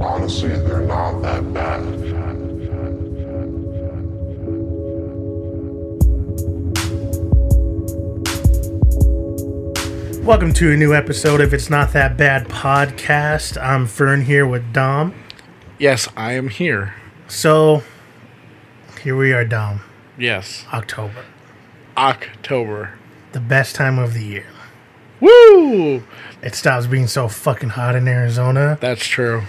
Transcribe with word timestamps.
Honestly, 0.00 0.48
they're 0.48 0.80
not 0.80 1.20
that 1.22 1.52
bad. 1.54 1.82
Welcome 10.24 10.54
to 10.54 10.72
a 10.72 10.76
new 10.76 10.94
episode 10.94 11.40
of 11.40 11.52
It's 11.52 11.68
Not 11.68 11.92
That 11.92 12.16
Bad 12.16 12.48
podcast. 12.48 13.62
I'm 13.62 13.86
Fern 13.86 14.22
here 14.22 14.46
with 14.46 14.72
Dom. 14.72 15.14
Yes, 15.78 16.08
I 16.16 16.32
am 16.32 16.48
here. 16.48 16.94
So, 17.28 17.82
here 19.02 19.16
we 19.16 19.32
are, 19.32 19.44
Dom. 19.44 19.80
Yes. 20.16 20.64
October. 20.72 21.24
October. 21.96 22.98
The 23.32 23.40
best 23.40 23.74
time 23.74 23.98
of 23.98 24.14
the 24.14 24.24
year. 24.24 24.46
Woo! 25.20 26.02
It 26.42 26.54
stops 26.54 26.86
being 26.86 27.06
so 27.06 27.28
fucking 27.28 27.70
hot 27.70 27.94
in 27.94 28.08
Arizona. 28.08 28.78
That's 28.80 29.06
true. 29.06 29.42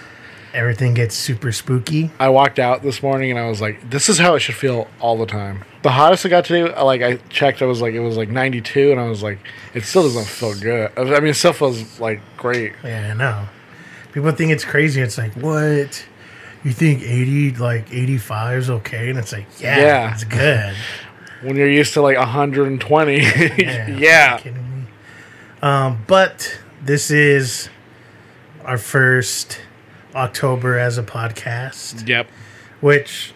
Everything 0.55 0.93
gets 0.93 1.15
super 1.15 1.51
spooky. 1.51 2.09
I 2.17 2.29
walked 2.29 2.59
out 2.59 2.81
this 2.81 3.03
morning 3.03 3.29
and 3.29 3.37
I 3.39 3.47
was 3.49 3.59
like, 3.59 3.89
this 3.89 4.07
is 4.07 4.17
how 4.17 4.35
it 4.35 4.39
should 4.39 4.55
feel 4.55 4.87
all 5.01 5.17
the 5.17 5.25
time. 5.25 5.65
The 5.83 5.91
hottest 5.91 6.25
it 6.25 6.29
got 6.29 6.45
today, 6.45 6.63
like 6.81 7.01
I 7.01 7.17
checked, 7.29 7.61
I 7.61 7.65
was 7.65 7.81
like, 7.81 7.93
it 7.93 7.99
was 7.99 8.15
like 8.17 8.29
92, 8.29 8.91
and 8.91 8.99
I 8.99 9.07
was 9.09 9.21
like, 9.21 9.37
it 9.73 9.83
still 9.83 10.03
doesn't 10.03 10.25
feel 10.25 10.55
good. 10.59 10.91
I 10.97 11.03
mean, 11.19 11.27
it 11.31 11.33
still 11.35 11.53
feels 11.53 11.99
like 11.99 12.21
great. 12.37 12.73
Yeah, 12.83 13.09
I 13.11 13.13
know. 13.13 13.47
People 14.13 14.31
think 14.31 14.51
it's 14.51 14.63
crazy. 14.63 15.01
It's 15.01 15.17
like, 15.17 15.33
what? 15.33 16.05
You 16.63 16.71
think 16.71 17.03
80, 17.03 17.51
like 17.57 17.91
85 17.93 18.57
is 18.57 18.69
okay? 18.69 19.09
And 19.09 19.19
it's 19.19 19.33
like, 19.33 19.45
yeah, 19.59 19.77
Yeah. 19.79 20.13
it's 20.13 20.23
good. 20.23 20.75
When 21.41 21.57
you're 21.57 21.69
used 21.69 21.93
to 21.93 22.01
like 22.01 22.17
120. 22.17 23.17
Yeah. 23.19 23.87
Yeah. 23.99 24.37
Kidding 24.37 24.63
me? 24.79 24.85
Um, 25.61 26.03
but 26.07 26.59
this 26.81 27.11
is 27.11 27.69
our 28.63 28.77
first 28.79 29.59
October 30.15 30.77
as 30.79 30.97
a 30.97 31.03
podcast, 31.03 32.07
Yep. 32.07 32.27
which, 32.81 33.33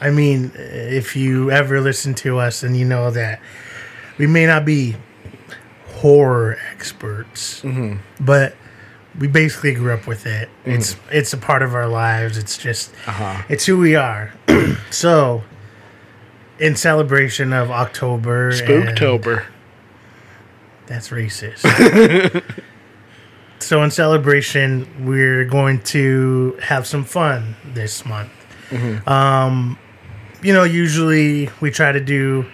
I 0.00 0.10
mean, 0.10 0.52
if 0.56 1.14
you 1.16 1.50
ever 1.50 1.80
listen 1.80 2.14
to 2.16 2.38
us 2.38 2.62
and 2.62 2.76
you 2.76 2.84
know 2.84 3.10
that 3.12 3.40
we 4.18 4.26
may 4.26 4.46
not 4.46 4.64
be 4.64 4.96
horror 5.96 6.58
experts, 6.72 7.64
but 8.20 8.54
we 9.18 9.28
basically 9.28 9.74
grew 9.74 9.92
up 9.94 10.06
with 10.08 10.26
it. 10.26 10.48
It's 10.64 10.96
it's 11.10 11.32
a 11.32 11.36
part 11.38 11.62
of 11.62 11.74
our 11.74 11.86
lives. 11.86 12.36
It's 12.36 12.58
just 12.58 12.92
Uh-huh. 13.06 13.42
it's 13.48 13.64
who 13.64 13.78
we 13.78 13.94
are. 13.94 14.32
so, 14.90 15.44
in 16.58 16.74
celebration 16.76 17.52
of 17.52 17.70
October, 17.70 18.48
and- 18.48 18.58
Spooktober. 18.58 19.44
that's 20.86 21.08
racist. 21.10 21.62
so, 23.64 23.82
in 23.82 23.90
celebration, 23.90 24.86
we're 25.06 25.44
going 25.44 25.82
to 25.84 26.58
have 26.62 26.86
some 26.86 27.04
fun 27.04 27.56
this 27.64 28.04
month. 28.04 28.30
Um, 29.08 29.78
you 30.42 30.52
know, 30.52 30.64
usually 30.64 31.48
we 31.60 31.70
try 31.70 31.90
to 31.90 32.00
do 32.00 32.44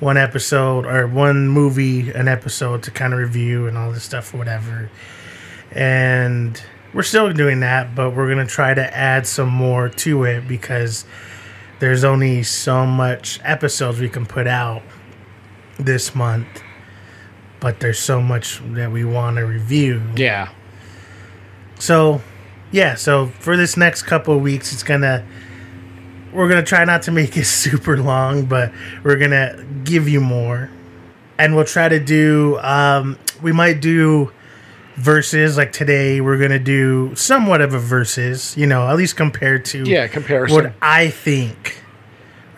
one 0.00 0.16
episode 0.16 0.84
or 0.84 1.06
one 1.06 1.48
movie, 1.48 2.10
an 2.10 2.28
episode 2.28 2.82
to 2.82 2.90
kind 2.90 3.12
of 3.12 3.18
review 3.20 3.66
and 3.66 3.78
all 3.78 3.92
this 3.92 4.04
stuff 4.04 4.34
or 4.34 4.36
whatever. 4.36 4.90
And 5.70 6.62
we're 6.92 7.02
still 7.02 7.32
doing 7.32 7.60
that, 7.60 7.94
but 7.94 8.10
we're 8.10 8.26
going 8.26 8.46
to 8.46 8.52
try 8.52 8.74
to 8.74 8.96
add 8.96 9.26
some 9.26 9.48
more 9.48 9.88
to 9.88 10.24
it 10.24 10.46
because 10.46 11.06
there's 11.78 12.04
only 12.04 12.42
so 12.42 12.84
much 12.84 13.40
episodes 13.42 14.00
we 14.00 14.08
can 14.08 14.26
put 14.26 14.46
out 14.46 14.82
this 15.78 16.14
month 16.14 16.62
but 17.62 17.78
there's 17.78 18.00
so 18.00 18.20
much 18.20 18.60
that 18.74 18.90
we 18.90 19.04
want 19.04 19.36
to 19.36 19.46
review. 19.46 20.02
Yeah. 20.16 20.48
So, 21.78 22.20
yeah, 22.72 22.96
so 22.96 23.28
for 23.38 23.56
this 23.56 23.76
next 23.76 24.02
couple 24.02 24.34
of 24.36 24.42
weeks, 24.42 24.72
it's 24.72 24.82
gonna 24.82 25.24
we're 26.32 26.48
gonna 26.48 26.64
try 26.64 26.84
not 26.84 27.02
to 27.02 27.12
make 27.12 27.36
it 27.36 27.44
super 27.62 27.96
long, 27.96 28.46
but 28.46 28.72
we're 29.04 29.16
gonna 29.16 29.64
give 29.84 30.08
you 30.08 30.20
more, 30.20 30.68
and 31.38 31.54
we'll 31.54 31.64
try 31.64 31.88
to 31.88 32.00
do. 32.00 32.58
Um, 32.58 33.16
we 33.40 33.52
might 33.52 33.80
do 33.80 34.32
verses 34.96 35.56
like 35.56 35.72
today. 35.72 36.20
We're 36.20 36.38
gonna 36.38 36.58
do 36.58 37.14
somewhat 37.14 37.60
of 37.60 37.74
a 37.74 37.78
verses, 37.78 38.56
you 38.56 38.66
know, 38.66 38.88
at 38.88 38.96
least 38.96 39.16
compared 39.16 39.64
to 39.66 39.84
Yeah, 39.84 40.08
comparison. 40.08 40.54
what 40.56 40.72
I 40.82 41.10
think 41.10 41.80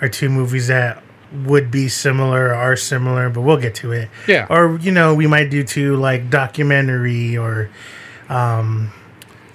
are 0.00 0.08
two 0.08 0.30
movies 0.30 0.68
that 0.68 1.02
would 1.34 1.70
be 1.70 1.88
similar 1.88 2.46
or 2.48 2.54
are 2.54 2.76
similar, 2.76 3.28
but 3.30 3.40
we'll 3.42 3.56
get 3.56 3.74
to 3.76 3.92
it. 3.92 4.08
Yeah. 4.28 4.46
Or 4.48 4.78
you 4.78 4.92
know, 4.92 5.14
we 5.14 5.26
might 5.26 5.50
do 5.50 5.64
two 5.64 5.96
like 5.96 6.30
documentary 6.30 7.36
or 7.36 7.70
um 8.28 8.92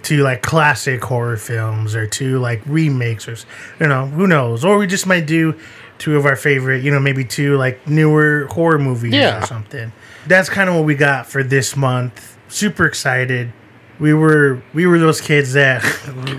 two 0.03 0.17
like 0.23 0.41
classic 0.41 1.03
horror 1.03 1.37
films 1.37 1.95
or 1.95 2.07
two 2.07 2.39
like 2.39 2.61
remakes 2.65 3.27
or 3.27 3.35
you 3.79 3.87
know, 3.87 4.05
who 4.07 4.27
knows. 4.27 4.63
Or 4.65 4.77
we 4.77 4.87
just 4.87 5.07
might 5.07 5.25
do 5.25 5.55
two 5.97 6.15
of 6.17 6.25
our 6.25 6.35
favorite, 6.35 6.83
you 6.83 6.91
know, 6.91 6.99
maybe 6.99 7.25
two 7.25 7.57
like 7.57 7.87
newer 7.87 8.47
horror 8.51 8.79
movies 8.79 9.13
Yeah. 9.13 9.43
or 9.43 9.45
something. 9.45 9.91
That's 10.27 10.49
kind 10.49 10.69
of 10.69 10.75
what 10.75 10.85
we 10.85 10.95
got 10.95 11.27
for 11.27 11.43
this 11.43 11.75
month. 11.75 12.37
Super 12.47 12.85
excited. 12.85 13.51
We 13.99 14.13
were 14.13 14.61
we 14.73 14.85
were 14.85 14.97
those 14.97 15.19
kids 15.19 15.53
that 15.53 15.83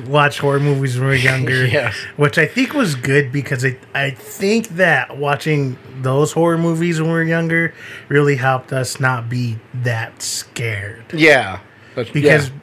watched 0.08 0.38
horror 0.38 0.60
movies 0.60 0.96
when 0.98 1.08
we 1.08 1.14
were 1.14 1.14
younger 1.16 1.90
which 2.16 2.38
I 2.38 2.46
think 2.46 2.72
was 2.72 2.94
good 2.94 3.30
because 3.32 3.64
I, 3.64 3.76
I 3.94 4.10
think 4.10 4.68
that 4.76 5.18
watching 5.18 5.76
those 6.00 6.32
horror 6.32 6.56
movies 6.58 7.00
when 7.00 7.10
we 7.10 7.14
were 7.16 7.22
younger 7.22 7.74
really 8.08 8.36
helped 8.36 8.72
us 8.72 8.98
not 8.98 9.28
be 9.28 9.58
that 9.74 10.22
scared. 10.22 11.04
Yeah. 11.12 11.60
Because, 11.94 12.48
yeah. 12.48 12.54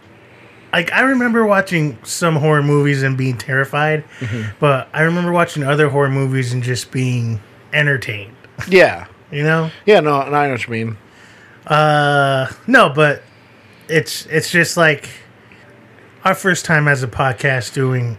like, 0.74 0.92
I 0.92 1.02
remember 1.02 1.46
watching 1.46 2.00
some 2.04 2.36
horror 2.38 2.64
movies 2.64 3.04
and 3.04 3.16
being 3.18 3.38
terrified, 3.38 4.04
Mm-hmm. 4.20 4.56
but 4.60 4.88
I 4.94 5.02
remember 5.04 5.32
watching 5.32 5.62
other 5.64 5.90
horror 5.90 6.10
movies 6.10 6.54
and 6.54 6.64
just 6.64 6.92
being 6.92 7.40
entertained. 7.72 8.36
Yeah. 8.68 9.06
You 9.32 9.44
know? 9.44 9.70
Yeah, 9.86 10.00
no, 10.00 10.22
and 10.22 10.36
I 10.36 10.46
know 10.48 10.54
what 10.54 10.66
you 10.66 10.72
mean. 10.72 10.98
Uh, 11.68 12.52
no, 12.66 12.90
but 12.90 13.22
it's 13.90 14.26
it's 14.28 14.50
just 14.50 14.78
like 14.78 15.10
our 16.24 16.36
first 16.36 16.66
time 16.66 16.88
as 16.88 17.04
a 17.04 17.08
podcast 17.08 17.74
doing, 17.74 18.18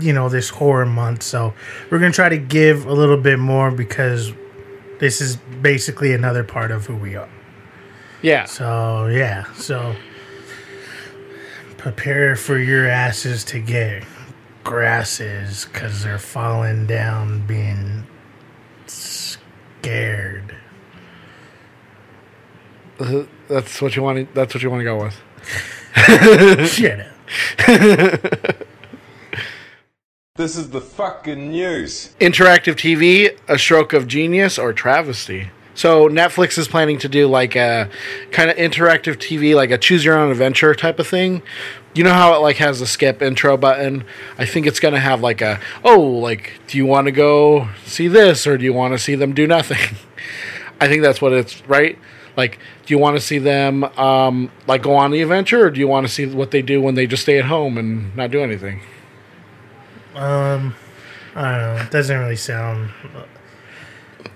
you 0.00 0.12
know, 0.12 0.28
this 0.28 0.48
horror 0.48 0.86
month. 0.86 1.22
So 1.22 1.54
we're 1.90 1.98
gonna 1.98 2.12
try 2.12 2.28
to 2.28 2.38
give 2.38 2.86
a 2.86 2.92
little 2.92 3.16
bit 3.16 3.38
more 3.38 3.70
because 3.70 4.32
this 5.00 5.20
is 5.20 5.36
basically 5.36 6.12
another 6.12 6.44
part 6.44 6.70
of 6.70 6.86
who 6.86 6.96
we 6.96 7.16
are. 7.16 7.28
Yeah. 8.22 8.44
So 8.44 9.06
yeah, 9.06 9.52
so 9.54 9.94
prepare 11.76 12.36
for 12.36 12.58
your 12.58 12.88
asses 12.88 13.44
to 13.44 13.60
get 13.60 14.04
grasses 14.64 15.66
because 15.66 16.02
they're 16.02 16.18
falling 16.18 16.86
down, 16.86 17.46
being 17.46 18.06
scared. 18.86 20.47
Uh, 22.98 23.24
That's 23.48 23.80
what 23.80 23.96
you 23.96 24.02
want. 24.02 24.28
To, 24.28 24.34
that's 24.34 24.54
what 24.54 24.62
you 24.62 24.70
want 24.70 24.80
to 24.80 24.84
go 24.84 25.02
with. 25.02 26.68
Shut 26.70 27.00
up. 27.00 28.66
This 30.38 30.56
is 30.56 30.70
the 30.70 30.80
fucking 30.80 31.50
news. 31.50 32.14
Interactive 32.20 32.76
TV, 32.76 33.36
a 33.48 33.58
stroke 33.58 33.92
of 33.92 34.06
genius 34.06 34.56
or 34.56 34.72
travesty. 34.72 35.50
So 35.74 36.08
Netflix 36.08 36.56
is 36.58 36.68
planning 36.68 36.96
to 36.98 37.08
do 37.08 37.26
like 37.26 37.56
a 37.56 37.90
kind 38.30 38.48
of 38.48 38.56
interactive 38.56 39.16
TV, 39.16 39.56
like 39.56 39.72
a 39.72 39.78
choose 39.78 40.04
your 40.04 40.16
own 40.16 40.30
adventure 40.30 40.76
type 40.76 41.00
of 41.00 41.08
thing. 41.08 41.42
You 41.92 42.04
know 42.04 42.12
how 42.12 42.34
it 42.34 42.38
like 42.38 42.58
has 42.58 42.78
the 42.78 42.86
skip 42.86 43.20
intro 43.20 43.56
button? 43.56 44.04
I 44.38 44.46
think 44.46 44.66
it's 44.66 44.78
gonna 44.78 45.00
have 45.00 45.22
like 45.22 45.40
a 45.40 45.58
oh, 45.82 46.00
like 46.00 46.52
do 46.68 46.78
you 46.78 46.86
want 46.86 47.06
to 47.06 47.12
go 47.12 47.70
see 47.84 48.06
this 48.06 48.46
or 48.46 48.56
do 48.56 48.64
you 48.64 48.72
want 48.72 48.94
to 48.94 48.98
see 49.00 49.16
them 49.16 49.34
do 49.34 49.44
nothing? 49.44 49.96
I 50.80 50.86
think 50.86 51.02
that's 51.02 51.20
what 51.20 51.32
it's 51.32 51.66
right. 51.66 51.98
Like, 52.38 52.60
do 52.86 52.94
you 52.94 52.98
want 52.98 53.16
to 53.16 53.20
see 53.20 53.38
them 53.38 53.82
um, 53.98 54.52
like 54.68 54.82
go 54.82 54.94
on 54.94 55.10
the 55.10 55.20
adventure, 55.22 55.66
or 55.66 55.70
do 55.70 55.80
you 55.80 55.88
want 55.88 56.06
to 56.06 56.12
see 56.12 56.24
what 56.24 56.52
they 56.52 56.62
do 56.62 56.80
when 56.80 56.94
they 56.94 57.04
just 57.04 57.24
stay 57.24 57.36
at 57.36 57.46
home 57.46 57.76
and 57.76 58.14
not 58.14 58.30
do 58.30 58.40
anything? 58.40 58.80
Um, 60.14 60.76
I 61.34 61.58
don't 61.58 61.76
know. 61.76 61.82
It 61.82 61.90
doesn't 61.90 62.16
really 62.16 62.36
sound. 62.36 62.90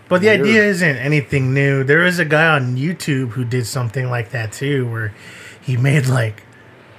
But 0.08 0.20
the 0.20 0.26
Weird. 0.26 0.40
idea 0.40 0.64
isn't 0.64 0.96
anything 0.96 1.54
new. 1.54 1.84
There 1.84 2.04
is 2.04 2.18
a 2.18 2.24
guy 2.24 2.48
on 2.48 2.76
YouTube 2.76 3.30
who 3.30 3.44
did 3.44 3.68
something 3.68 4.10
like 4.10 4.32
that 4.32 4.50
too, 4.50 4.90
where 4.90 5.14
he 5.60 5.76
made 5.76 6.06
like 6.06 6.42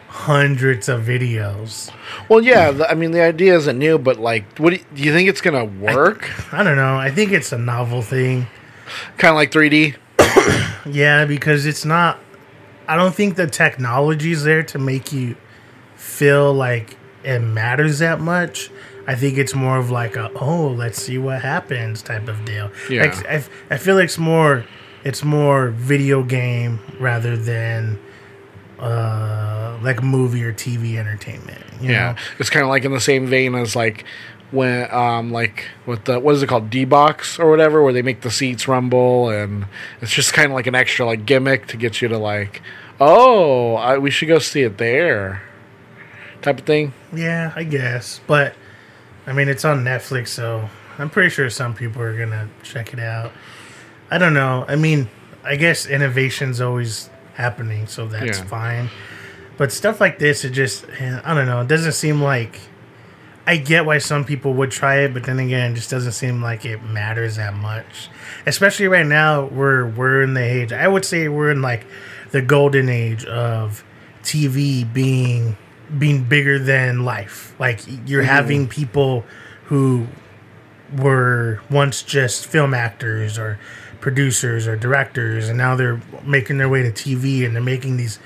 hundreds 0.08 0.88
of 0.88 1.02
videos. 1.02 1.92
Well, 2.30 2.42
yeah. 2.42 2.72
The, 2.72 2.90
I 2.90 2.94
mean, 2.94 3.12
the 3.12 3.22
idea 3.22 3.58
isn't 3.58 3.78
new, 3.78 3.98
but 3.98 4.20
like, 4.20 4.58
what 4.58 4.70
do 4.70 4.78
you, 4.78 4.86
do 4.96 5.04
you 5.04 5.12
think 5.12 5.28
it's 5.28 5.42
gonna 5.42 5.66
work? 5.66 6.32
I 6.54 6.64
don't 6.64 6.78
know. 6.78 6.96
I 6.96 7.12
think 7.12 7.34
it's 7.34 7.52
a 7.52 7.58
novel 7.58 8.02
thing. 8.02 8.48
kind 9.18 9.32
of 9.32 9.36
like 9.36 9.52
3D. 9.52 9.98
Yeah, 10.86 11.26
because 11.26 11.66
it's 11.66 11.86
not. 11.86 12.20
I 12.88 12.96
don't 12.98 13.16
think 13.16 13.36
the 13.36 13.48
technology's 13.48 14.44
there 14.44 14.64
to 14.64 14.80
make 14.80 15.14
you 15.14 15.36
feel 15.96 16.54
like 16.54 16.98
it 17.24 17.40
matters 17.40 18.00
that 18.00 18.20
much. 18.20 18.70
I 19.08 19.16
think 19.16 19.38
it's 19.38 19.54
more 19.56 19.78
of 19.78 19.90
like 19.92 20.16
a 20.16 20.30
oh 20.36 20.68
let's 20.68 21.02
see 21.02 21.18
what 21.18 21.42
happens 21.42 22.02
type 22.02 22.28
of 22.28 22.44
deal. 22.46 22.72
Yeah. 22.90 23.04
Like, 23.06 23.28
I, 23.28 23.44
I 23.72 23.78
feel 23.78 23.96
like 23.96 24.06
it's 24.06 24.18
more 24.18 24.66
it's 25.04 25.24
more 25.24 25.70
video 25.70 26.24
game 26.24 26.80
rather 27.00 27.36
than 27.38 28.00
uh, 28.80 29.78
like 29.82 30.02
movie 30.04 30.44
or 30.44 30.54
TV 30.54 30.96
entertainment. 30.98 31.64
You 31.82 31.92
Yeah, 31.92 32.14
know? 32.14 32.18
it's 32.40 32.50
kind 32.50 32.64
of 32.64 32.70
like 32.70 32.86
in 32.86 32.92
the 32.92 33.00
same 33.02 33.28
vein 33.28 33.56
as 33.56 33.76
like 33.76 34.06
when 34.54 34.90
um 34.94 35.32
like 35.32 35.66
with 35.86 36.06
the 36.06 36.20
what 36.20 36.36
is 36.36 36.44
it 36.44 36.48
called 36.48 36.70
D 36.70 36.86
box 36.86 37.40
or 37.40 37.50
whatever 37.50 37.82
where 37.84 37.92
they 37.92 38.02
make 38.04 38.22
the 38.22 38.32
seats 38.32 38.68
rumble 38.68 39.30
and 39.30 39.66
it's 40.00 40.12
just 40.14 40.32
kind 40.34 40.52
of 40.52 40.56
like 40.56 40.68
an 40.68 40.76
extra 40.76 41.06
like 41.06 41.26
gimmick 41.26 41.68
to 41.68 41.78
get 41.78 42.02
you 42.02 42.08
to 42.08 42.18
like 42.18 42.62
oh 43.02 43.74
I, 43.76 43.98
we 43.98 44.12
should 44.12 44.28
go 44.28 44.40
see 44.40 44.62
it 44.62 44.78
there 44.78 45.42
type 46.42 46.60
of 46.60 46.66
thing. 46.66 46.94
Yeah, 47.14 47.54
I 47.56 47.64
guess. 47.64 48.20
But 48.28 48.54
I 49.26 49.32
mean, 49.34 49.48
it's 49.48 49.64
on 49.66 49.84
Netflix, 49.84 50.28
so 50.28 50.70
I'm 50.98 51.10
pretty 51.10 51.30
sure 51.30 51.50
some 51.50 51.74
people 51.74 52.02
are 52.02 52.18
gonna 52.18 52.50
check 52.64 52.94
it 52.94 53.00
out. 53.00 53.32
I 54.12 54.18
don't 54.18 54.34
know. 54.34 54.66
I 54.68 54.76
mean, 54.76 55.10
I 55.44 55.56
guess 55.56 55.86
innovation's 55.86 56.60
always 56.62 57.10
happening, 57.36 57.88
so 57.88 58.08
that's 58.08 58.40
Yeah. 58.40 58.44
fine. 58.46 58.90
But 59.58 59.72
stuff 59.72 60.02
like 60.02 60.20
this, 60.20 60.44
it 60.46 60.50
just 60.52 60.86
eh, 61.00 61.20
I 61.24 61.34
don't 61.34 61.46
know. 61.48 61.62
It 61.62 61.68
doesn't 61.68 61.94
seem 61.94 62.22
like 62.22 62.60
I 63.46 63.58
get 63.58 63.86
why 63.86 63.98
some 63.98 64.24
people 64.24 64.54
would 64.54 64.72
try 64.72 65.00
it, 65.00 65.14
but 65.14 65.24
then 65.24 65.40
again, 65.40 65.74
it 65.74 65.76
just 65.76 65.90
doesn't 65.90 66.14
seem 66.14 66.42
like 66.42 66.66
it 66.66 66.82
matters 66.82 67.36
that 67.36 67.54
much. 67.54 68.10
Especially 68.46 68.88
right 68.88 69.06
now, 69.06 69.46
we're 69.46 69.86
we're 69.86 70.22
in 70.22 70.34
the 70.34 70.44
age. 70.44 70.72
I 70.72 70.88
would 70.88 71.04
say 71.04 71.28
we're 71.28 71.52
in 71.52 71.62
like 71.62 71.86
the 72.32 72.42
golden 72.42 72.90
age 72.90 73.26
of 73.26 73.84
TV 74.24 74.92
being 74.92 75.58
being 75.98 76.24
bigger 76.24 76.58
than 76.58 77.04
life. 77.04 77.54
Like 77.60 77.82
you're 78.06 78.22
mm-hmm. 78.22 78.30
having 78.30 78.68
people 78.68 79.26
who 79.66 80.08
were 80.98 81.62
once 81.70 82.02
just 82.02 82.46
film 82.46 82.74
actors 82.74 83.38
or 83.38 83.60
producers 84.00 84.68
or 84.68 84.78
directors, 84.78 85.50
and 85.50 85.58
now 85.58 85.76
they're 85.76 86.02
making 86.26 86.60
their 86.60 86.70
way 86.70 86.84
to 86.84 86.92
TV 86.92 87.46
and 87.46 87.54
they're 87.56 87.64
making 87.64 87.98
these 87.98 88.20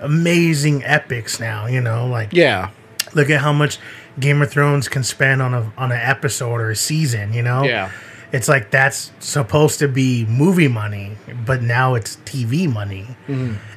amazing 0.00 0.84
epics 0.84 1.40
now. 1.40 1.66
You 1.66 1.80
know, 1.80 2.06
like 2.06 2.32
Yeah, 2.32 2.70
look 3.14 3.30
at 3.30 3.40
how 3.40 3.52
much 3.52 3.78
Game 4.20 4.42
of 4.42 4.50
Thrones 4.50 4.88
can 4.88 5.02
spend 5.02 5.42
on 5.42 5.54
a 5.54 5.72
on 5.76 5.92
an 5.92 6.00
episode 6.00 6.60
or 6.60 6.70
a 6.70 6.76
season. 6.76 7.32
You 7.32 7.42
know, 7.42 7.62
yeah, 7.64 7.90
it's 8.32 8.48
like 8.48 8.70
that's 8.70 9.12
supposed 9.18 9.78
to 9.80 9.88
be 9.88 10.24
movie 10.26 10.68
money, 10.68 11.16
but 11.46 11.62
now 11.62 11.94
it's 11.94 12.16
TV 12.18 12.72
money, 12.72 13.06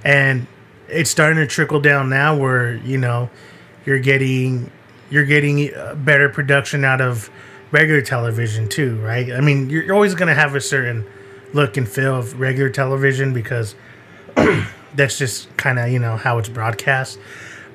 and 0.04 0.48
it's 0.88 1.10
starting 1.10 1.38
to 1.38 1.48
trickle 1.48 1.80
down 1.80 2.10
now 2.10 2.38
where 2.38 2.76
you 2.76 2.98
know 2.98 3.30
you're 3.86 4.00
getting 4.00 4.72
you're 5.10 5.26
getting 5.26 5.74
uh, 5.74 5.96
better 5.96 6.30
production 6.30 6.84
out 6.84 7.02
of 7.02 7.30
regular 7.72 8.02
television 8.02 8.70
too, 8.70 8.98
right? 8.98 9.32
I 9.32 9.42
mean, 9.42 9.70
you're 9.70 9.94
always 9.94 10.16
going 10.16 10.28
to 10.28 10.34
have 10.36 10.56
a 10.56 10.62
certain 10.62 11.06
look 11.54 11.78
and 11.78 11.88
feel 11.88 12.16
of 12.16 12.40
regular 12.40 12.70
television 12.70 13.34
because 13.34 13.76
that's 14.96 15.18
just 15.18 15.56
kind 15.58 15.80
of 15.80 15.90
you 15.90 16.00
know 16.00 16.18
how 16.18 16.38
it's 16.38 16.50
broadcast, 16.50 17.20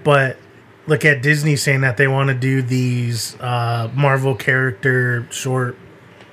but 0.05 0.37
look 0.89 1.05
at 1.05 1.23
Disney 1.23 1.55
saying 1.55 1.83
that 1.83 1.97
they 1.99 2.09
want 2.09 2.29
to 2.29 2.35
do 2.35 2.63
these 2.63 3.39
uh, 3.41 3.89
Marvel 3.95 4.35
character 4.35 5.29
short 5.31 5.77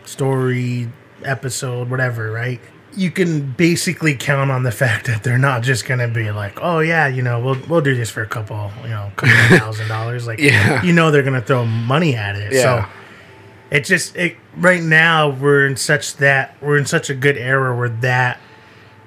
story 0.06 0.90
episode, 1.24 1.90
whatever, 1.90 2.32
right? 2.32 2.60
You 2.96 3.12
can 3.12 3.52
basically 3.52 4.16
count 4.16 4.50
on 4.52 4.64
the 4.64 4.72
fact 4.84 5.08
that 5.08 5.24
they're 5.24 5.38
not 5.38 5.62
just 5.64 5.86
gonna 5.86 6.08
be 6.08 6.32
like, 6.32 6.58
oh 6.62 6.80
yeah, 6.80 7.08
you 7.08 7.22
know, 7.22 7.40
we'll 7.40 7.58
we'll 7.68 7.82
do 7.82 7.96
this 7.96 8.10
for 8.10 8.22
a 8.24 8.28
couple, 8.28 8.72
you 8.84 8.90
know, 8.90 9.12
couple 9.16 9.36
thousand 9.58 9.88
dollars. 9.90 10.26
Like, 10.26 10.40
Yeah. 10.40 10.82
you 10.84 10.94
know, 10.94 11.12
they're 11.12 11.24
gonna 11.24 11.42
throw 11.42 11.66
money 11.66 12.16
at 12.16 12.36
it. 12.36 12.54
Yeah. 12.54 12.62
So 12.62 12.90
it 13.72 13.82
just 13.84 14.16
it 14.16 14.38
right 14.56 14.82
now 14.82 15.30
we're 15.30 15.68
in 15.68 15.76
such 15.76 16.16
that 16.18 16.56
we're 16.62 16.78
in 16.78 16.86
such 16.86 17.10
a 17.10 17.14
good 17.16 17.36
era 17.38 17.76
where 17.76 17.90
that 17.90 18.40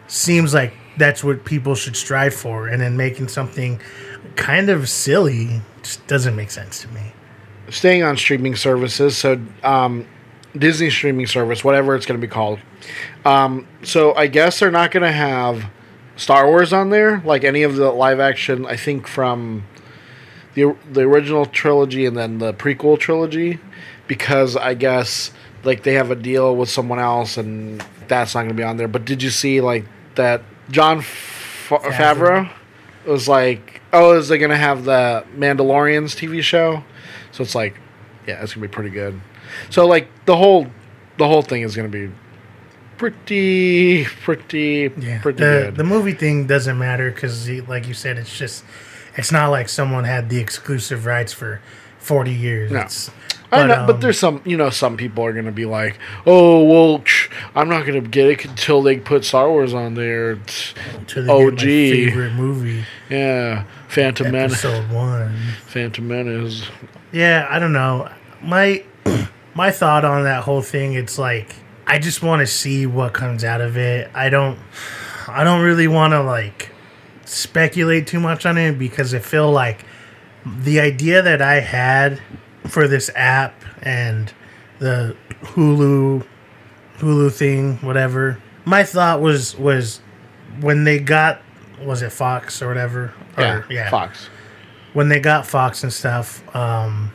seems 0.08 0.52
like 0.52 0.74
that's 0.98 1.22
what 1.22 1.44
people 1.44 1.74
should 1.74 1.96
strive 1.96 2.34
for, 2.34 2.66
and 2.66 2.82
then 2.82 2.96
making 2.96 3.28
something 3.28 3.80
kind 4.36 4.70
of 4.70 4.88
silly 4.88 5.60
just 5.82 6.06
doesn't 6.06 6.36
make 6.36 6.50
sense 6.50 6.82
to 6.82 6.88
me. 6.88 7.12
staying 7.70 8.02
on 8.02 8.16
streaming 8.16 8.56
services. 8.56 9.16
So, 9.16 9.40
um, 9.62 10.06
Disney 10.56 10.90
streaming 10.90 11.26
service, 11.26 11.62
whatever 11.62 11.94
it's 11.94 12.06
going 12.06 12.20
to 12.20 12.26
be 12.26 12.30
called. 12.30 12.58
Um, 13.25 13.66
so, 13.82 14.14
I 14.14 14.26
guess 14.26 14.58
they're 14.58 14.70
not 14.70 14.90
going 14.90 15.02
to 15.02 15.12
have 15.12 15.66
Star 16.16 16.46
Wars 16.46 16.72
on 16.72 16.90
there, 16.90 17.20
like 17.25 17.44
any 17.44 17.62
of 17.62 17.76
the 17.76 17.90
live 17.92 18.19
action. 18.20 18.66
I 18.66 18.76
think 18.76 19.06
from 19.06 19.64
the 20.54 20.74
the 20.90 21.02
original 21.02 21.44
trilogy 21.46 22.06
and 22.06 22.16
then 22.16 22.38
the 22.38 22.52
prequel 22.54 22.98
trilogy, 22.98 23.60
because 24.06 24.56
I 24.56 24.74
guess 24.74 25.31
like 25.64 25.82
they 25.82 25.94
have 25.94 26.10
a 26.10 26.16
deal 26.16 26.56
with 26.56 26.70
someone 26.70 26.98
else, 26.98 27.36
and 27.36 27.84
that's 28.08 28.34
not 28.34 28.40
going 28.40 28.48
to 28.50 28.54
be 28.54 28.62
on 28.64 28.78
there. 28.78 28.88
But 28.88 29.04
did 29.04 29.22
you 29.22 29.31
see 29.31 29.60
like 29.60 29.84
that 30.14 30.42
John 30.70 30.98
F- 30.98 31.66
Favreau. 31.69 31.92
Favreau 31.92 32.50
was 33.06 33.28
like, 33.28 33.77
oh, 33.93 34.17
is 34.19 34.29
they 34.29 34.38
going 34.38 34.50
to 34.50 34.56
have 34.56 34.85
the 34.85 35.25
Mandalorians 35.37 36.14
TV 36.17 36.43
show? 36.43 36.82
So 37.32 37.43
it's 37.43 37.55
like, 37.55 37.75
yeah, 38.26 38.43
it's 38.43 38.55
gonna 38.55 38.67
be 38.67 38.73
pretty 38.73 38.90
good. 38.90 39.20
So 39.70 39.87
like 39.87 40.08
the 40.26 40.37
whole, 40.37 40.67
the 41.19 41.26
whole 41.26 41.43
thing 41.43 41.62
is 41.62 41.75
gonna 41.76 41.88
be 41.88 42.11
pretty, 42.99 44.05
pretty, 44.05 44.90
Yeah, 44.99 45.20
pretty 45.23 45.38
the 45.38 45.62
good. 45.67 45.76
the 45.76 45.85
movie 45.85 46.12
thing 46.12 46.46
doesn't 46.46 46.79
matter 46.79 47.11
because, 47.11 47.49
like 47.69 47.87
you 47.88 47.94
said, 47.94 48.19
it's 48.19 48.37
just 48.37 48.64
it's 49.17 49.32
not 49.32 49.49
like 49.50 49.69
someone 49.69 50.05
had 50.05 50.29
the 50.29 50.38
exclusive 50.38 51.06
rights 51.06 51.32
for 51.32 51.61
forty 51.99 52.32
years. 52.32 52.70
No. 52.70 52.81
It's, 52.81 53.11
I 53.50 53.66
know, 53.66 53.80
um, 53.80 53.86
but 53.86 54.00
there's 54.00 54.18
some, 54.18 54.42
you 54.44 54.56
know, 54.56 54.70
some 54.70 54.96
people 54.96 55.24
are 55.24 55.32
gonna 55.32 55.52
be 55.52 55.64
like, 55.64 55.98
oh, 56.26 56.64
well, 56.64 57.02
I'm 57.54 57.68
not 57.68 57.86
gonna 57.86 58.02
get 58.02 58.26
it 58.26 58.44
until 58.44 58.82
they 58.82 58.98
put 58.98 59.24
Star 59.24 59.48
Wars 59.50 59.72
on 59.72 59.94
there. 59.94 60.36
The 61.14 61.26
OG. 61.30 61.52
my 61.52 61.58
favorite 61.58 62.32
movie 62.34 62.84
yeah, 63.10 63.64
Phantom 63.88 64.30
Menace. 64.30 64.64
episode 64.64 64.90
one. 64.90 65.34
Phantom 65.66 66.06
Menace. 66.06 66.68
Yeah, 67.12 67.46
I 67.50 67.58
don't 67.58 67.72
know. 67.72 68.10
My 68.42 68.84
my 69.54 69.70
thought 69.70 70.04
on 70.04 70.24
that 70.24 70.44
whole 70.44 70.62
thing, 70.62 70.94
it's 70.94 71.18
like 71.18 71.54
I 71.86 71.98
just 71.98 72.22
want 72.22 72.40
to 72.40 72.46
see 72.46 72.86
what 72.86 73.12
comes 73.12 73.44
out 73.44 73.60
of 73.60 73.76
it. 73.76 74.10
I 74.14 74.28
don't 74.28 74.58
I 75.26 75.44
don't 75.44 75.62
really 75.62 75.88
want 75.88 76.12
to 76.12 76.22
like 76.22 76.70
speculate 77.24 78.06
too 78.06 78.20
much 78.20 78.46
on 78.46 78.58
it 78.58 78.78
because 78.78 79.14
I 79.14 79.18
feel 79.18 79.50
like 79.50 79.84
the 80.44 80.80
idea 80.80 81.22
that 81.22 81.42
I 81.42 81.60
had 81.60 82.20
for 82.69 82.87
this 82.88 83.11
app 83.15 83.62
and 83.82 84.32
the 84.79 85.17
Hulu 85.43 86.25
Hulu 86.99 87.32
thing, 87.32 87.76
whatever. 87.79 88.38
My 88.65 88.85
thought 88.85 89.20
was 89.20 89.56
was 89.56 90.00
when 90.61 90.85
they 90.85 90.99
got 90.99 91.41
was 91.82 92.03
it 92.03 92.11
Fox 92.12 92.61
or 92.62 92.69
whatever? 92.69 93.12
Or, 93.37 93.65
Yeah, 93.70 93.88
Fox. 93.91 94.29
when 94.93 95.09
they 95.09 95.20
got 95.20 95.47
Fox 95.47 95.82
and 95.85 95.93
stuff, 95.93 96.43
um, 96.56 97.12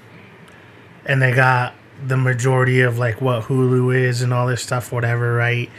and 1.05 1.21
they 1.21 1.33
got 1.33 1.73
the 2.07 2.15
majority 2.17 2.81
of 2.81 2.97
like 2.97 3.21
what 3.21 3.43
Hulu 3.43 3.95
is 3.95 4.21
and 4.21 4.33
all 4.33 4.47
this 4.47 4.61
stuff, 4.61 4.91
whatever, 4.91 5.33
right? 5.33 5.69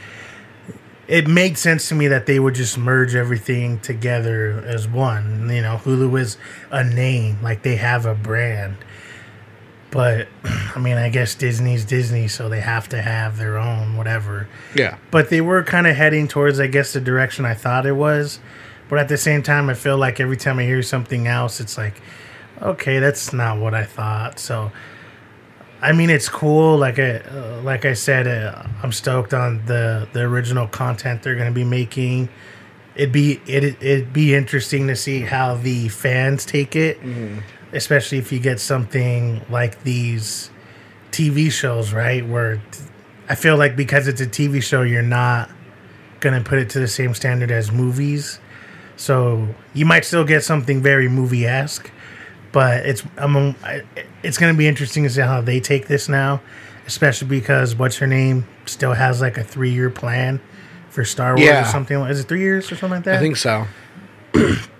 It 1.06 1.26
made 1.28 1.58
sense 1.58 1.88
to 1.90 1.94
me 1.94 2.08
that 2.08 2.24
they 2.26 2.38
would 2.38 2.54
just 2.54 2.78
merge 2.78 3.14
everything 3.14 3.78
together 3.80 4.62
as 4.66 4.88
one. 4.88 5.50
You 5.50 5.60
know, 5.62 5.76
Hulu 5.82 6.18
is 6.18 6.38
a 6.70 6.82
name, 6.84 7.38
like 7.42 7.62
they 7.62 7.76
have 7.76 8.06
a 8.06 8.14
brand. 8.14 8.76
But 9.94 10.26
I 10.44 10.80
mean, 10.80 10.96
I 10.98 11.08
guess 11.08 11.36
Disney's 11.36 11.84
Disney, 11.84 12.26
so 12.26 12.48
they 12.48 12.60
have 12.60 12.88
to 12.88 13.00
have 13.00 13.38
their 13.38 13.56
own 13.56 13.96
whatever. 13.96 14.48
Yeah, 14.74 14.98
but 15.12 15.30
they 15.30 15.40
were 15.40 15.62
kind 15.62 15.86
of 15.86 15.94
heading 15.94 16.26
towards 16.26 16.58
i 16.58 16.66
guess 16.66 16.92
the 16.92 17.00
direction 17.00 17.46
i 17.46 17.54
thought 17.54 17.86
it 17.86 17.92
was. 17.92 18.40
But 18.88 18.98
at 18.98 19.08
the 19.08 19.16
same 19.16 19.42
time 19.42 19.70
i 19.70 19.74
feel 19.74 19.96
like 19.96 20.18
every 20.18 20.36
time 20.36 20.58
i 20.58 20.64
hear 20.64 20.82
something 20.82 21.26
else 21.26 21.60
it's 21.60 21.78
like 21.78 22.02
okay 22.60 22.98
that's 22.98 23.32
not 23.32 23.58
what 23.58 23.72
i 23.72 23.84
thought. 23.84 24.38
So 24.40 24.72
i 25.80 25.92
mean 25.92 26.10
it's 26.10 26.28
cool. 26.28 26.76
Like 26.76 26.98
i 26.98 27.18
uh, 27.18 27.60
like 27.62 27.84
i 27.84 27.92
said 27.94 28.26
uh, 28.26 28.64
i'm 28.82 28.90
stoked 28.92 29.32
on 29.32 29.64
the 29.66 30.08
the 30.12 30.22
original 30.22 30.66
content 30.66 31.22
they're 31.22 31.36
going 31.36 31.48
to 31.48 31.54
be 31.54 31.64
making. 31.64 32.28
It'd 32.96 33.12
be 33.12 33.40
it, 33.46 33.80
it'd 33.80 34.12
be 34.12 34.34
interesting 34.34 34.88
to 34.88 34.96
see 34.96 35.20
how 35.20 35.54
the 35.54 35.88
fans 35.88 36.44
take 36.44 36.74
it 36.74 36.98
especially 37.74 38.18
if 38.18 38.32
you 38.32 38.38
get 38.38 38.60
something 38.60 39.40
like 39.50 39.82
these 39.82 40.50
tv 41.10 41.50
shows 41.50 41.92
right 41.92 42.26
where 42.26 42.60
I 43.28 43.34
feel 43.36 43.56
like 43.56 43.74
because 43.74 44.06
it's 44.06 44.20
a 44.20 44.26
TV 44.26 44.62
show, 44.62 44.82
you're 44.82 45.00
not 45.00 45.48
gonna 46.20 46.42
put 46.42 46.58
it 46.58 46.68
to 46.70 46.78
the 46.78 46.86
same 46.88 47.14
standard 47.14 47.50
as 47.50 47.72
movies. 47.72 48.38
So 48.96 49.48
you 49.72 49.86
might 49.86 50.04
still 50.04 50.24
get 50.24 50.44
something 50.44 50.82
very 50.82 51.08
movie 51.08 51.46
esque, 51.46 51.90
but 52.52 52.84
it's 52.84 53.02
I'm 53.16 53.54
it's 54.22 54.36
gonna 54.36 54.52
be 54.54 54.68
interesting 54.68 55.04
to 55.04 55.10
see 55.10 55.22
how 55.22 55.40
they 55.40 55.58
take 55.58 55.86
this 55.86 56.06
now, 56.06 56.42
especially 56.86 57.28
because 57.28 57.74
what's 57.74 57.96
her 57.96 58.06
name 58.06 58.46
still 58.66 58.92
has 58.92 59.22
like 59.22 59.38
a 59.38 59.42
three 59.44 59.70
year 59.72 59.88
plan 59.88 60.38
for 60.90 61.02
Star 61.04 61.34
Wars 61.34 61.46
Yeah. 61.46 61.62
or 61.62 61.72
something. 61.72 61.98
Is 62.02 62.20
it 62.20 62.24
three 62.28 62.40
years 62.40 62.70
or 62.70 62.76
something 62.76 62.98
like 62.98 63.04
that? 63.04 63.16
I 63.16 63.20
think 63.20 63.36
so. 63.38 63.66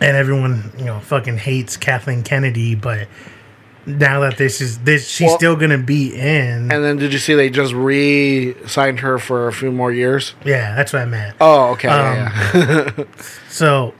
and 0.00 0.16
everyone 0.16 0.72
you 0.78 0.84
know 0.84 1.00
fucking 1.00 1.38
hates 1.38 1.76
Kathleen 1.76 2.22
Kennedy, 2.22 2.74
but 2.74 3.08
now 3.88 4.20
that 4.20 4.36
this 4.36 4.60
is 4.60 4.78
this, 4.78 5.08
she's 5.08 5.28
Well- 5.28 5.36
still 5.38 5.56
gonna 5.56 5.78
be 5.78 6.14
in. 6.14 6.70
And 6.72 6.84
then 6.84 6.96
did 6.96 7.12
you 7.12 7.18
see 7.20 7.34
they 7.34 7.50
just 7.50 7.72
re-signed 7.72 9.00
her 9.00 9.18
for 9.18 9.46
a 9.48 9.52
few 9.52 9.70
more 9.72 9.92
years? 9.92 10.34
yeah, 10.44 10.74
that's 10.74 10.92
what 10.92 11.02
I 11.02 11.04
meant. 11.04 11.36
Oh, 11.40 11.70
okay. 11.72 11.88
Um, 11.88 12.16
yeah, 12.16 12.90
yeah. 12.98 13.04
So, 13.48 13.94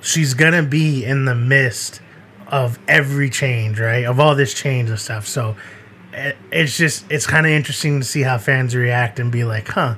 she's 0.00 0.34
gonna 0.34 0.62
be 0.62 1.04
in 1.04 1.24
the 1.24 1.34
midst 1.34 2.00
of 2.48 2.78
every 2.86 3.30
change, 3.30 3.80
right? 3.80 4.04
Of 4.04 4.20
all 4.20 4.34
this 4.34 4.54
change 4.54 4.88
and 4.90 4.98
stuff. 4.98 5.26
So 5.26 5.56
it, 6.12 6.36
it's 6.52 6.76
just 6.76 7.04
it's 7.10 7.26
kind 7.26 7.46
of 7.46 7.52
interesting 7.52 7.98
to 8.00 8.06
see 8.06 8.22
how 8.22 8.38
fans 8.38 8.74
react 8.76 9.18
and 9.18 9.32
be 9.32 9.42
like, 9.44 9.68
huh, 9.68 9.94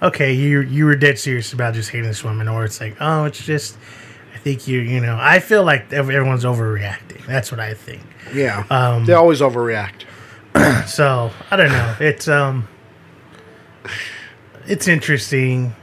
okay, 0.00 0.32
you 0.32 0.60
you 0.60 0.84
were 0.86 0.94
dead 0.96 1.18
serious 1.18 1.52
about 1.52 1.74
just 1.74 1.90
hating 1.90 2.06
this 2.08 2.24
woman, 2.24 2.48
or 2.48 2.64
it's 2.64 2.80
like, 2.80 2.96
oh, 3.00 3.24
it's 3.24 3.44
just. 3.44 3.76
Think 4.48 4.66
you, 4.66 4.80
you 4.80 5.00
know, 5.00 5.18
I 5.20 5.40
feel 5.40 5.62
like 5.62 5.92
everyone's 5.92 6.46
overreacting. 6.46 7.26
That's 7.26 7.50
what 7.50 7.60
I 7.60 7.74
think. 7.74 8.00
Yeah, 8.32 8.64
Um, 8.70 9.04
they 9.04 9.12
always 9.12 9.42
overreact. 9.42 10.04
So 10.86 11.30
I 11.50 11.56
don't 11.56 11.70
know. 11.70 11.96
It's 12.00 12.28
um, 12.28 12.66
it's 14.66 14.88
interesting. 14.88 15.76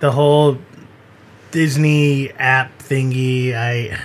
The 0.00 0.10
whole 0.10 0.58
Disney 1.52 2.32
app 2.32 2.76
thingy. 2.80 3.54
I 3.54 3.96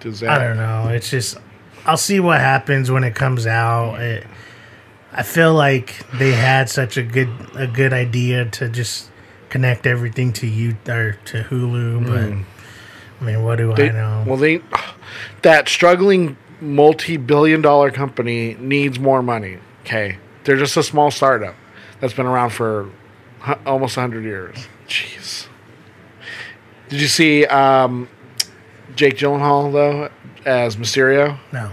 Does 0.00 0.22
I 0.22 0.38
don't 0.38 0.56
know. 0.56 0.88
It's 0.88 1.10
just 1.10 1.36
I'll 1.84 1.98
see 1.98 2.18
what 2.18 2.40
happens 2.40 2.90
when 2.90 3.04
it 3.04 3.14
comes 3.14 3.46
out. 3.46 4.00
It, 4.00 4.26
I 5.12 5.22
feel 5.22 5.52
like 5.52 6.06
they 6.14 6.32
had 6.32 6.70
such 6.70 6.96
a 6.96 7.02
good 7.02 7.28
a 7.54 7.66
good 7.66 7.92
idea 7.92 8.46
to 8.46 8.70
just 8.70 9.10
connect 9.52 9.86
everything 9.86 10.32
to 10.32 10.46
you 10.46 10.74
or 10.88 11.12
to 11.26 11.42
Hulu, 11.44 12.06
but 12.06 12.32
I 13.20 13.24
mean, 13.24 13.44
what 13.44 13.58
do 13.58 13.74
They- 13.74 13.90
I 13.90 13.92
know? 13.92 14.24
Well, 14.26 14.38
they 14.38 14.62
that 15.42 15.68
struggling 15.68 16.38
multi-billion-dollar 16.62 17.90
company 17.90 18.56
needs 18.58 18.98
more 18.98 19.22
money. 19.22 19.58
Okay, 19.84 20.16
they're 20.44 20.56
just 20.56 20.76
a 20.78 20.82
small 20.82 21.10
startup 21.10 21.54
that's 22.00 22.14
been 22.14 22.24
around 22.26 22.50
for 22.50 22.88
almost 23.66 23.94
hundred 23.94 24.24
years. 24.24 24.68
Jeez. 24.88 25.46
Did 26.88 27.00
you 27.02 27.06
see 27.08 27.44
um, 27.46 28.08
Jake 28.96 29.16
Gyllenhaal 29.18 29.70
though 29.70 30.08
as 30.46 30.76
Mysterio? 30.76 31.38
no, 31.52 31.72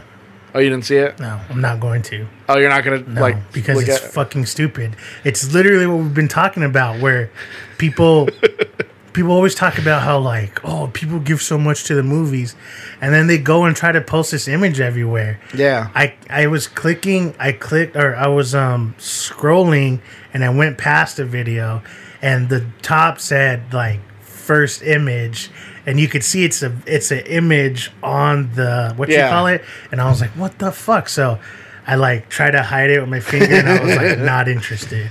Oh, 0.56 0.60
you 0.60 0.70
didn't 0.70 0.86
see 0.86 0.98
it? 0.98 1.20
no, 1.20 1.39
I'm 1.50 1.62
not 1.62 1.79
going 1.79 2.01
to. 2.03 2.27
Oh, 2.48 2.58
you're 2.58 2.70
not 2.70 2.84
gonna 2.84 3.00
No, 3.00 3.22
like 3.22 3.51
because 3.53 3.82
it's 3.88 4.03
at- 4.03 4.12
fucking 4.12 4.46
stupid. 4.48 4.96
It's 5.24 5.53
literally 5.53 5.86
what 5.88 5.98
we've 5.98 6.13
been 6.13 6.27
talking 6.27 6.63
about, 6.63 7.00
where 7.00 7.29
people 7.77 8.27
people 9.13 9.32
always 9.32 9.53
talk 9.56 9.77
about 9.77 10.01
how 10.03 10.18
like, 10.20 10.63
oh, 10.63 10.88
people 10.94 11.20
give 11.20 11.41
so 11.41 11.58
much 11.58 11.84
to 11.86 11.96
the 11.96 12.03
movies, 12.03 12.56
and 13.01 13.13
then 13.13 13.27
they 13.27 13.38
go 13.38 13.65
and 13.65 13.75
try 13.75 13.91
to 13.91 14.01
post 14.01 14.32
this 14.32 14.48
image 14.48 14.79
everywhere. 14.79 15.39
yeah. 15.53 15.89
I 15.96 16.15
I 16.29 16.48
was 16.48 16.68
clicking, 16.68 17.36
I 17.39 17.51
clicked, 17.51 17.96
or 17.96 18.15
I 18.15 18.27
was 18.27 18.56
um 18.56 18.96
scrolling, 18.98 20.00
and 20.34 20.44
I 20.44 20.50
went 20.50 20.77
past 20.77 21.20
a 21.20 21.25
video, 21.25 21.82
and 22.22 22.50
the 22.50 22.65
top 22.82 23.20
said 23.20 23.74
like 23.74 24.00
first 24.22 24.82
image. 24.82 25.50
And 25.89 26.00
you 26.00 26.08
could 26.08 26.24
see 26.24 26.43
it's 26.46 26.62
a 26.62 26.72
it's 26.86 27.10
an 27.10 27.22
image 27.25 27.89
on 28.03 28.51
the 28.53 28.93
what 28.96 29.10
you 29.10 29.17
call 29.34 29.48
it, 29.48 29.63
and 29.91 30.00
I 30.00 30.08
was 30.08 30.22
like, 30.22 30.29
"What 30.38 30.60
the 30.60 30.72
fuck?" 30.72 31.10
So 31.10 31.39
I 31.88 31.96
like 31.96 32.29
try 32.29 32.51
to 32.51 32.62
hide 32.62 32.91
it 32.91 33.00
with 33.01 33.10
my 33.10 33.19
finger, 33.19 33.55
and 33.55 33.67
I 33.67 33.84
was 33.84 33.96
like, 33.96 34.19
"Not 34.34 34.48
interested." 34.48 35.10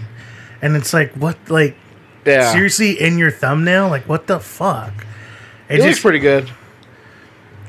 And 0.63 0.77
it's 0.77 0.93
like, 0.95 1.11
what, 1.15 1.37
like, 1.49 1.75
Yeah. 2.25 2.53
seriously, 2.53 2.93
in 3.01 3.19
your 3.19 3.31
thumbnail, 3.33 3.89
like, 3.89 4.09
what 4.09 4.27
the 4.29 4.39
fuck? 4.39 4.93
It 5.69 5.81
It 5.81 5.85
looks 5.85 6.01
pretty 6.01 6.21
good. 6.21 6.49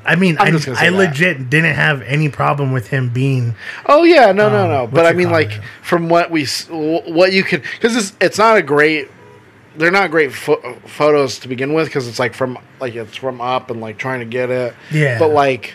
I 0.06 0.16
mean, 0.16 0.38
I'm 0.40 0.56
I, 0.56 0.60
just 0.60 0.68
I 0.82 0.90
legit 0.90 1.50
didn't 1.50 1.76
have 1.76 2.02
any 2.04 2.30
problem 2.30 2.72
with 2.72 2.88
him 2.88 3.10
being 3.10 3.56
Oh 3.86 4.04
yeah, 4.04 4.32
no, 4.32 4.50
no, 4.50 4.64
Um, 4.64 4.70
no. 4.70 4.82
what 4.84 4.94
But 4.94 5.06
I 5.08 5.14
mean, 5.14 5.32
like 5.32 5.52
it? 5.52 5.62
from 5.82 6.10
what 6.10 6.32
we, 6.32 6.44
s- 6.44 6.68
what 6.70 7.32
you 7.34 7.44
can, 7.44 7.62
because 7.76 7.96
it's 7.96 8.14
it's 8.22 8.38
not 8.38 8.58
a 8.58 8.62
great. 8.62 9.10
They're 9.80 9.92
not 9.92 10.12
great 10.12 10.32
pho- 10.34 10.78
photos 10.86 11.40
to 11.40 11.48
begin 11.48 11.74
with 11.74 11.88
because 11.88 12.08
it's 12.08 12.20
like 12.20 12.34
from 12.34 12.58
like 12.80 12.96
it's 12.96 13.16
from 13.16 13.42
up 13.42 13.72
and 13.72 13.82
like 13.82 13.98
trying 13.98 14.20
to 14.20 14.26
get 14.26 14.50
it. 14.50 14.74
Yeah. 14.92 15.18
But 15.18 15.30
like, 15.32 15.74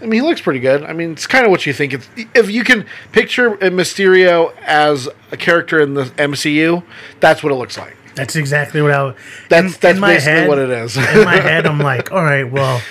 I 0.00 0.04
mean, 0.04 0.12
he 0.12 0.22
looks 0.22 0.40
pretty 0.40 0.60
good. 0.60 0.82
I 0.82 0.92
mean, 0.92 1.12
it's 1.12 1.26
kind 1.26 1.44
of 1.44 1.50
what 1.50 1.64
you 1.64 1.72
think. 1.72 1.94
It's 1.94 2.08
if 2.34 2.50
you 2.50 2.64
can 2.64 2.86
picture 3.12 3.54
a 3.54 3.70
Mysterio 3.70 4.54
as 4.62 5.08
a 5.30 5.36
character 5.36 5.80
in 5.80 5.94
the 5.94 6.04
MCU, 6.04 6.82
that's 7.20 7.42
what 7.42 7.52
it 7.52 7.56
looks 7.56 7.78
like. 7.78 7.96
That's 8.16 8.34
exactly 8.36 8.82
what 8.82 8.90
I. 8.90 8.96
w- 8.96 9.16
That's- 9.48 9.76
that's 9.78 10.00
basically 10.00 10.48
what 10.48 10.58
it 10.58 10.70
is. 10.70 10.96
in 10.96 11.24
my 11.24 11.36
head, 11.40 11.66
I'm 11.66 11.78
like, 11.92 12.10
all 12.12 12.24
right, 12.24 12.44
well, 12.50 12.82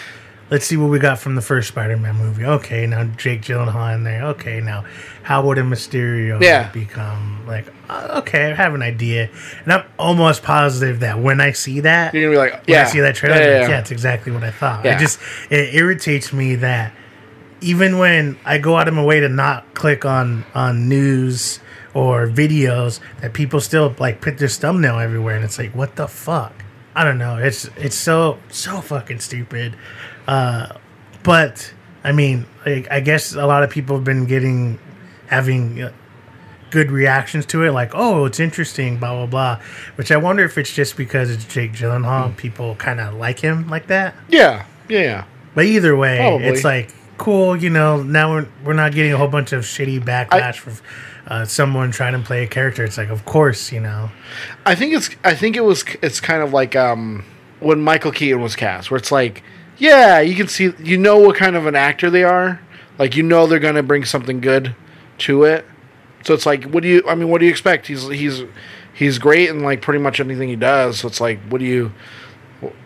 let's 0.50 0.66
see 0.66 0.78
what 0.78 0.90
we 0.90 0.98
got 1.00 1.20
from 1.20 1.36
the 1.36 1.42
first 1.42 1.68
Spider-Man 1.68 2.16
movie. 2.16 2.46
Okay, 2.46 2.88
now 2.88 3.04
Jake 3.18 3.42
Gyllenhaal 3.42 3.94
in 3.96 4.04
there. 4.06 4.24
Okay, 4.28 4.62
now 4.62 4.86
how 5.24 5.46
would 5.46 5.58
a 5.58 5.62
Mysterio 5.64 6.42
Yeah. 6.42 6.72
become? 6.72 7.46
Like, 7.46 7.68
uh, 7.90 8.20
okay, 8.20 8.52
I 8.52 8.56
have 8.56 8.76
an 8.76 8.82
idea, 8.82 9.30
and 9.64 9.74
I'm 9.74 9.84
almost 9.98 10.44
positive 10.44 11.00
that 11.00 11.20
when 11.20 11.42
I 11.42 11.52
see 11.52 11.80
that, 11.82 12.14
You're 12.14 12.24
gonna 12.24 12.34
be 12.34 12.38
like, 12.38 12.68
when 12.68 12.76
yeah, 12.76 12.84
I 12.84 12.86
see 12.86 13.00
that 13.00 13.16
trailer, 13.16 13.38
yeah, 13.38 13.46
yeah, 13.46 13.62
yeah. 13.62 13.70
yeah, 13.70 13.80
it's 13.80 13.92
exactly 13.92 14.32
what 14.32 14.44
I 14.44 14.52
thought. 14.52 14.86
It 14.86 15.00
just 15.00 15.20
it 15.50 15.74
irritates 15.74 16.32
me 16.32 16.56
that 16.56 16.94
even 17.62 17.98
when 17.98 18.38
I 18.46 18.58
go 18.60 18.78
out 18.78 18.88
of 18.88 18.94
my 18.94 19.04
way 19.04 19.20
to 19.20 19.30
not 19.30 19.74
click 19.74 20.06
on 20.06 20.46
on 20.54 20.88
news 20.88 21.60
or 21.94 22.28
videos, 22.28 23.00
that 23.22 23.34
people 23.34 23.60
still 23.60 23.96
like 24.00 24.22
put 24.22 24.38
this 24.38 24.58
thumbnail 24.58 25.00
everywhere, 25.00 25.36
and 25.36 25.44
it's 25.44 25.58
like, 25.58 25.74
what 25.74 25.96
the 25.96 26.08
fuck? 26.08 26.54
I 26.96 27.04
don't 27.04 27.18
know. 27.18 27.38
It's 27.38 27.66
it's 27.76 27.96
so 27.96 28.38
so 28.50 28.82
fucking 28.82 29.20
stupid. 29.20 29.76
Uh, 30.28 30.74
but 31.24 31.74
I 32.04 32.12
mean, 32.12 32.46
like, 32.66 32.90
I 32.92 33.00
guess 33.00 33.34
a 33.34 33.46
lot 33.46 33.64
of 33.64 33.70
people 33.70 33.96
have 33.96 34.06
been 34.06 34.26
getting 34.26 34.80
having. 35.28 35.90
Good 36.72 36.92
reactions 36.92 37.46
to 37.48 37.64
it, 37.64 37.72
like 37.72 37.92
"Oh, 37.94 38.26
it's 38.26 38.40
interesting," 38.40 38.98
blah 38.98 39.14
blah 39.16 39.26
blah. 39.26 39.60
Which 39.96 40.12
I 40.12 40.18
wonder 40.18 40.44
if 40.44 40.58
it's 40.58 40.74
just 40.74 40.96
because 40.98 41.30
it's 41.32 41.46
Jake 41.46 41.74
Gyllenhaal, 41.74 42.28
Hmm. 42.30 42.34
people 42.36 42.76
kind 42.76 43.00
of 43.00 43.16
like 43.16 43.40
him 43.40 43.68
like 43.70 43.88
that. 43.88 44.14
yeah, 44.28 44.66
yeah. 44.88 45.26
But 45.56 45.66
either 45.66 45.96
way, 45.96 46.18
Probably. 46.20 46.48
it's 46.48 46.64
like 46.64 46.94
cool. 47.18 47.56
You 47.56 47.70
know, 47.70 48.02
now 48.04 48.32
we're 48.34 48.48
we're 48.64 48.74
not 48.74 48.94
getting 48.94 49.14
a 49.14 49.18
whole 49.18 49.28
bunch 49.28 49.52
of 49.52 49.64
shitty 49.64 50.00
backlash 50.04 50.56
from 50.58 50.74
uh, 51.28 51.46
someone 51.46 51.92
trying 51.92 52.14
to 52.14 52.20
play 52.20 52.44
a 52.44 52.48
character. 52.48 52.84
It's 52.84 52.98
like, 52.98 53.10
of 53.10 53.26
course, 53.26 53.72
you 53.72 53.80
know. 53.80 54.10
I 54.66 54.76
think 54.76 54.94
it's 54.94 55.10
I 55.24 55.34
think 55.36 55.56
it 55.58 55.64
was 55.64 55.84
it's 56.02 56.20
kind 56.22 56.42
of 56.44 56.54
like 56.54 56.76
um 56.76 57.26
when 57.60 57.82
Michael 57.82 58.12
Keaton 58.12 58.42
was 58.42 58.56
cast, 58.56 58.90
where 58.92 58.98
it's 58.98 59.12
like, 59.12 59.44
yeah, 59.80 60.20
you 60.20 60.36
can 60.36 60.48
see 60.48 60.72
you 60.84 60.98
know 60.98 61.18
what 61.18 61.36
kind 61.36 61.56
of 61.56 61.66
an 61.66 61.76
actor 61.76 62.10
they 62.12 62.24
are, 62.24 62.62
like 63.00 63.16
you 63.16 63.24
know 63.24 63.48
they're 63.48 63.60
gonna 63.60 63.84
bring 63.84 64.06
something 64.06 64.40
good 64.40 64.76
to 65.20 65.44
it. 65.44 65.66
So 66.24 66.34
it's 66.34 66.46
like, 66.46 66.66
what 66.66 66.84
do 66.84 66.90
you? 66.90 67.04
I 67.08 67.16
mean, 67.16 67.30
what 67.30 67.40
do 67.40 67.46
you 67.46 67.52
expect? 67.52 67.88
He's 67.88 68.08
he's 68.08 68.44
he's 68.94 69.18
great 69.18 69.50
in 69.50 69.62
like 69.62 69.82
pretty 69.82 70.00
much 70.00 70.20
anything 70.20 70.50
he 70.50 70.56
does. 70.56 71.00
So 71.00 71.08
it's 71.08 71.22
like, 71.22 71.40
what 71.50 71.60
do 71.60 71.66
you? 71.66 71.92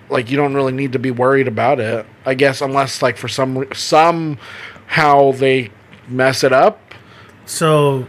Like 0.10 0.30
you 0.30 0.38
don't 0.38 0.54
really 0.54 0.74
need 0.74 0.92
to 0.94 1.00
be 1.00 1.12
worried 1.12 1.48
about 1.48 1.80
it, 1.80 2.06
I 2.26 2.36
guess, 2.36 2.62
unless 2.62 3.02
like 3.02 3.18
for 3.18 3.28
some 3.28 3.66
somehow 3.74 5.32
they 5.32 5.72
mess 6.08 6.44
it 6.44 6.54
up. 6.54 6.94
So, 7.46 8.08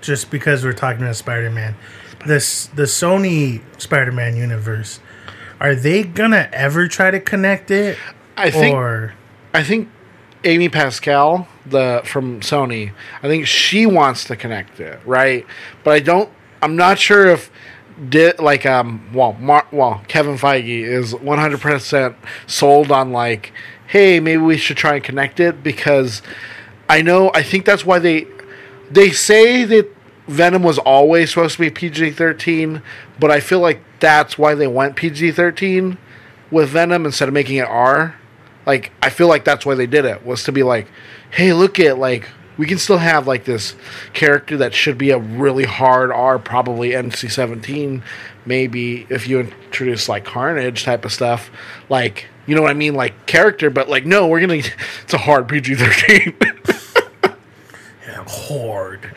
just 0.00 0.30
because 0.30 0.64
we're 0.64 0.72
talking 0.72 1.02
about 1.02 1.16
Spider 1.16 1.50
Man, 1.50 1.76
this 2.26 2.66
the 2.68 2.84
Sony 2.84 3.60
Spider 3.80 4.12
Man 4.12 4.36
universe, 4.36 5.00
are 5.60 5.74
they 5.74 6.02
gonna 6.02 6.48
ever 6.52 6.88
try 6.88 7.10
to 7.10 7.20
connect 7.20 7.70
it? 7.70 7.98
I 8.36 8.50
think 8.50 8.74
or 8.74 9.14
I 9.54 9.62
think 9.62 9.88
Amy 10.44 10.68
Pascal, 10.68 11.48
the 11.68 12.02
from 12.04 12.40
Sony, 12.40 12.92
I 13.22 13.28
think 13.28 13.46
she 13.46 13.86
wants 13.86 14.24
to 14.24 14.36
connect 14.36 14.80
it, 14.80 15.00
right? 15.04 15.46
But 15.84 15.94
I 15.94 16.00
don't. 16.00 16.30
I'm 16.62 16.76
not 16.76 16.98
sure 16.98 17.26
if 17.26 17.50
did 18.08 18.38
like 18.38 18.66
um 18.66 19.10
well 19.14 19.32
Mar- 19.34 19.66
well 19.72 20.02
Kevin 20.06 20.36
Feige 20.36 20.82
is 20.84 21.14
100 21.14 21.60
percent 21.60 22.14
sold 22.46 22.92
on 22.92 23.10
like 23.10 23.52
hey 23.86 24.20
maybe 24.20 24.42
we 24.42 24.58
should 24.58 24.76
try 24.76 24.96
and 24.96 25.04
connect 25.04 25.40
it 25.40 25.62
because 25.62 26.20
I 26.90 27.00
know 27.00 27.30
I 27.32 27.42
think 27.42 27.64
that's 27.64 27.86
why 27.86 27.98
they 27.98 28.26
they 28.90 29.10
say 29.10 29.64
that 29.64 29.96
Venom 30.28 30.62
was 30.62 30.78
always 30.78 31.30
supposed 31.30 31.54
to 31.54 31.60
be 31.60 31.70
PG 31.70 32.10
13, 32.12 32.82
but 33.18 33.30
I 33.30 33.38
feel 33.38 33.60
like 33.60 33.80
that's 34.00 34.36
why 34.36 34.54
they 34.54 34.66
went 34.66 34.96
PG 34.96 35.32
13 35.32 35.98
with 36.50 36.70
Venom 36.70 37.06
instead 37.06 37.28
of 37.28 37.34
making 37.34 37.56
it 37.56 37.68
R. 37.68 38.16
Like 38.66 38.92
I 39.00 39.10
feel 39.10 39.28
like 39.28 39.44
that's 39.44 39.64
why 39.64 39.74
they 39.74 39.86
did 39.86 40.04
it 40.04 40.26
was 40.26 40.44
to 40.44 40.52
be 40.52 40.62
like, 40.62 40.88
hey, 41.30 41.52
look 41.52 41.80
at 41.80 41.98
like 41.98 42.28
we 42.58 42.66
can 42.66 42.78
still 42.78 42.98
have 42.98 43.26
like 43.26 43.44
this 43.44 43.74
character 44.12 44.56
that 44.58 44.74
should 44.74 44.98
be 44.98 45.10
a 45.10 45.18
really 45.18 45.64
hard 45.64 46.10
R, 46.10 46.38
probably 46.38 46.90
NC 46.90 47.30
17, 47.30 48.02
maybe 48.44 49.06
if 49.10 49.28
you 49.28 49.40
introduce 49.40 50.08
like 50.08 50.24
Carnage 50.24 50.84
type 50.84 51.04
of 51.04 51.12
stuff, 51.12 51.50
like 51.88 52.26
you 52.46 52.54
know 52.54 52.62
what 52.62 52.70
I 52.70 52.74
mean, 52.74 52.94
like 52.94 53.26
character, 53.26 53.70
but 53.70 53.88
like 53.88 54.04
no, 54.04 54.26
we're 54.26 54.40
gonna 54.40 54.54
it's 55.02 55.14
a 55.14 55.18
hard 55.18 55.48
PG 55.48 55.74
13. 55.76 56.36
horde? 58.26 59.12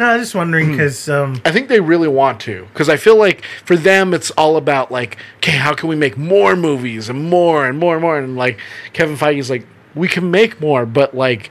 No, 0.00 0.06
I 0.06 0.16
was 0.16 0.22
just 0.28 0.34
wondering 0.34 0.66
Hmm. 0.68 0.72
because 0.72 1.08
um, 1.10 1.42
I 1.44 1.52
think 1.52 1.68
they 1.68 1.78
really 1.80 2.08
want 2.08 2.40
to 2.40 2.66
because 2.72 2.88
I 2.88 2.96
feel 2.96 3.16
like 3.16 3.44
for 3.66 3.76
them 3.76 4.14
it's 4.14 4.30
all 4.30 4.56
about 4.56 4.90
like, 4.90 5.18
okay, 5.36 5.52
how 5.52 5.74
can 5.74 5.90
we 5.90 5.94
make 5.94 6.16
more 6.16 6.56
movies 6.56 7.10
and 7.10 7.28
more 7.28 7.66
and 7.66 7.78
more 7.78 7.96
and 7.96 8.02
more 8.02 8.18
and 8.18 8.34
like 8.34 8.58
Kevin 8.94 9.16
Feige's 9.16 9.50
like, 9.50 9.66
we 9.94 10.08
can 10.08 10.30
make 10.30 10.58
more, 10.58 10.86
but 10.86 11.14
like, 11.14 11.50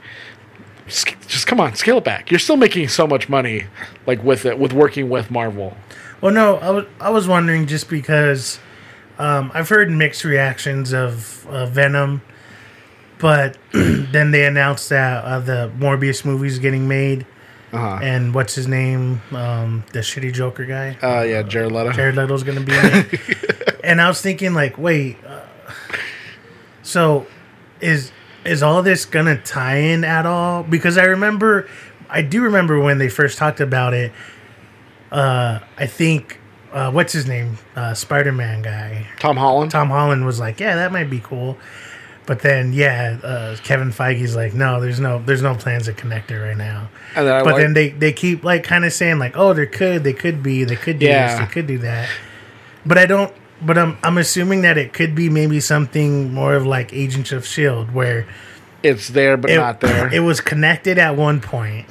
just 0.88 1.46
come 1.46 1.60
on, 1.60 1.76
scale 1.76 1.98
it 1.98 2.04
back. 2.04 2.30
You're 2.32 2.40
still 2.40 2.56
making 2.56 2.88
so 2.88 3.06
much 3.06 3.28
money, 3.28 3.66
like 4.04 4.20
with 4.24 4.44
it 4.44 4.58
with 4.58 4.72
working 4.72 5.08
with 5.08 5.30
Marvel. 5.30 5.76
Well, 6.20 6.34
no, 6.34 6.56
I 6.56 6.70
was 6.70 6.86
I 7.00 7.10
was 7.10 7.28
wondering 7.28 7.66
just 7.68 7.88
because 7.88 8.58
Um, 9.18 9.52
I've 9.54 9.68
heard 9.68 9.90
mixed 9.92 10.24
reactions 10.24 10.92
of 10.92 11.46
uh, 11.46 11.66
Venom, 11.66 12.22
but 13.18 13.56
then 13.72 14.32
they 14.32 14.44
announced 14.44 14.88
that 14.88 15.22
uh, 15.24 15.38
the 15.38 15.70
Morbius 15.78 16.24
movie's 16.24 16.58
getting 16.58 16.88
made, 16.88 17.26
Uh-huh. 17.72 17.98
and 18.02 18.34
what's 18.34 18.54
his 18.54 18.66
name, 18.66 19.22
um, 19.30 19.84
the 19.92 20.00
shitty 20.00 20.32
Joker 20.32 20.64
guy, 20.64 20.96
Uh, 21.02 21.22
yeah, 21.22 21.42
Jared 21.42 21.70
Leto. 21.72 21.92
Jared 21.92 22.16
Leto's 22.16 22.42
gonna 22.42 22.60
be 22.60 22.72
in 22.72 22.84
it. 22.84 23.80
and 23.84 24.00
I 24.00 24.08
was 24.08 24.20
thinking, 24.20 24.54
like, 24.54 24.76
wait, 24.76 25.16
uh, 25.24 25.40
so 26.82 27.26
is 27.80 28.12
is 28.44 28.62
all 28.62 28.82
this 28.82 29.04
gonna 29.04 29.36
tie 29.40 29.76
in 29.76 30.02
at 30.04 30.26
all? 30.26 30.62
Because 30.62 30.96
I 30.98 31.04
remember, 31.04 31.68
I 32.08 32.22
do 32.22 32.42
remember 32.42 32.80
when 32.80 32.98
they 32.98 33.08
first 33.08 33.38
talked 33.38 33.60
about 33.60 33.94
it. 33.94 34.12
Uh, 35.12 35.58
I 35.76 35.86
think, 35.86 36.40
uh, 36.72 36.90
what's 36.90 37.12
his 37.12 37.26
name, 37.26 37.58
uh, 37.76 37.94
Spider 37.94 38.32
Man 38.32 38.62
guy, 38.62 39.06
Tom 39.18 39.36
Holland. 39.36 39.70
Tom 39.70 39.88
Holland 39.90 40.24
was 40.24 40.40
like, 40.40 40.58
yeah, 40.60 40.76
that 40.76 40.90
might 40.92 41.10
be 41.10 41.20
cool. 41.20 41.58
But 42.26 42.40
then, 42.40 42.72
yeah, 42.72 43.18
uh, 43.22 43.56
Kevin 43.64 43.90
Feige's 43.90 44.36
like, 44.36 44.54
no, 44.54 44.80
there's 44.80 45.00
no, 45.00 45.20
there's 45.24 45.42
no 45.42 45.54
plans 45.54 45.86
to 45.86 45.92
connect 45.92 46.30
it 46.30 46.38
right 46.38 46.56
now. 46.56 46.88
And 47.16 47.26
then 47.26 47.44
But 47.44 47.54
like- 47.54 47.62
then 47.62 47.72
they, 47.74 47.88
they 47.90 48.12
keep 48.12 48.44
like 48.44 48.62
kind 48.62 48.84
of 48.84 48.92
saying 48.92 49.18
like, 49.18 49.36
oh, 49.36 49.52
there 49.52 49.66
could, 49.66 50.04
they 50.04 50.12
could 50.12 50.42
be, 50.42 50.62
they 50.64 50.76
could 50.76 50.98
do 51.00 51.06
Yeah. 51.06 51.28
this, 51.38 51.40
they 51.48 51.52
could 51.52 51.66
do 51.66 51.78
that. 51.78 52.08
But 52.86 52.98
I 52.98 53.06
don't. 53.06 53.32
But 53.62 53.76
I'm 53.76 53.98
I'm 54.02 54.16
assuming 54.16 54.62
that 54.62 54.78
it 54.78 54.94
could 54.94 55.14
be 55.14 55.28
maybe 55.28 55.60
something 55.60 56.32
more 56.32 56.54
of 56.54 56.64
like 56.64 56.94
Agents 56.94 57.30
of 57.30 57.46
Shield, 57.46 57.92
where 57.92 58.26
it's 58.82 59.08
there 59.08 59.36
but 59.36 59.50
it, 59.50 59.56
not 59.56 59.80
there. 59.80 60.08
it 60.14 60.20
was 60.20 60.40
connected 60.40 60.96
at 60.98 61.14
one 61.14 61.42
point, 61.42 61.86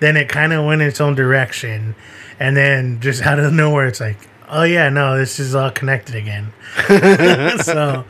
then 0.00 0.16
it 0.16 0.30
kind 0.30 0.54
of 0.54 0.64
went 0.64 0.80
its 0.80 1.02
own 1.02 1.14
direction, 1.14 1.94
and 2.40 2.56
then 2.56 2.98
just 3.00 3.20
out 3.26 3.38
of 3.38 3.52
nowhere, 3.52 3.86
it's 3.88 4.00
like, 4.00 4.16
oh 4.48 4.62
yeah, 4.62 4.88
no, 4.88 5.18
this 5.18 5.38
is 5.38 5.54
all 5.54 5.70
connected 5.70 6.14
again. 6.14 6.50
so 7.62 8.06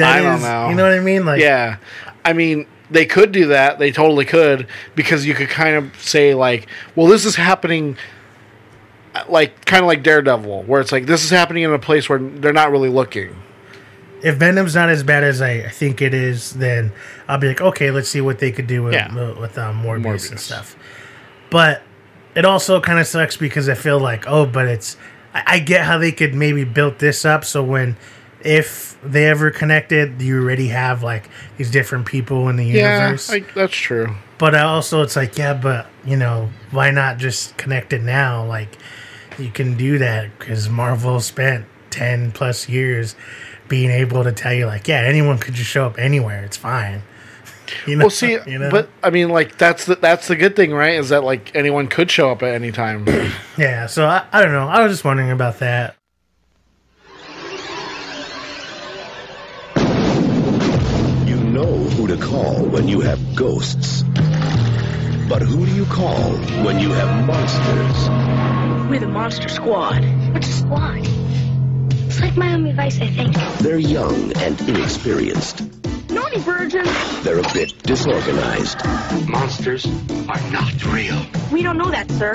that 0.00 0.18
I 0.18 0.22
don't 0.22 0.42
know. 0.42 0.68
you 0.70 0.74
know 0.74 0.82
what 0.84 0.92
I 0.92 1.00
mean? 1.00 1.24
Like, 1.24 1.40
yeah, 1.40 1.76
I 2.24 2.32
mean 2.32 2.66
they 2.90 3.06
could 3.06 3.30
do 3.32 3.46
that. 3.46 3.78
They 3.78 3.92
totally 3.92 4.24
could 4.24 4.66
because 4.96 5.24
you 5.24 5.34
could 5.34 5.48
kind 5.48 5.76
of 5.76 6.02
say 6.02 6.34
like, 6.34 6.66
well, 6.96 7.06
this 7.06 7.24
is 7.24 7.36
happening. 7.36 7.96
uh, 9.14 9.24
Like 9.28 9.64
kind 9.64 9.82
of 9.84 9.86
like 9.88 10.02
Daredevil, 10.02 10.64
where 10.64 10.80
it's 10.80 10.92
like 10.92 11.06
this 11.06 11.22
is 11.24 11.30
happening 11.30 11.62
in 11.62 11.72
a 11.72 11.78
place 11.78 12.08
where 12.08 12.18
they're 12.18 12.52
not 12.52 12.70
really 12.72 12.88
looking. 12.88 13.36
if 14.22 14.36
Venom's 14.36 14.74
not 14.74 14.88
as 14.90 15.02
bad 15.02 15.24
as 15.24 15.40
I 15.40 15.62
think 15.68 16.02
it 16.02 16.12
is, 16.12 16.52
then 16.54 16.92
I'll 17.28 17.38
be 17.38 17.48
like, 17.48 17.60
okay, 17.60 17.90
let's 17.90 18.08
see 18.08 18.20
what 18.20 18.38
they 18.38 18.50
could 18.52 18.66
do 18.66 18.82
with 18.82 18.92
Yeah. 18.94 19.14
with, 19.14 19.38
with 19.38 19.58
um, 19.58 19.82
Morbius, 19.82 20.30
and 20.30 20.38
stuff. 20.40 20.76
But 21.48 21.82
it 22.34 22.44
also 22.44 22.80
kind 22.80 22.98
of 22.98 23.06
sucks 23.06 23.36
because 23.36 23.68
I 23.68 23.74
feel 23.74 23.98
like, 23.98 24.26
oh, 24.28 24.46
but 24.46 24.66
it's 24.68 24.96
I, 25.32 25.42
I 25.46 25.58
get 25.60 25.84
how 25.84 25.96
they 25.98 26.12
could 26.12 26.34
maybe 26.34 26.64
build 26.64 26.98
this 26.98 27.24
up 27.24 27.44
so 27.44 27.62
when 27.62 27.96
if 28.42 28.89
they 29.02 29.26
ever 29.26 29.50
connected, 29.50 30.20
you 30.20 30.42
already 30.42 30.68
have 30.68 31.02
like 31.02 31.28
these 31.56 31.70
different 31.70 32.06
people 32.06 32.48
in 32.48 32.56
the 32.56 32.64
Yeah, 32.64 32.98
universe. 32.98 33.28
like, 33.30 33.54
that's 33.54 33.74
true. 33.74 34.14
but 34.38 34.54
I 34.54 34.60
also, 34.60 35.02
it's 35.02 35.16
like, 35.16 35.38
yeah, 35.38 35.54
but 35.54 35.86
you 36.04 36.16
know, 36.16 36.50
why 36.70 36.90
not 36.90 37.18
just 37.18 37.56
connect 37.56 37.92
it 37.92 38.02
now? 38.02 38.44
Like, 38.46 38.76
you 39.38 39.50
can 39.50 39.76
do 39.76 39.98
that 39.98 40.38
because 40.38 40.68
Marvel 40.68 41.20
spent 41.20 41.64
ten 41.90 42.30
plus 42.32 42.68
years 42.68 43.16
being 43.68 43.90
able 43.90 44.24
to 44.24 44.32
tell 44.32 44.52
you, 44.52 44.66
like, 44.66 44.86
yeah, 44.88 45.00
anyone 45.02 45.38
could 45.38 45.54
just 45.54 45.70
show 45.70 45.86
up 45.86 45.98
anywhere. 45.98 46.44
It's 46.44 46.56
fine. 46.56 47.02
You 47.86 47.94
know, 47.94 48.06
Well, 48.06 48.10
see, 48.10 48.36
you 48.48 48.58
know? 48.58 48.68
but 48.68 48.88
I 49.00 49.10
mean, 49.10 49.28
like 49.28 49.56
that's 49.56 49.84
the 49.86 49.94
that's 49.94 50.26
the 50.26 50.34
good 50.34 50.56
thing, 50.56 50.72
right? 50.72 50.94
Is 50.94 51.10
that 51.10 51.22
like 51.22 51.54
anyone 51.54 51.86
could 51.86 52.10
show 52.10 52.28
up 52.32 52.42
at 52.42 52.52
any 52.52 52.72
time. 52.72 53.06
yeah. 53.56 53.86
So 53.86 54.06
I, 54.06 54.26
I 54.32 54.42
don't 54.42 54.50
know. 54.50 54.66
I 54.66 54.82
was 54.82 54.90
just 54.92 55.04
wondering 55.04 55.30
about 55.30 55.60
that. 55.60 55.94
Who 62.00 62.06
to 62.06 62.16
call 62.16 62.64
when 62.64 62.88
you 62.88 63.00
have 63.00 63.36
ghosts. 63.36 64.04
But 65.28 65.42
who 65.42 65.66
do 65.66 65.74
you 65.74 65.84
call 65.84 66.32
when 66.64 66.80
you 66.80 66.88
have 66.92 67.26
monsters? 67.26 68.08
We're 68.88 69.00
the 69.00 69.06
Monster 69.06 69.50
Squad. 69.50 70.02
What's 70.32 70.48
a 70.48 70.52
squad? 70.52 71.06
It's 72.06 72.20
like 72.20 72.38
Miami 72.38 72.72
Vice, 72.72 73.02
I 73.02 73.06
think. 73.08 73.36
They're 73.58 73.76
young 73.76 74.32
and 74.38 74.58
inexperienced. 74.62 75.62
Naughty 76.12 76.38
virgin. 76.40 76.84
They're 77.22 77.38
a 77.38 77.52
bit 77.52 77.80
disorganized. 77.84 78.84
Monsters 79.28 79.86
are 80.28 80.50
not 80.50 80.84
real. 80.86 81.20
We 81.52 81.62
don't 81.62 81.78
know 81.78 81.90
that, 81.90 82.10
sir. 82.12 82.34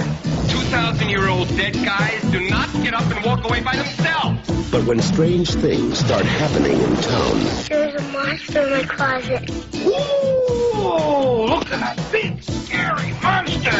2,000 0.50 1.10
year 1.10 1.28
old 1.28 1.48
dead 1.50 1.74
guys 1.74 2.22
do 2.32 2.50
not 2.50 2.72
get 2.84 2.94
up 2.94 3.04
and 3.16 3.26
walk 3.26 3.44
away 3.44 3.62
by 3.62 3.76
themselves. 3.76 4.70
But 4.72 4.86
when 4.86 5.02
strange 5.02 5.54
things 5.54 6.00
start 6.00 6.26
happening 6.26 6.80
in 6.80 6.96
town, 6.98 7.40
There's 7.70 8.02
a 8.02 8.08
monster 8.12 8.62
in 8.62 8.72
my 8.72 8.84
closet. 8.84 9.50
Ooh, 9.86 11.46
look 11.48 11.72
at 11.72 11.80
that 11.80 12.12
big, 12.12 12.42
scary 12.44 13.12
monster! 13.22 13.72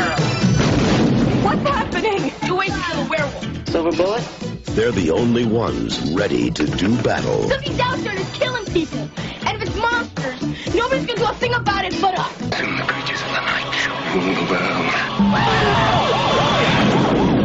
What's 1.44 1.70
happening? 1.70 2.32
You 2.46 2.56
wait 2.56 2.72
till 2.72 3.04
the 3.04 3.10
werewolf. 3.10 3.70
Silver 3.70 3.92
bullet? 3.92 4.55
They're 4.76 4.92
the 4.92 5.10
only 5.10 5.46
ones 5.46 6.02
ready 6.12 6.52
to 6.52 6.66
do 6.66 7.02
battle. 7.02 7.50
Something's 7.50 7.80
out 7.80 7.98
there 8.00 8.14
that's 8.14 8.38
killing 8.38 8.66
people. 8.66 9.00
And 9.48 9.56
if 9.56 9.70
it's 9.70 9.76
monsters, 9.78 10.42
nobody's 10.76 11.06
gonna 11.06 11.20
do 11.20 11.26
a 11.26 11.34
thing 11.36 11.54
about 11.54 11.86
it 11.86 11.96
but 12.02 12.20
us. 12.20 12.42
And 12.42 12.78
the 12.78 12.84
creatures 12.84 13.22
of 13.22 13.30
the 13.30 13.40
night 13.40 13.72
rule 14.14 14.36
the 14.36 14.44
world. 14.52 14.86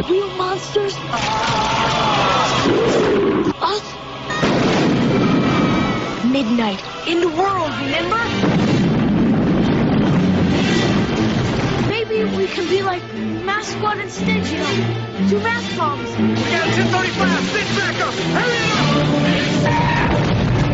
Real 0.09 0.27
monsters? 0.35 0.93
Us? 3.61 3.85
Midnight. 6.25 6.83
In 7.07 7.21
the 7.21 7.29
world, 7.29 7.71
remember? 7.79 8.19
Maybe 11.87 12.25
we 12.35 12.47
can 12.47 12.67
be 12.67 12.81
like 12.83 13.10
Mask 13.61 13.77
Squad 13.77 13.99
instead, 13.99 14.47
you 14.47 14.57
know. 14.57 15.29
Two 15.29 15.39
mask 15.39 15.77
bombs. 15.77 16.09
Down 16.15 16.31
1035, 16.31 17.43
sit 17.45 17.67
back 17.77 18.01
up! 18.01 18.13
Hurry 18.33 18.65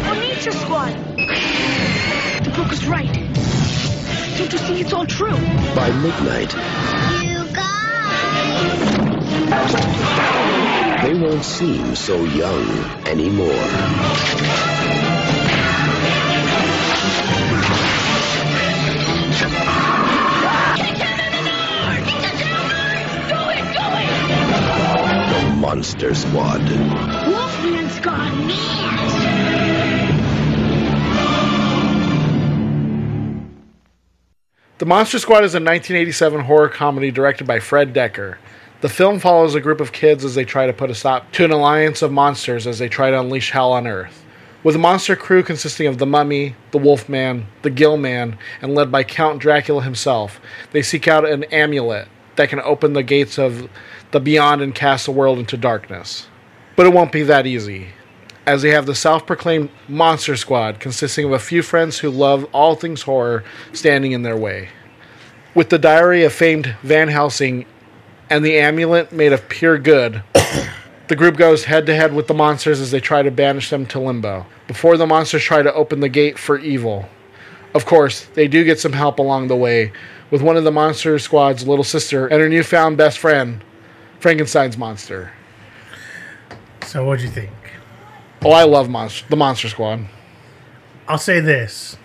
Or 0.08 0.16
Nature 0.22 0.54
Squad. 0.54 0.94
The 2.46 2.52
book 2.56 2.72
is 2.72 2.88
right. 2.88 3.14
Don't 4.38 4.54
you 4.54 4.58
see 4.60 4.80
it's 4.80 4.94
all 4.94 5.06
true? 5.06 5.36
By 5.76 5.92
midnight, 5.92 6.54
You 7.24 7.46
guys. 7.54 8.24
they 11.04 11.14
won't 11.14 11.44
seem 11.44 11.94
so 11.94 12.24
young 12.24 12.70
anymore. 13.06 14.77
Monster 25.68 26.16
Squad. 26.16 26.62
Wolfman's 27.28 28.00
gone 28.00 28.48
mad. 28.48 30.24
The 34.78 34.86
Monster 34.86 35.20
Squad 35.20 35.44
is 35.44 35.56
a 35.56 35.60
1987 35.60 36.46
horror 36.46 36.70
comedy 36.70 37.12
directed 37.12 37.48
by 37.48 37.60
Fred 37.60 37.94
Dekker. 37.94 38.38
The 38.80 38.88
film 38.88 39.20
follows 39.20 39.56
a 39.56 39.60
group 39.60 39.82
of 39.82 39.92
kids 39.92 40.24
as 40.24 40.36
they 40.36 40.46
try 40.46 40.68
to 40.68 40.72
put 40.72 40.90
a 40.90 40.96
stop 40.96 41.34
to 41.34 41.44
an 41.44 41.52
alliance 41.52 42.02
of 42.02 42.14
monsters 42.14 42.66
as 42.66 42.80
they 42.80 42.88
try 42.88 43.12
to 43.12 43.20
unleash 43.20 43.52
hell 43.52 43.74
on 43.74 43.88
Earth. 43.88 44.24
With 44.64 44.78
a 44.78 44.80
monster 44.80 45.18
crew 45.18 45.44
consisting 45.44 45.88
of 45.88 45.98
the 45.98 46.06
Mummy, 46.06 46.56
the 46.72 46.78
Wolfman, 46.78 47.46
the 47.64 47.70
Gill 47.70 47.98
Man, 47.98 48.38
and 48.62 48.74
led 48.74 48.90
by 48.90 49.04
Count 49.04 49.40
Dracula 49.40 49.84
himself, 49.84 50.40
they 50.72 50.82
seek 50.82 51.10
out 51.10 51.28
an 51.28 51.44
amulet 51.46 52.08
that 52.38 52.50
can 52.50 52.62
open 52.62 52.94
the 52.94 53.04
gates 53.04 53.38
of 53.38 53.70
the 54.12 54.20
beyond 54.20 54.62
and 54.62 54.74
cast 54.74 55.06
the 55.06 55.12
world 55.12 55.40
into 55.40 55.58
darkness. 55.58 56.28
But 56.76 56.86
it 56.86 56.94
won't 56.94 57.12
be 57.12 57.24
that 57.24 57.46
easy 57.46 57.88
as 58.48 58.62
they 58.62 58.70
have 58.70 58.86
the 58.86 58.96
self 58.96 59.28
proclaimed 59.28 59.70
Monster 59.90 60.38
Squad, 60.38 60.80
consisting 60.80 61.26
of 61.26 61.34
a 61.34 61.40
few 61.40 61.62
friends 61.62 62.00
who 62.00 62.10
love 62.10 62.46
all 62.54 62.76
things 62.76 63.02
horror, 63.02 63.44
standing 63.74 64.14
in 64.14 64.24
their 64.24 64.38
way. 64.38 64.70
With 65.54 65.70
the 65.70 65.78
diary 65.78 66.24
of 66.24 66.32
famed 66.32 66.76
Van 66.82 67.10
Helsing 67.10 67.66
and 68.30 68.44
the 68.44 68.58
amulet 68.58 69.12
made 69.12 69.34
of 69.34 69.50
pure 69.50 69.78
good, 69.78 70.24
the 71.10 71.16
group 71.16 71.36
goes 71.36 71.66
head 71.66 71.86
to 71.88 71.96
head 71.96 72.14
with 72.14 72.28
the 72.28 72.34
monsters 72.34 72.80
as 72.80 72.90
they 72.90 73.02
try 73.02 73.22
to 73.22 73.32
banish 73.32 73.70
them 73.70 73.86
to 73.88 74.00
limbo, 74.00 74.46
before 74.68 74.96
the 74.96 75.06
monsters 75.06 75.44
try 75.44 75.62
to 75.62 75.74
open 75.74 76.00
the 76.00 76.10
gate 76.10 76.40
for 76.40 76.58
evil. 76.58 77.10
Of 77.76 77.86
course, 77.86 78.26
they 78.34 78.48
do 78.48 78.64
get 78.64 78.80
some 78.80 78.94
help 78.94 79.20
along 79.20 79.50
the 79.50 79.58
way, 79.58 79.92
with 80.32 80.42
one 80.42 80.56
of 80.56 80.64
the 80.64 80.72
Monster 80.72 81.20
Squad's 81.20 81.68
little 81.68 81.84
sister 81.84 82.28
and 82.28 82.42
her 82.42 82.50
newfound 82.50 82.98
best 82.98 83.18
friend, 83.18 83.62
Frankenstein's 84.20 84.78
monster. 84.78 85.32
So 86.86 87.06
what'd 87.06 87.24
you 87.24 87.30
think? 87.30 87.52
Oh, 88.44 88.52
I 88.52 88.64
love 88.64 88.90
monster, 88.90 89.26
the 89.30 89.36
Monster 89.36 89.68
Squad. 89.70 90.06
I'll 91.08 91.18
say 91.18 91.40
this. 91.40 91.98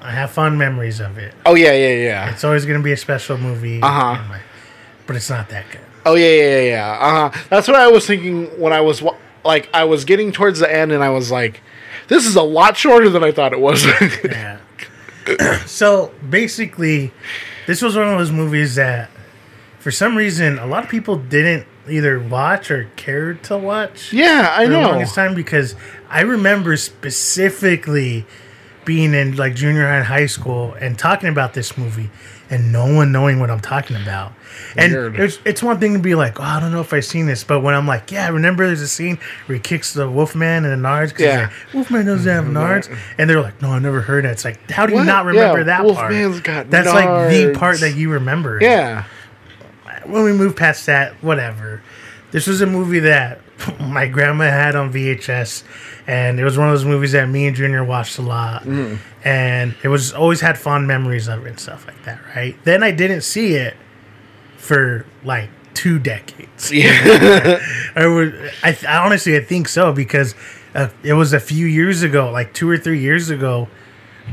I 0.00 0.10
have 0.12 0.30
fond 0.30 0.58
memories 0.58 1.00
of 1.00 1.18
it. 1.18 1.34
Oh 1.44 1.54
yeah, 1.54 1.72
yeah, 1.72 1.94
yeah. 1.94 2.30
It's 2.30 2.44
always 2.44 2.64
going 2.64 2.78
to 2.78 2.84
be 2.84 2.92
a 2.92 2.96
special 2.96 3.36
movie. 3.38 3.80
Uh-huh. 3.82 4.22
my- 4.28 4.40
But 5.06 5.16
it's 5.16 5.30
not 5.30 5.48
that 5.50 5.64
good. 5.70 5.80
Oh 6.04 6.14
yeah, 6.14 6.30
yeah, 6.30 6.42
yeah, 6.42 6.60
yeah. 6.70 6.98
Uh 7.00 7.30
huh. 7.30 7.42
That's 7.50 7.66
what 7.66 7.76
I 7.76 7.88
was 7.88 8.06
thinking 8.06 8.46
when 8.60 8.72
I 8.72 8.80
was 8.80 9.02
like 9.44 9.68
I 9.74 9.84
was 9.84 10.04
getting 10.04 10.30
towards 10.30 10.60
the 10.60 10.72
end, 10.72 10.92
and 10.92 11.02
I 11.02 11.08
was 11.10 11.32
like, 11.32 11.60
"This 12.06 12.26
is 12.26 12.36
a 12.36 12.42
lot 12.42 12.76
shorter 12.76 13.08
than 13.08 13.24
I 13.24 13.32
thought 13.32 13.52
it 13.52 13.58
was." 13.60 13.84
Yeah. 14.24 14.58
so 15.66 16.12
basically, 16.30 17.12
this 17.66 17.82
was 17.82 17.96
one 17.96 18.06
of 18.06 18.18
those 18.18 18.30
movies 18.30 18.76
that, 18.76 19.10
for 19.86 19.92
some 19.92 20.16
reason, 20.16 20.58
a 20.58 20.66
lot 20.66 20.82
of 20.82 20.90
people 20.90 21.14
didn't 21.14 21.64
either 21.88 22.18
watch 22.18 22.72
or 22.72 22.90
cared 22.96 23.44
to 23.44 23.56
watch. 23.56 24.12
yeah, 24.12 24.52
I 24.58 24.64
for 24.64 24.72
the 24.72 24.80
know. 24.80 24.88
longest 24.88 25.14
time 25.14 25.32
because 25.36 25.76
I 26.10 26.22
remember 26.22 26.76
specifically 26.76 28.26
being 28.84 29.14
in 29.14 29.36
like 29.36 29.54
junior 29.54 29.86
high 29.86 29.98
and 29.98 30.04
high 30.04 30.26
school 30.26 30.74
and 30.80 30.98
talking 30.98 31.28
about 31.28 31.54
this 31.54 31.78
movie 31.78 32.10
and 32.50 32.72
no 32.72 32.92
one 32.92 33.12
knowing 33.12 33.38
what 33.38 33.48
I'm 33.48 33.60
talking 33.60 33.94
about. 33.96 34.32
And 34.76 34.92
it's, 35.16 35.38
it's 35.44 35.62
one 35.62 35.78
thing 35.78 35.92
to 35.92 36.00
be 36.00 36.16
like, 36.16 36.40
oh, 36.40 36.42
I 36.42 36.58
don't 36.58 36.72
know 36.72 36.80
if 36.80 36.92
I've 36.92 37.04
seen 37.04 37.26
this, 37.26 37.44
but 37.44 37.60
when 37.60 37.74
I'm 37.74 37.86
like, 37.86 38.10
yeah, 38.10 38.24
I 38.26 38.28
remember 38.30 38.66
there's 38.66 38.80
a 38.80 38.88
scene 38.88 39.18
where 39.46 39.54
he 39.54 39.60
kicks 39.62 39.92
the 39.92 40.10
Wolfman 40.10 40.64
and 40.64 40.84
the 40.84 40.88
Nards. 40.88 41.10
'cause 41.10 41.18
he's 41.18 41.26
Yeah. 41.26 41.40
like, 41.42 41.74
Wolfman 41.74 42.06
doesn't 42.06 42.32
have 42.32 42.44
Nards. 42.52 42.96
And 43.18 43.30
they're 43.30 43.40
like, 43.40 43.62
no, 43.62 43.70
I 43.70 43.78
never 43.78 44.00
heard 44.00 44.24
that. 44.24 44.32
It's 44.32 44.44
like, 44.44 44.68
how 44.68 44.86
do 44.86 44.92
you 44.94 44.98
What? 44.98 45.06
not 45.06 45.26
remember 45.26 45.58
Yeah, 45.58 45.64
that 45.64 45.84
Wolfman's 45.84 46.34
part? 46.40 46.44
got 46.44 46.70
That's 46.70 46.88
like 46.88 47.30
the 47.30 47.52
part 47.56 47.78
that 47.80 47.94
you 47.96 48.10
remember 48.10 48.58
Yeah, 48.60 49.04
when 50.08 50.22
we 50.24 50.32
move 50.32 50.56
past 50.56 50.86
that, 50.86 51.14
whatever. 51.22 51.82
This 52.32 52.46
was 52.46 52.60
a 52.60 52.66
movie 52.66 52.98
that 53.00 53.40
my 53.80 54.06
grandma 54.06 54.44
had 54.44 54.74
on 54.76 54.92
VHS, 54.92 55.62
and 56.06 56.38
it 56.40 56.44
was 56.44 56.58
one 56.58 56.68
of 56.68 56.72
those 56.72 56.84
movies 56.84 57.12
that 57.12 57.28
me 57.28 57.46
and 57.46 57.56
Junior 57.56 57.84
watched 57.84 58.18
a 58.18 58.22
lot, 58.22 58.64
Mm. 58.64 58.98
and 59.24 59.74
it 59.82 59.88
was 59.88 60.12
always 60.12 60.40
had 60.40 60.58
fond 60.58 60.86
memories 60.86 61.28
of 61.28 61.46
it 61.46 61.50
and 61.50 61.60
stuff 61.60 61.86
like 61.86 62.02
that. 62.04 62.18
Right? 62.34 62.56
Then 62.64 62.82
I 62.82 62.90
didn't 62.90 63.20
see 63.22 63.54
it 63.54 63.76
for 64.58 65.06
like 65.24 65.48
two 65.74 65.98
decades. 65.98 66.72
yeah, 66.72 67.60
I 67.96 68.06
would, 68.06 68.34
I, 68.62 68.76
I 68.88 68.96
honestly, 68.98 69.36
I 69.36 69.40
think 69.40 69.68
so 69.68 69.92
because 69.92 70.34
uh, 70.74 70.88
it 71.02 71.12
was 71.14 71.32
a 71.32 71.40
few 71.40 71.66
years 71.66 72.02
ago, 72.02 72.30
like 72.30 72.52
two 72.52 72.68
or 72.68 72.76
three 72.76 73.00
years 73.00 73.30
ago. 73.30 73.68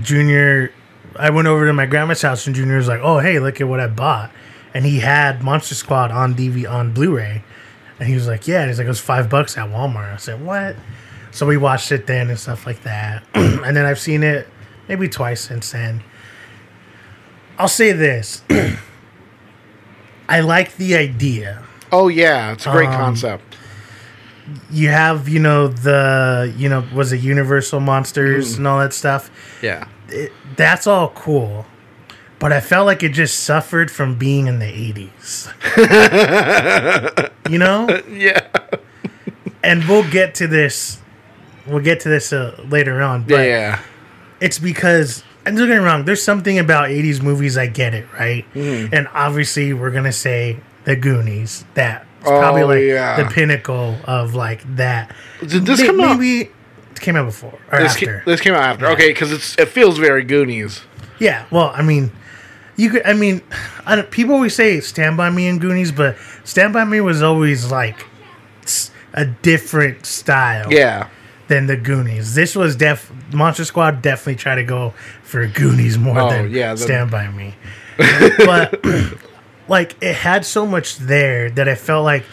Junior, 0.02 0.72
I 1.18 1.30
went 1.30 1.48
over 1.48 1.68
to 1.68 1.74
my 1.74 1.86
grandma's 1.86 2.22
house, 2.24 2.48
and 2.48 2.56
Junior 2.56 2.78
was 2.78 2.88
like, 2.88 3.02
"Oh, 3.04 3.20
hey, 3.20 3.40
look 3.40 3.62
at 3.62 3.68
what 3.68 3.80
I 3.80 3.88
bought," 3.88 4.32
and 4.74 4.86
he 4.86 5.00
had 5.00 5.44
Monster 5.44 5.76
Squad 5.76 6.12
on 6.12 6.36
DV 6.36 6.70
on 6.70 6.94
Blu-ray, 6.94 7.44
and 8.00 8.08
he 8.10 8.16
was 8.16 8.28
like, 8.28 8.48
"Yeah," 8.48 8.62
and 8.62 8.70
he's 8.70 8.78
like, 8.80 8.86
"It 8.86 8.90
was 8.90 9.00
five 9.00 9.30
bucks 9.30 9.58
at 9.58 9.70
Walmart." 9.70 10.14
I 10.14 10.18
said, 10.18 10.42
"What?" 10.44 10.76
So 11.32 11.46
we 11.48 11.58
watched 11.58 11.92
it 11.92 12.06
then 12.08 12.30
and 12.30 12.40
stuff 12.40 12.66
like 12.66 12.84
that, 12.84 13.24
and 13.34 13.76
then 13.76 13.86
I've 13.86 14.00
seen 14.00 14.24
it 14.24 14.48
maybe 14.88 15.08
twice 15.10 15.42
since 15.42 15.72
then. 15.72 16.04
I'll 17.58 17.68
say 17.68 17.92
this. 17.92 18.42
I 20.30 20.40
like 20.40 20.78
the 20.78 20.96
idea 20.96 21.64
oh 21.92 22.08
yeah, 22.08 22.52
it's 22.54 22.66
a 22.66 22.72
great 22.72 22.90
Um, 22.90 22.96
concept. 22.96 23.56
you 24.72 24.90
have 24.90 25.30
you 25.30 25.40
know 25.40 25.68
the 25.68 26.54
you 26.58 26.68
know 26.70 26.84
was 26.94 27.14
it 27.14 27.22
universal 27.22 27.80
monsters 27.80 28.58
and 28.58 28.66
all 28.68 28.80
that 28.80 28.94
stuff 28.94 29.30
Yeah, 29.62 29.88
it, 30.10 30.32
that's 30.56 30.88
all 30.88 31.10
cool 31.10 31.66
but 32.44 32.52
i 32.54 32.60
felt 32.60 32.86
like 32.86 33.02
it 33.04 33.10
just 33.14 33.40
suffered 33.40 33.90
from 33.90 34.16
being 34.18 34.48
in 34.48 34.60
the 34.60 34.66
80s 34.66 35.50
you 37.50 37.58
know 37.58 37.88
yeah, 38.10 38.42
and 39.64 39.84
we'll 39.88 40.10
get 40.12 40.36
to 40.36 40.48
this 40.48 41.00
we'll 41.68 41.80
get 41.84 42.00
to 42.02 42.10
this 42.10 42.32
uh, 42.34 42.62
later 42.70 43.02
on 43.02 43.24
but 43.24 43.36
yeah, 43.36 43.44
yeah. 43.46 43.80
it's 44.40 44.60
because 44.60 45.24
and 45.46 45.58
don't 45.58 45.68
get 45.68 45.80
me 45.80 45.84
wrong 45.86 46.06
there's 46.06 46.24
something 46.24 46.60
about 46.60 46.90
80s 46.90 47.22
movies 47.22 47.58
i 47.58 47.68
get 47.68 47.94
it 47.94 48.06
right 48.14 48.46
Mm-hmm. 48.54 48.94
and 48.94 49.08
obviously 49.14 49.74
we're 49.74 49.92
gonna 49.92 50.12
say 50.12 50.60
the 50.86 50.96
goonies 50.96 51.66
that 51.76 52.06
it's 52.22 52.30
Oh, 52.30 52.40
probably 52.40 52.64
like 52.64 52.84
yeah. 52.84 53.22
the 53.22 53.30
pinnacle 53.30 53.98
of 54.06 54.34
like 54.36 54.62
that 54.78 55.14
Did 55.46 55.66
this 55.66 55.82
come 55.84 56.00
out? 56.02 56.18
maybe 56.20 56.52
it 56.92 57.00
came 57.00 57.16
out 57.18 57.26
before 57.26 57.58
or 57.72 57.80
This, 57.80 57.94
after 57.94 58.20
ca- 58.20 58.26
this 58.32 58.40
came 58.42 58.54
out 58.54 58.64
after. 58.64 58.88
Okay, 58.88 59.10
because 59.10 59.32
it's 59.34 59.58
it 59.60 59.68
feels 59.70 59.98
very 59.98 60.24
Goonies. 60.24 60.82
yeah 61.20 61.46
well 61.52 61.72
i 61.76 61.82
mean 61.82 62.12
you 62.76 62.90
could 62.90 63.06
i 63.06 63.14
mean 63.14 63.42
I 63.86 64.02
people 64.04 64.36
always 64.36 64.56
say 64.56 64.80
stand 64.80 65.18
by 65.18 65.30
me 65.30 65.48
and 65.48 65.60
goonies 65.62 65.92
but 65.92 66.16
stand 66.44 66.74
by 66.74 66.84
me 66.86 67.02
was 67.02 67.22
always 67.22 67.72
like 67.72 68.06
a 69.14 69.26
different 69.26 70.06
style 70.08 70.72
Yeah, 70.74 71.08
than 71.48 71.68
the 71.68 71.78
Goonies. 71.78 72.34
This 72.34 72.56
was 72.56 72.76
def 72.76 73.12
Monster 73.32 73.64
Squad 73.66 74.02
definitely 74.02 74.38
tried 74.38 74.56
to 74.56 74.64
go 74.64 74.94
for 75.22 75.46
Goonies 75.46 76.00
more 76.00 76.20
Oh, 76.20 76.30
than 76.30 76.50
yeah, 76.50 76.74
the- 76.74 76.80
Stand 76.80 77.12
by 77.12 77.28
Me. 77.28 77.54
but 78.40 78.84
like 79.68 79.96
it 80.02 80.16
had 80.16 80.46
so 80.46 80.66
much 80.66 80.98
there 80.98 81.52
that 81.52 81.70
I 81.70 81.76
felt 81.76 82.06
like 82.06 82.24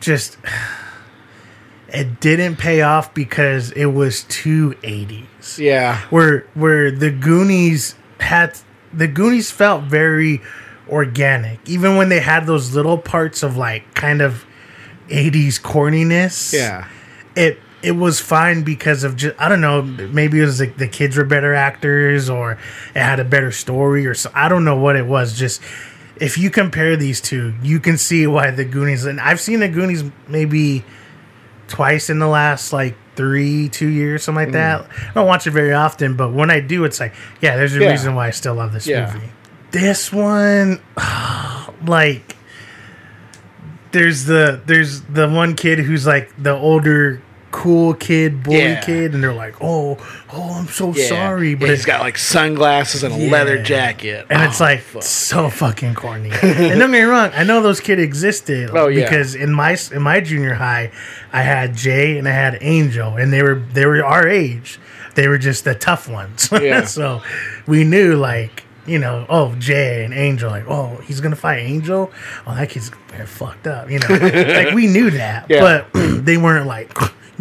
just 0.00 0.36
it 1.88 2.20
didn't 2.20 2.56
pay 2.56 2.82
off 2.82 3.12
because 3.14 3.70
it 3.72 3.86
was 3.86 4.24
too 4.24 4.74
80s. 4.82 5.58
yeah, 5.58 6.00
Where 6.10 6.46
where 6.54 6.90
the 6.90 7.10
Goonies 7.10 7.94
had 8.18 8.58
the 8.92 9.08
Goonies 9.08 9.50
felt 9.50 9.84
very 9.84 10.40
organic 10.88 11.60
even 11.68 11.96
when 11.96 12.08
they 12.08 12.20
had 12.20 12.46
those 12.46 12.74
little 12.74 12.98
parts 12.98 13.42
of 13.42 13.56
like 13.56 13.94
kind 13.94 14.20
of 14.20 14.44
80s 15.08 15.60
corniness 15.60 16.52
yeah. 16.52 16.88
it 17.36 17.58
it 17.82 17.92
was 17.92 18.20
fine 18.20 18.62
because 18.62 19.04
of 19.04 19.16
just 19.16 19.40
I 19.40 19.48
don't 19.48 19.60
know 19.60 19.82
maybe 19.82 20.40
it 20.40 20.44
was 20.44 20.60
like 20.60 20.76
the 20.76 20.88
kids 20.88 21.16
were 21.16 21.24
better 21.24 21.54
actors 21.54 22.28
or 22.28 22.52
it 22.52 23.00
had 23.00 23.20
a 23.20 23.24
better 23.24 23.52
story 23.52 24.06
or 24.06 24.14
so 24.14 24.30
I 24.34 24.48
don't 24.48 24.64
know 24.64 24.76
what 24.76 24.96
it 24.96 25.06
was 25.06 25.38
just 25.38 25.62
if 26.16 26.36
you 26.36 26.50
compare 26.50 26.96
these 26.96 27.20
two 27.20 27.54
you 27.62 27.78
can 27.78 27.96
see 27.96 28.26
why 28.26 28.50
the 28.50 28.64
Goonies 28.64 29.04
and 29.04 29.20
I've 29.20 29.40
seen 29.40 29.60
the 29.60 29.68
Goonies 29.68 30.04
maybe 30.28 30.84
twice 31.68 32.10
in 32.10 32.18
the 32.18 32.28
last 32.28 32.72
like 32.72 32.96
three 33.20 33.68
two 33.68 33.88
years 33.88 34.22
something 34.24 34.44
like 34.46 34.52
that 34.52 34.82
mm. 34.88 35.10
I 35.10 35.12
don't 35.14 35.26
watch 35.26 35.46
it 35.46 35.50
very 35.50 35.72
often 35.74 36.16
but 36.16 36.32
when 36.32 36.50
I 36.50 36.60
do 36.60 36.84
it's 36.84 36.98
like 37.00 37.14
yeah 37.40 37.56
there's 37.56 37.74
a 37.76 37.80
Yeah. 37.80 37.90
reason 37.90 38.14
why 38.14 38.28
I 38.28 38.30
still 38.30 38.54
love 38.54 38.72
this 38.72 38.86
Yeah. 38.86 39.12
movie 39.12 39.30
this 39.72 40.12
one 40.12 40.80
like 41.86 42.36
there's 43.92 44.24
the 44.24 44.60
there's 44.66 45.00
the 45.02 45.28
one 45.28 45.54
kid 45.56 45.80
who's 45.80 46.06
like 46.06 46.30
the 46.42 46.52
older 46.54 47.20
cool 47.50 47.94
kid 47.94 48.42
bully 48.42 48.58
Yeah. 48.58 48.80
kid 48.80 49.12
and 49.12 49.22
they're 49.22 49.32
like 49.34 49.56
oh 49.60 49.96
oh 50.32 50.54
i'm 50.58 50.66
so 50.68 50.92
Yeah. 50.94 51.06
sorry 51.08 51.54
but 51.54 51.66
Yeah, 51.66 51.74
he's 51.74 51.84
got 51.84 52.00
like 52.00 52.16
sunglasses 52.16 53.02
and 53.02 53.12
a 53.12 53.30
leather 53.30 53.60
jacket, 53.62 54.26
and 54.30 54.40
Oh, 54.40 54.44
it's 54.44 54.60
like 54.60 54.80
fuck. 54.80 55.02
so 55.02 55.50
fucking 55.50 55.94
corny 55.94 56.30
and 56.42 56.78
don't 56.78 56.78
get 56.78 56.90
me 56.90 57.00
wrong 57.02 57.30
i 57.34 57.42
know 57.42 57.60
those 57.60 57.80
kids 57.80 58.00
existed 58.00 58.70
Oh, 58.72 58.86
yeah. 58.88 59.04
because 59.04 59.34
in 59.34 59.52
my 59.52 59.76
in 59.92 60.02
my 60.02 60.20
junior 60.20 60.54
high 60.54 60.92
i 61.32 61.42
had 61.42 61.74
jay 61.76 62.18
and 62.18 62.28
i 62.28 62.32
had 62.32 62.58
angel 62.60 63.16
and 63.16 63.32
they 63.32 63.42
were 63.42 63.56
they 63.72 63.84
were 63.86 64.04
our 64.04 64.28
age 64.28 64.78
they 65.16 65.26
were 65.26 65.38
just 65.38 65.64
the 65.64 65.74
tough 65.74 66.08
ones 66.08 66.48
Yeah. 66.52 66.84
so 66.84 67.20
we 67.66 67.82
knew 67.84 68.14
like 68.16 68.64
you 68.86 68.98
know, 68.98 69.24
oh 69.28 69.54
Jay 69.56 70.04
and 70.04 70.12
Angel, 70.12 70.50
like, 70.50 70.64
oh, 70.66 70.96
he's 71.04 71.20
gonna 71.20 71.36
fight 71.36 71.58
Angel. 71.58 72.10
Oh, 72.46 72.54
that 72.56 72.70
kid's 72.70 72.90
fucked 73.26 73.66
up. 73.68 73.88
You 73.90 74.00
know, 74.00 74.06
like 74.10 74.74
we 74.74 74.88
knew 74.88 75.10
that, 75.10 75.46
Yeah. 75.48 75.60
but 75.60 75.92
they 76.24 76.38
weren't 76.38 76.66
like, 76.66 76.92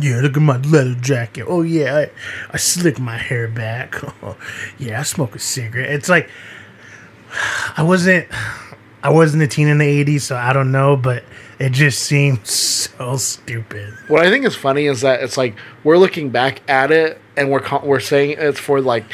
yeah, 0.01 0.21
look 0.21 0.35
at 0.35 0.41
my 0.41 0.57
leather 0.57 0.95
jacket. 0.95 1.45
Oh 1.47 1.61
yeah, 1.61 1.97
I, 1.97 2.11
I 2.51 2.57
slick 2.57 2.99
my 2.99 3.17
hair 3.17 3.47
back. 3.47 3.95
yeah, 4.77 4.99
I 4.99 5.03
smoke 5.03 5.35
a 5.35 5.39
cigarette. 5.39 5.91
It's 5.91 6.09
like 6.09 6.29
I 7.77 7.83
wasn't, 7.83 8.27
I 9.03 9.09
wasn't 9.09 9.43
a 9.43 9.47
teen 9.47 9.67
in 9.67 9.77
the 9.77 10.03
'80s, 10.05 10.21
so 10.21 10.35
I 10.35 10.53
don't 10.53 10.71
know, 10.71 10.95
but 10.95 11.23
it 11.59 11.71
just 11.71 11.99
seems 11.99 12.49
so 12.97 13.17
stupid. 13.17 13.93
What 14.07 14.25
I 14.25 14.29
think 14.29 14.45
is 14.45 14.55
funny 14.55 14.85
is 14.85 15.01
that 15.01 15.21
it's 15.21 15.37
like 15.37 15.55
we're 15.83 15.97
looking 15.97 16.29
back 16.29 16.61
at 16.69 16.91
it 16.91 17.19
and 17.35 17.51
we're 17.51 17.63
we're 17.83 17.99
saying 17.99 18.35
it's 18.37 18.59
for 18.59 18.81
like 18.81 19.05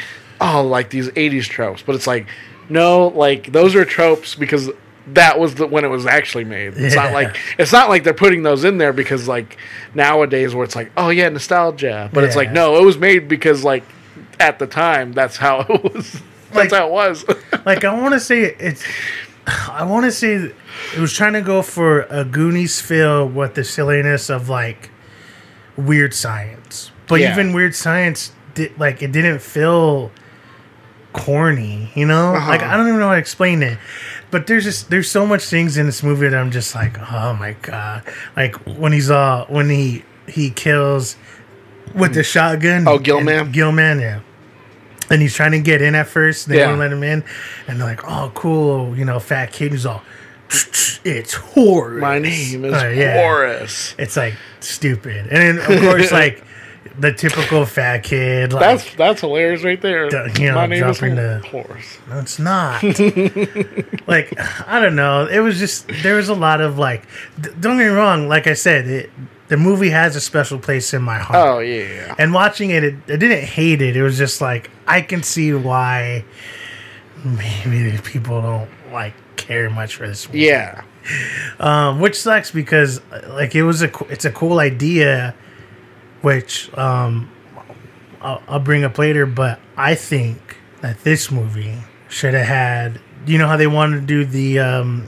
oh 0.42 0.64
like 0.64 0.90
these 0.90 1.08
80s 1.10 1.44
tropes 1.46 1.82
but 1.82 1.96
it's 1.96 2.08
like 2.08 2.28
no 2.68 3.08
like 3.10 3.52
those 3.54 3.76
are 3.76 3.86
tropes 3.86 4.36
because 4.36 4.70
that 5.08 5.40
was 5.40 5.56
the 5.56 5.68
when 5.68 5.86
it 5.86 5.90
was 5.90 6.06
actually 6.06 6.44
made 6.46 6.74
it's 6.76 6.96
Yeah. 6.96 7.04
not 7.04 7.14
like 7.14 7.38
it's 7.60 7.72
not 7.72 7.90
like 7.90 8.04
they're 8.04 8.14
putting 8.14 8.42
those 8.44 8.64
in 8.64 8.78
there 8.80 8.92
because 8.94 9.28
like 9.28 9.58
nowadays 9.94 10.56
where 10.56 10.64
it's 10.64 10.76
like 10.76 10.92
oh 10.98 11.10
yeah 11.10 11.30
nostalgia 11.30 12.10
but 12.12 12.24
it's 12.24 12.36
like 12.36 12.52
no 12.52 12.76
it 12.78 12.84
was 12.84 12.98
made 12.98 13.28
because 13.28 13.64
like 13.64 13.84
at 14.40 14.58
the 14.60 14.66
time 14.68 15.14
that's 15.14 15.38
how 15.38 15.60
it 15.70 15.94
was 15.94 16.16
Like- 16.54 16.70
that's 16.70 16.74
how 16.74 16.88
it 16.88 16.92
was 16.92 17.24
like 17.66 17.84
I 17.84 17.94
want 18.02 18.14
to 18.16 18.20
say 18.20 18.44
it's 18.46 18.84
I 19.70 19.84
want 19.84 20.06
to 20.06 20.12
say 20.12 20.34
it 20.36 21.00
was 21.00 21.14
trying 21.14 21.34
to 21.34 21.42
go 21.42 21.62
for 21.62 22.02
a 22.10 22.26
Goonies 22.26 22.82
feel 22.82 23.28
with 23.28 23.54
the 23.54 23.64
silliness 23.64 24.30
of 24.32 24.50
like 24.50 24.90
weird 25.78 26.16
science, 26.16 26.90
but 27.08 27.20
Yeah. 27.20 27.32
even 27.34 27.54
weird 27.54 27.76
science 27.76 28.32
did 28.56 28.76
like 28.80 29.04
it 29.04 29.12
didn't 29.12 29.40
feel 29.44 30.10
corny, 31.14 31.92
you 31.96 32.06
know? 32.06 32.34
Like 32.34 32.62
uh-huh. 32.62 32.74
I 32.74 32.78
don't 32.78 32.88
even 32.88 33.00
know 33.00 33.08
how 33.08 33.14
to 33.14 33.20
explain 33.20 33.62
it. 33.64 33.78
But 34.36 34.48
there's 34.48 34.66
just 34.66 34.90
there's 34.90 35.10
so 35.10 35.26
much 35.26 35.44
things 35.46 35.78
in 35.78 35.86
this 35.86 36.04
movie 36.04 36.28
that 36.28 36.38
I'm 36.38 36.52
just 36.52 36.76
like, 36.76 37.00
oh 37.00 37.34
my 37.40 37.56
god! 37.62 38.04
Like 38.36 38.56
when 38.66 38.92
he's 38.92 39.10
uh 39.10 39.46
when 39.48 39.70
he 39.70 40.04
he 40.28 40.50
kills 40.50 41.16
with 41.94 42.14
the 42.16 42.22
shotgun. 42.24 42.86
Oh, 42.86 43.00
Gill 43.00 43.22
Man? 43.22 43.54
Gilman, 43.54 44.02
yeah 44.02 44.20
and 45.10 45.22
he's 45.22 45.34
trying 45.36 45.52
to 45.52 45.60
get 45.60 45.82
in 45.82 45.96
at 45.96 46.08
first. 46.08 46.50
They 46.50 46.58
Yeah. 46.58 46.68
won't 46.68 46.80
let 46.80 46.92
him 46.92 47.02
in, 47.04 47.24
and 47.68 47.80
they're 47.80 47.88
like, 47.88 48.04
"Oh, 48.10 48.30
cool, 48.36 48.98
you 48.98 49.06
know, 49.06 49.20
fat 49.20 49.54
kid." 49.54 49.72
He's 49.72 49.86
all, 49.86 50.02
it's 51.06 51.34
Horace. 51.34 52.02
My 52.02 52.20
name 52.20 52.66
is 52.66 52.74
Uh, 52.74 52.88
yeah. 52.88 53.22
Horace. 53.22 53.96
It's 53.98 54.18
like 54.18 54.34
stupid, 54.60 55.28
and 55.32 55.60
then 55.60 55.60
of 55.60 55.82
course 55.82 56.12
like 56.22 56.44
the 57.00 57.12
typical 57.14 57.66
fat 57.66 58.04
kid. 58.04 58.54
Like, 58.54 58.62
That's 58.62 58.96
that's 58.96 59.22
hilarious 59.22 59.64
right 59.64 59.82
there. 59.82 60.10
The- 60.10 60.36
you 60.40 60.48
know, 60.48 60.56
My 60.56 60.66
name 60.66 60.84
is 60.84 60.98
dropping 60.98 61.16
the- 61.16 61.40
Horace. 61.52 61.98
No, 62.10 62.20
it's 62.20 62.40
not. 62.40 62.82
like 64.08 64.34
I 64.68 64.80
don't 64.80 64.96
know. 64.96 65.28
It 65.28 65.40
was 65.40 65.60
just 65.60 65.88
there 66.04 66.16
was 66.16 66.30
a 66.30 66.34
lot 66.36 66.62
of 66.62 66.78
like. 66.78 67.04
d- 67.40 67.50
Don't 67.60 67.78
get 67.78 67.86
me 67.90 67.96
wrong. 67.96 68.28
Like 68.28 68.48
I 68.48 68.54
said, 68.54 68.88
it, 68.88 69.10
the 69.48 69.58
movie 69.58 69.90
has 69.90 70.16
a 70.16 70.22
special 70.22 70.58
place 70.60 70.94
in 70.94 71.02
my 71.04 71.18
heart. 71.18 71.38
Oh 71.50 71.60
yeah, 71.60 71.84
yeah. 71.84 72.16
And 72.18 72.34
watching 72.34 72.70
it, 72.72 72.84
it, 72.84 72.96
I 73.08 73.16
didn't 73.18 73.44
hate 73.44 73.82
it. 73.82 73.96
It 73.96 74.04
was 74.04 74.18
just 74.18 74.42
like 74.42 74.72
I 74.88 75.02
can 75.02 75.22
see 75.24 75.54
why 75.54 76.24
maybe 77.24 77.98
people 78.04 78.42
don't 78.42 78.70
like 78.92 79.14
care 79.36 79.70
much 79.70 79.96
for 79.96 80.08
this 80.08 80.28
movie. 80.28 80.40
yeah. 80.42 80.84
Um, 81.60 82.00
which 82.00 82.20
sucks 82.20 82.50
because 82.50 83.00
like 83.28 83.54
it 83.54 83.62
was 83.64 83.84
a 83.84 83.92
it's 84.10 84.26
a 84.26 84.32
cool 84.32 84.58
idea, 84.60 85.36
which 86.26 86.76
um, 86.78 87.30
I'll, 88.22 88.42
I'll 88.48 88.60
bring 88.60 88.84
up 88.84 88.98
later. 88.98 89.26
But 89.26 89.60
I 89.78 89.96
think 89.96 90.58
that 90.82 91.04
this 91.04 91.32
movie 91.32 91.78
should 92.10 92.34
have 92.34 92.48
had. 92.48 93.00
You 93.28 93.38
know 93.40 93.48
how 93.48 93.58
they 93.58 93.68
wanted 93.68 94.02
to 94.02 94.06
do 94.06 94.26
the 94.26 94.60
um, 94.60 95.08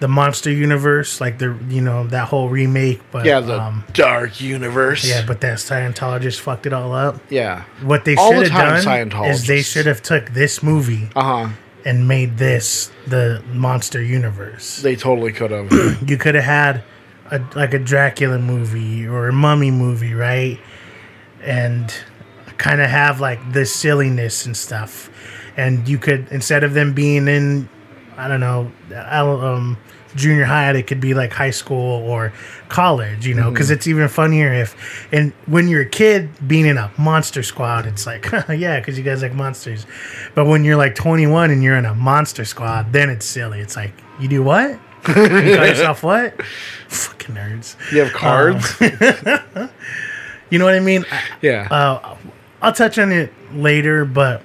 the 0.00 0.08
monster 0.08 0.50
universe, 0.50 1.20
like 1.20 1.38
the 1.38 1.58
you 1.68 1.80
know 1.82 2.06
that 2.06 2.28
whole 2.28 2.48
remake, 2.48 3.00
but 3.10 3.26
Yeah, 3.26 3.40
the 3.40 3.60
um, 3.60 3.84
dark 3.92 4.40
universe. 4.40 5.06
yeah, 5.06 5.24
but 5.26 5.40
that 5.42 5.58
Scientologist 5.58 6.38
fucked 6.40 6.64
it 6.66 6.72
all 6.72 6.92
up. 6.94 7.20
yeah. 7.28 7.64
What 7.82 8.04
they 8.06 8.16
All 8.16 8.32
the 8.32 8.44
should 8.44 8.52
have 8.52 8.82
time 8.84 9.08
done 9.10 9.24
is 9.26 9.46
they 9.46 9.62
should 9.62 9.86
have 9.86 10.00
took 10.02 10.30
this 10.30 10.62
movie 10.62 11.10
Uh 11.16 11.22
huh. 11.44 11.48
and 11.84 12.08
made 12.08 12.38
this 12.38 12.90
the 13.06 13.42
monster 13.52 14.02
universe. 14.02 14.80
They 14.80 14.96
totally 14.96 15.32
could 15.32 15.50
have. 15.50 15.70
you 16.08 16.16
could 16.16 16.34
have 16.34 16.44
had 16.44 16.82
a 17.30 17.40
like 17.54 17.74
a 17.74 17.78
Dracula 17.78 18.38
movie 18.38 19.06
or 19.06 19.28
a 19.28 19.32
mummy 19.32 19.70
movie, 19.70 20.14
right? 20.14 20.58
And 21.42 21.92
kind 22.56 22.80
of 22.80 22.90
have 22.90 23.20
like 23.20 23.52
the 23.52 23.64
silliness 23.64 24.46
and 24.46 24.56
stuff. 24.56 25.10
And 25.56 25.88
you 25.88 25.98
could 25.98 26.28
instead 26.30 26.64
of 26.64 26.74
them 26.74 26.92
being 26.92 27.28
in 27.28 27.68
I 28.16 28.28
don't 28.28 28.40
know, 28.40 28.72
um 28.94 29.78
junior 30.14 30.44
high, 30.44 30.70
it 30.72 30.86
could 30.86 31.00
be 31.00 31.14
like 31.14 31.32
high 31.32 31.50
school 31.50 32.02
or 32.08 32.32
college, 32.68 33.26
you 33.26 33.34
know, 33.34 33.50
because 33.50 33.70
it's 33.70 33.86
even 33.86 34.08
funnier 34.08 34.52
if 34.52 35.08
and 35.12 35.32
when 35.46 35.68
you're 35.68 35.82
a 35.82 35.88
kid 35.88 36.30
being 36.48 36.66
in 36.66 36.78
a 36.78 36.90
monster 36.98 37.42
squad, 37.42 37.86
it's 37.86 38.06
like 38.06 38.30
yeah, 38.48 38.80
because 38.80 38.98
you 38.98 39.04
guys 39.04 39.22
like 39.22 39.34
monsters. 39.34 39.86
But 40.34 40.46
when 40.46 40.64
you're 40.64 40.76
like 40.76 40.94
21 40.94 41.50
and 41.50 41.62
you're 41.62 41.76
in 41.76 41.86
a 41.86 41.94
monster 41.94 42.44
squad, 42.44 42.92
then 42.92 43.10
it's 43.10 43.26
silly. 43.26 43.60
It's 43.60 43.76
like 43.76 43.92
you 44.18 44.28
do 44.28 44.42
what? 44.42 44.80
You 45.06 45.14
call 45.14 45.24
yourself 45.66 46.02
what? 46.02 46.40
Fucking 46.88 47.34
nerds. 47.34 47.76
You 47.92 48.00
have 48.04 48.12
cards. 48.12 48.80
You 50.50 50.58
know 50.58 50.64
what 50.64 50.72
I 50.74 50.80
mean? 50.80 51.04
Yeah. 51.42 51.68
uh, 51.70 52.16
I'll 52.62 52.72
touch 52.72 52.98
on 52.98 53.12
it 53.12 53.30
later, 53.52 54.06
but 54.06 54.42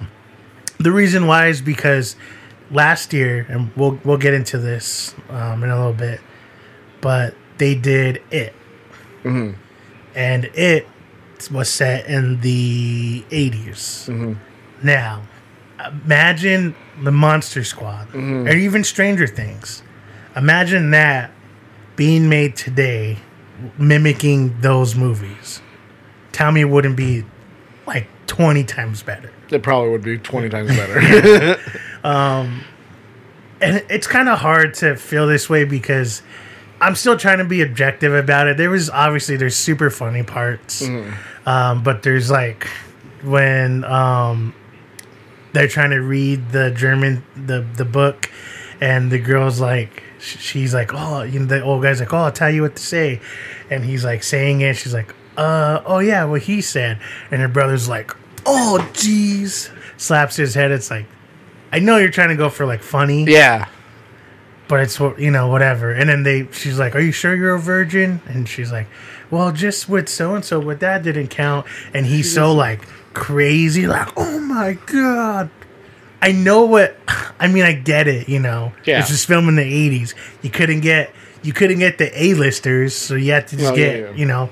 the 0.77 0.91
reason 0.91 1.27
why 1.27 1.47
is 1.47 1.61
because 1.61 2.17
last 2.69 3.13
year, 3.13 3.45
and 3.47 3.71
we'll 3.77 3.97
we'll 4.03 4.17
get 4.17 4.33
into 4.33 4.57
this 4.57 5.15
um, 5.29 5.63
in 5.63 5.69
a 5.69 5.77
little 5.77 5.93
bit, 5.93 6.19
but 6.99 7.35
they 7.57 7.73
did 7.73 8.21
it, 8.31 8.53
and 9.23 10.45
it 10.53 10.87
was 11.49 11.69
set 11.69 12.05
in 12.07 12.41
the 12.41 13.23
80s. 13.29 14.37
Now, 14.83 15.21
imagine 16.03 16.75
the 17.01 17.11
Monster 17.13 17.63
Squad, 17.63 18.13
or 18.13 18.49
even 18.49 18.83
Stranger 18.83 19.25
Things. 19.25 19.83
Imagine 20.35 20.91
that 20.91 21.31
being 21.95 22.27
made 22.29 22.55
today, 22.55 23.17
mimicking 23.77 24.59
those 24.61 24.95
movies. 24.95 25.61
Tell 26.31 26.51
me 26.51 26.61
it 26.61 26.69
wouldn't 26.69 26.97
be 26.97 27.23
like 27.85 28.07
20 28.27 28.63
times 28.63 29.03
better. 29.03 29.31
it 29.51 29.61
probably 29.61 29.89
would 29.91 30.01
be 30.01 30.17
twenty 30.17 30.49
times 30.49 30.69
better. 30.75 31.59
And 33.61 33.85
it's 33.89 34.07
kind 34.07 34.27
of 34.27 34.39
hard 34.39 34.73
to 34.75 34.95
feel 34.97 35.25
this 35.27 35.49
way 35.49 35.63
because 35.63 36.21
I'm 36.81 36.95
still 36.95 37.15
trying 37.17 37.37
to 37.37 37.45
be 37.45 37.61
objective 37.61 38.13
about 38.13 38.47
it. 38.47 38.57
There 38.57 38.69
was 38.69 38.89
obviously 38.89 39.37
there's 39.37 39.55
super 39.55 39.89
funny 39.89 40.23
parts, 40.23 40.81
um, 41.45 41.83
but 41.83 42.03
there's 42.03 42.29
like 42.29 42.67
when 43.21 43.85
um, 43.85 44.53
they're 45.53 45.67
trying 45.69 45.91
to 45.91 45.99
read 46.01 46.49
the 46.51 46.71
German 46.71 47.23
the 47.37 47.61
the 47.61 47.85
book, 47.85 48.29
and 48.81 49.09
the 49.11 49.19
girl's 49.19 49.61
like 49.61 50.03
she's 50.23 50.73
like 50.73 50.91
oh 50.93 51.23
you 51.23 51.39
know 51.39 51.45
the 51.45 51.61
old 51.61 51.83
guy's 51.83 51.99
like 51.99 52.13
oh 52.13 52.17
I'll 52.17 52.31
tell 52.31 52.49
you 52.49 52.61
what 52.61 52.75
to 52.75 52.83
say, 52.83 53.19
and 53.69 53.83
he's 53.83 54.05
like 54.05 54.23
saying 54.23 54.61
it. 54.61 54.75
She's 54.77 54.93
like 54.93 55.13
uh 55.37 55.81
oh 55.85 55.99
yeah 55.99 56.25
what 56.25 56.43
he 56.43 56.61
said, 56.61 56.99
and 57.31 57.41
her 57.41 57.47
brother's 57.47 57.89
like 57.89 58.11
oh 58.45 58.79
jeez. 58.93 59.71
Slaps 59.97 60.35
his 60.35 60.55
head. 60.55 60.71
It's 60.71 60.89
like 60.89 61.05
I 61.71 61.79
know 61.79 61.97
you're 61.97 62.09
trying 62.09 62.29
to 62.29 62.35
go 62.35 62.49
for 62.49 62.65
like 62.65 62.81
funny, 62.81 63.25
yeah. 63.25 63.67
but 64.67 64.79
it's 64.81 64.99
what 64.99 65.19
you 65.19 65.31
know 65.31 65.47
whatever. 65.47 65.91
And 65.91 66.09
then 66.09 66.23
they 66.23 66.47
she's 66.51 66.79
like 66.79 66.95
are 66.95 66.99
you 67.01 67.11
sure 67.11 67.35
you're 67.35 67.55
a 67.55 67.59
virgin? 67.59 68.21
And 68.25 68.47
she's 68.47 68.71
like 68.71 68.87
well 69.31 69.51
just 69.51 69.89
with 69.89 70.09
so 70.09 70.35
and 70.35 70.45
so 70.45 70.61
but 70.61 70.79
that 70.79 71.03
didn't 71.03 71.27
count. 71.27 71.65
And 71.93 72.05
he's 72.05 72.33
so 72.33 72.53
like 72.53 72.87
crazy 73.13 73.85
like 73.85 74.09
oh 74.17 74.39
my 74.39 74.73
god 74.87 75.49
i 76.23 76.31
know 76.31 76.63
what 76.65 76.97
i 77.39 77.47
mean 77.47 77.63
i 77.63 77.73
get 77.73 78.07
it 78.07 78.27
you 78.29 78.39
know 78.39 78.71
Yeah. 78.85 78.99
it's 78.99 79.09
just 79.09 79.27
filmed 79.27 79.47
in 79.49 79.55
the 79.57 79.61
80s 80.01 80.13
you 80.41 80.49
couldn't 80.49 80.79
get 80.81 81.11
you 81.43 81.53
couldn't 81.53 81.79
get 81.79 81.97
the 81.97 82.09
a-listers 82.23 82.95
so 82.95 83.15
you 83.15 83.31
had 83.33 83.47
to 83.49 83.57
just 83.57 83.75
get 83.75 83.99
yeah, 83.99 84.05
yeah. 84.09 84.15
you 84.15 84.25
know 84.25 84.49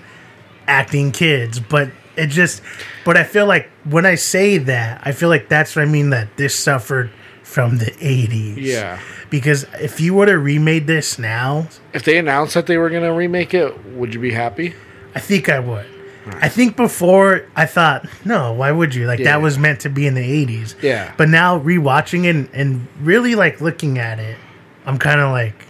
acting 0.68 1.12
kids 1.12 1.60
but 1.60 1.90
it 2.18 2.28
just 2.28 2.62
but 3.06 3.16
i 3.18 3.24
feel 3.24 3.46
like 3.46 3.70
when 3.86 4.06
i 4.06 4.16
say 4.16 4.58
that 4.58 5.02
i 5.06 5.12
feel 5.12 5.30
like 5.30 5.48
that's 5.50 5.76
what 5.76 5.82
i 5.84 5.86
mean 5.86 6.10
that 6.12 6.28
this 6.38 6.54
suffered 6.56 7.10
from 7.44 7.78
the 7.80 7.92
80s 7.92 8.56
Yeah. 8.58 9.00
because 9.30 9.66
if 9.80 10.00
you 10.00 10.14
were 10.14 10.26
to 10.26 10.38
remade 10.38 10.88
this 10.88 11.20
now, 11.20 11.68
If 11.94 12.04
they 12.04 12.18
announced 12.18 12.54
that 12.54 12.66
they 12.66 12.78
were 12.78 12.90
gonna 12.90 13.12
remake 13.14 13.54
it, 13.54 13.86
would 13.88 14.14
you 14.14 14.22
be 14.22 14.32
happy? 14.32 14.74
I 15.14 15.20
think 15.20 15.50
I 15.50 15.60
would. 15.60 15.86
I 16.28 16.50
think 16.50 16.76
before 16.76 17.46
I 17.56 17.66
thought, 17.66 18.06
no, 18.26 18.54
why 18.54 18.72
would 18.72 18.94
you? 18.94 19.08
Like 19.08 19.20
Yeah. 19.20 19.26
that 19.26 19.42
was 19.42 19.58
meant 19.58 19.80
to 19.82 19.90
be 19.90 20.06
in 20.08 20.14
the 20.14 20.22
eighties. 20.24 20.76
Yeah. 20.82 21.14
But 21.18 21.30
now 21.30 21.60
rewatching 21.60 22.26
it 22.26 22.36
and, 22.36 22.50
and 22.54 22.88
really 23.02 23.36
like 23.36 23.60
looking 23.62 23.98
at 23.98 24.20
it, 24.20 24.38
I'm 24.86 24.98
kind 25.00 25.20
of 25.20 25.32
like, 25.32 25.66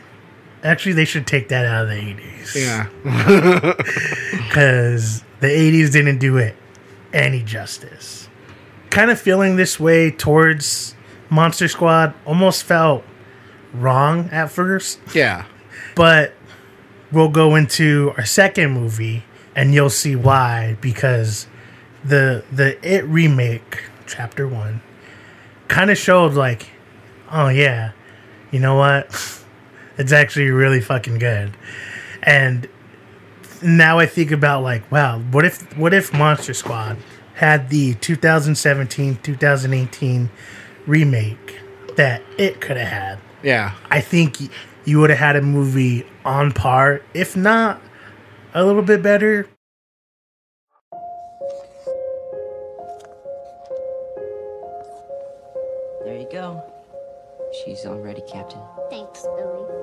actually, 0.63 0.93
they 0.93 1.05
should 1.05 1.25
take 1.27 1.49
that 1.49 1.65
out 1.65 1.83
of 1.83 1.89
the 1.89 1.95
eighties. 1.97 2.55
Yeah. 2.55 2.87
Because 4.47 5.23
the 5.39 5.47
eighties 5.49 5.91
didn't 5.91 6.17
do 6.19 6.37
it 6.37 6.55
any 7.13 7.41
justice. 7.43 8.27
Kind 8.89 9.09
of 9.09 9.19
feeling 9.19 9.55
this 9.55 9.79
way 9.79 10.11
towards 10.11 10.95
Monster 11.29 11.67
Squad 11.69 12.13
almost 12.25 12.63
felt 12.63 13.03
wrong 13.73 14.27
at 14.31 14.51
first. 14.51 14.99
Yeah. 15.13 15.45
but 15.95 16.33
we'll 17.11 17.29
go 17.29 17.55
into 17.55 18.13
our 18.17 18.25
second 18.25 18.71
movie 18.71 19.23
and 19.55 19.73
you'll 19.73 19.89
see 19.89 20.15
why 20.15 20.77
because 20.81 21.47
the 22.03 22.43
the 22.51 22.77
it 22.87 23.05
remake 23.05 23.83
chapter 24.07 24.47
1 24.47 24.81
kind 25.67 25.91
of 25.91 25.97
showed 25.97 26.33
like 26.33 26.69
oh 27.31 27.49
yeah 27.49 27.91
you 28.51 28.59
know 28.59 28.75
what? 28.75 29.37
It's 29.97 30.13
actually 30.13 30.49
really 30.49 30.81
fucking 30.81 31.19
good. 31.19 31.55
And 32.23 32.67
now 33.61 33.99
i 33.99 34.07
think 34.07 34.31
about 34.31 34.63
like 34.63 34.89
wow 34.91 35.19
what 35.19 35.45
if 35.45 35.77
what 35.77 35.93
if 35.93 36.11
monster 36.11 36.51
squad 36.53 36.97
had 37.35 37.69
the 37.69 37.93
2017 37.95 39.19
2018 39.21 40.29
remake 40.87 41.59
that 41.97 42.23
it 42.37 42.61
could 42.61 42.77
have 42.77 42.87
had? 42.87 43.19
Yeah. 43.43 43.73
I 43.91 44.01
think 44.01 44.37
you 44.85 44.99
would 44.99 45.09
have 45.11 45.19
had 45.19 45.35
a 45.35 45.41
movie 45.41 46.07
on 46.25 46.51
par, 46.51 47.01
if 47.13 47.35
not 47.35 47.81
a 48.53 48.63
little 48.63 48.81
bit 48.81 49.01
better. 49.01 49.47
There 56.03 56.17
you 56.17 56.27
go. 56.31 56.63
She's 57.63 57.85
all 57.85 57.99
ready, 57.99 58.21
Captain. 58.27 58.61
Thanks, 58.89 59.23
Billy. 59.23 59.81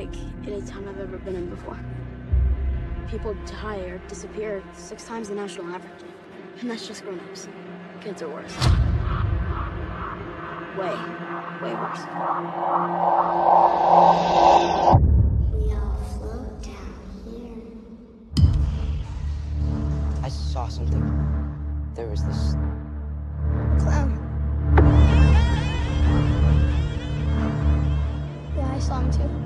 Like 0.00 0.16
any 0.46 0.62
time 0.62 0.88
I've 0.88 0.98
ever 0.98 1.18
been 1.18 1.36
in 1.36 1.50
before. 1.50 1.78
People 3.10 3.36
die 3.62 3.80
or 3.80 3.98
disappear 4.08 4.62
six 4.72 5.04
times 5.04 5.28
the 5.28 5.34
national 5.34 5.66
average. 5.74 5.92
And 6.60 6.70
that's 6.70 6.86
just 6.88 7.02
grown-ups. 7.04 7.48
Kids 8.00 8.22
are 8.22 8.28
worse. 8.28 8.56
Way, 10.78 10.96
way 11.60 11.74
worse. 11.74 12.00
We 15.52 15.74
all 15.74 15.94
float 16.16 16.62
down 16.62 16.94
here. 17.26 17.60
I 20.22 20.28
saw 20.30 20.68
something. 20.68 21.04
There 21.94 22.06
was 22.06 22.24
this. 22.24 22.54
Clown. 23.82 24.16
Yeah, 28.56 28.72
I 28.72 28.78
saw 28.78 29.00
him 29.00 29.10
too. 29.12 29.39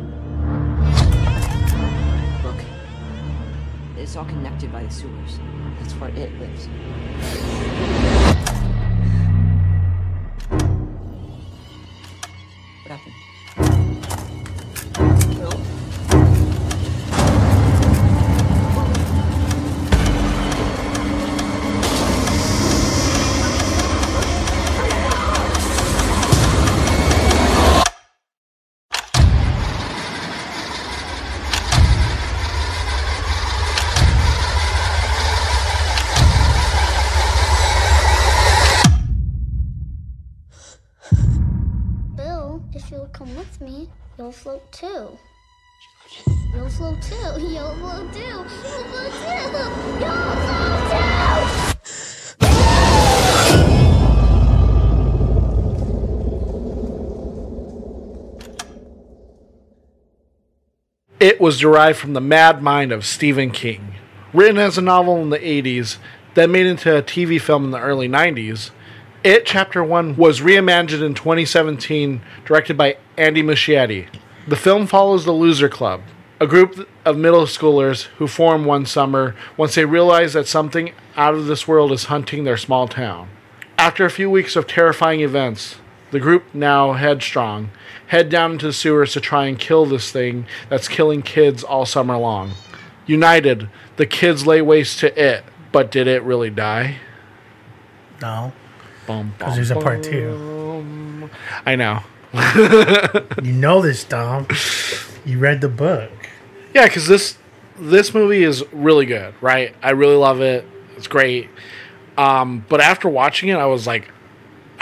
It's 4.14 4.18
all 4.20 4.24
connected 4.27 4.70
by 4.70 4.85
the 4.85 4.90
sewers. 4.92 5.40
That's 5.81 5.92
where 5.94 6.11
it 6.11 6.38
lives. 6.38 6.68
It 61.24 61.40
was 61.40 61.58
derived 61.58 61.98
from 61.98 62.12
the 62.12 62.20
mad 62.20 62.62
mind 62.62 62.92
of 62.92 63.06
Stephen 63.06 63.50
King. 63.50 63.94
Written 64.34 64.58
as 64.58 64.76
a 64.76 64.82
novel 64.82 65.22
in 65.22 65.30
the 65.30 65.38
80s, 65.38 65.96
then 66.34 66.52
made 66.52 66.66
into 66.66 66.94
a 66.94 67.02
TV 67.02 67.40
film 67.40 67.64
in 67.64 67.70
the 67.70 67.80
early 67.80 68.06
90s, 68.06 68.72
It 69.22 69.46
Chapter 69.46 69.82
1 69.82 70.16
was 70.16 70.42
reimagined 70.42 71.02
in 71.02 71.14
2017, 71.14 72.20
directed 72.44 72.76
by 72.76 72.98
Andy 73.16 73.42
Muschietti. 73.42 74.08
The 74.46 74.56
film 74.56 74.87
follows 74.87 75.24
the 75.24 75.32
Loser 75.32 75.70
Club, 75.70 76.02
a 76.40 76.46
group 76.46 76.87
of 77.06 77.16
middle 77.16 77.46
schoolers 77.46 78.02
who 78.18 78.26
form 78.26 78.66
one 78.66 78.84
summer 78.84 79.34
once 79.56 79.76
they 79.76 79.87
realize 79.87 80.34
that 80.34 80.46
something 80.46 80.92
out 81.16 81.32
of 81.32 81.46
this 81.46 81.66
world 81.66 81.90
is 81.90 82.04
hunting 82.04 82.44
their 82.44 82.58
small 82.58 82.87
town. 82.87 83.30
After 83.78 84.04
a 84.04 84.10
few 84.10 84.28
weeks 84.28 84.56
of 84.56 84.66
terrifying 84.66 85.20
events, 85.20 85.76
the 86.14 86.20
group, 86.20 86.55
now 86.55 86.92
headstrong, 86.92 87.70
head 88.07 88.29
down 88.29 88.53
into 88.53 88.66
the 88.66 88.72
sewers 88.72 89.12
to 89.12 89.20
try 89.20 89.46
and 89.46 89.59
kill 89.59 89.85
this 89.85 90.12
thing 90.12 90.46
that's 90.68 90.87
killing 90.87 91.22
kids 91.22 91.64
all 91.64 91.85
summer 91.85 92.16
long. 92.16 92.53
United, 93.05 93.68
the 93.96 94.07
kids 94.07 94.46
lay 94.46 94.62
waste 94.62 95.00
to 95.00 95.20
it, 95.20 95.44
but 95.72 95.90
did 95.90 96.07
it 96.07 96.22
really 96.22 96.50
die? 96.50 96.98
No, 98.22 98.53
Bum, 99.09 99.35
because 99.37 99.57
there's 99.57 99.72
a 99.72 99.74
part 99.74 100.05
two. 100.05 101.29
I 101.66 101.74
know. 101.77 102.00
You 103.42 103.53
know 103.53 103.83
this, 103.83 104.05
Dom. 104.05 104.46
You 105.24 105.38
read 105.38 105.61
the 105.61 105.68
book. 105.68 106.11
Yeah, 106.74 106.87
because 106.87 107.07
this 107.07 107.38
this 107.77 108.14
movie 108.14 108.44
is 108.44 108.64
really 108.72 109.07
good, 109.07 109.35
right? 109.40 109.74
I 109.83 109.90
really 109.90 110.16
love 110.16 110.40
it. 110.40 110.64
It's 110.96 111.09
great. 111.09 111.48
Um, 112.16 112.64
but 112.68 112.81
after 112.81 113.09
watching 113.09 113.48
it, 113.48 113.57
I 113.57 113.66
was 113.66 113.87
like, 113.87 114.09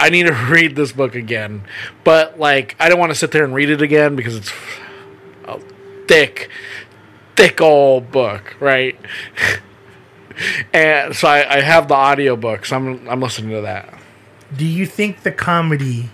I 0.02 0.10
need 0.10 0.26
to 0.26 0.32
read 0.50 0.74
this 0.76 0.90
book 0.92 1.14
again. 1.14 1.62
But 2.04 2.38
like, 2.38 2.74
I 2.80 2.88
don't 2.88 2.98
want 2.98 3.10
to 3.12 3.14
sit 3.18 3.30
there 3.30 3.44
and 3.44 3.54
read 3.54 3.70
it 3.70 3.80
again 3.82 4.16
because 4.16 4.34
it's 4.36 4.52
a 5.44 5.60
thick, 6.08 6.50
thick 7.36 7.60
old 7.60 8.10
book, 8.10 8.56
right? 8.60 8.98
and 10.72 11.14
so 11.14 11.28
I, 11.28 11.58
I 11.58 11.60
have 11.60 11.88
the 11.88 11.94
audiobook, 11.94 12.66
so 12.66 12.76
I'm 12.76 13.08
I'm 13.08 13.20
listening 13.20 13.50
to 13.50 13.60
that. 13.62 13.94
Do 14.56 14.64
you 14.66 14.86
think 14.86 15.22
the 15.22 15.32
comedy 15.32 16.10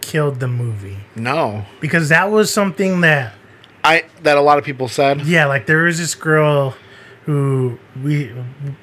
killed 0.00 0.40
the 0.40 0.48
movie? 0.48 0.98
No, 1.16 1.64
Because 1.80 2.08
that 2.10 2.30
was 2.30 2.52
something 2.52 3.00
that, 3.00 3.34
I 3.82 4.04
that 4.22 4.36
a 4.36 4.40
lot 4.40 4.58
of 4.58 4.64
people 4.64 4.88
said. 4.88 5.22
yeah, 5.22 5.46
like 5.46 5.66
there 5.66 5.82
was 5.84 5.98
this 5.98 6.14
girl 6.14 6.74
who 7.24 7.78
we, 8.02 8.24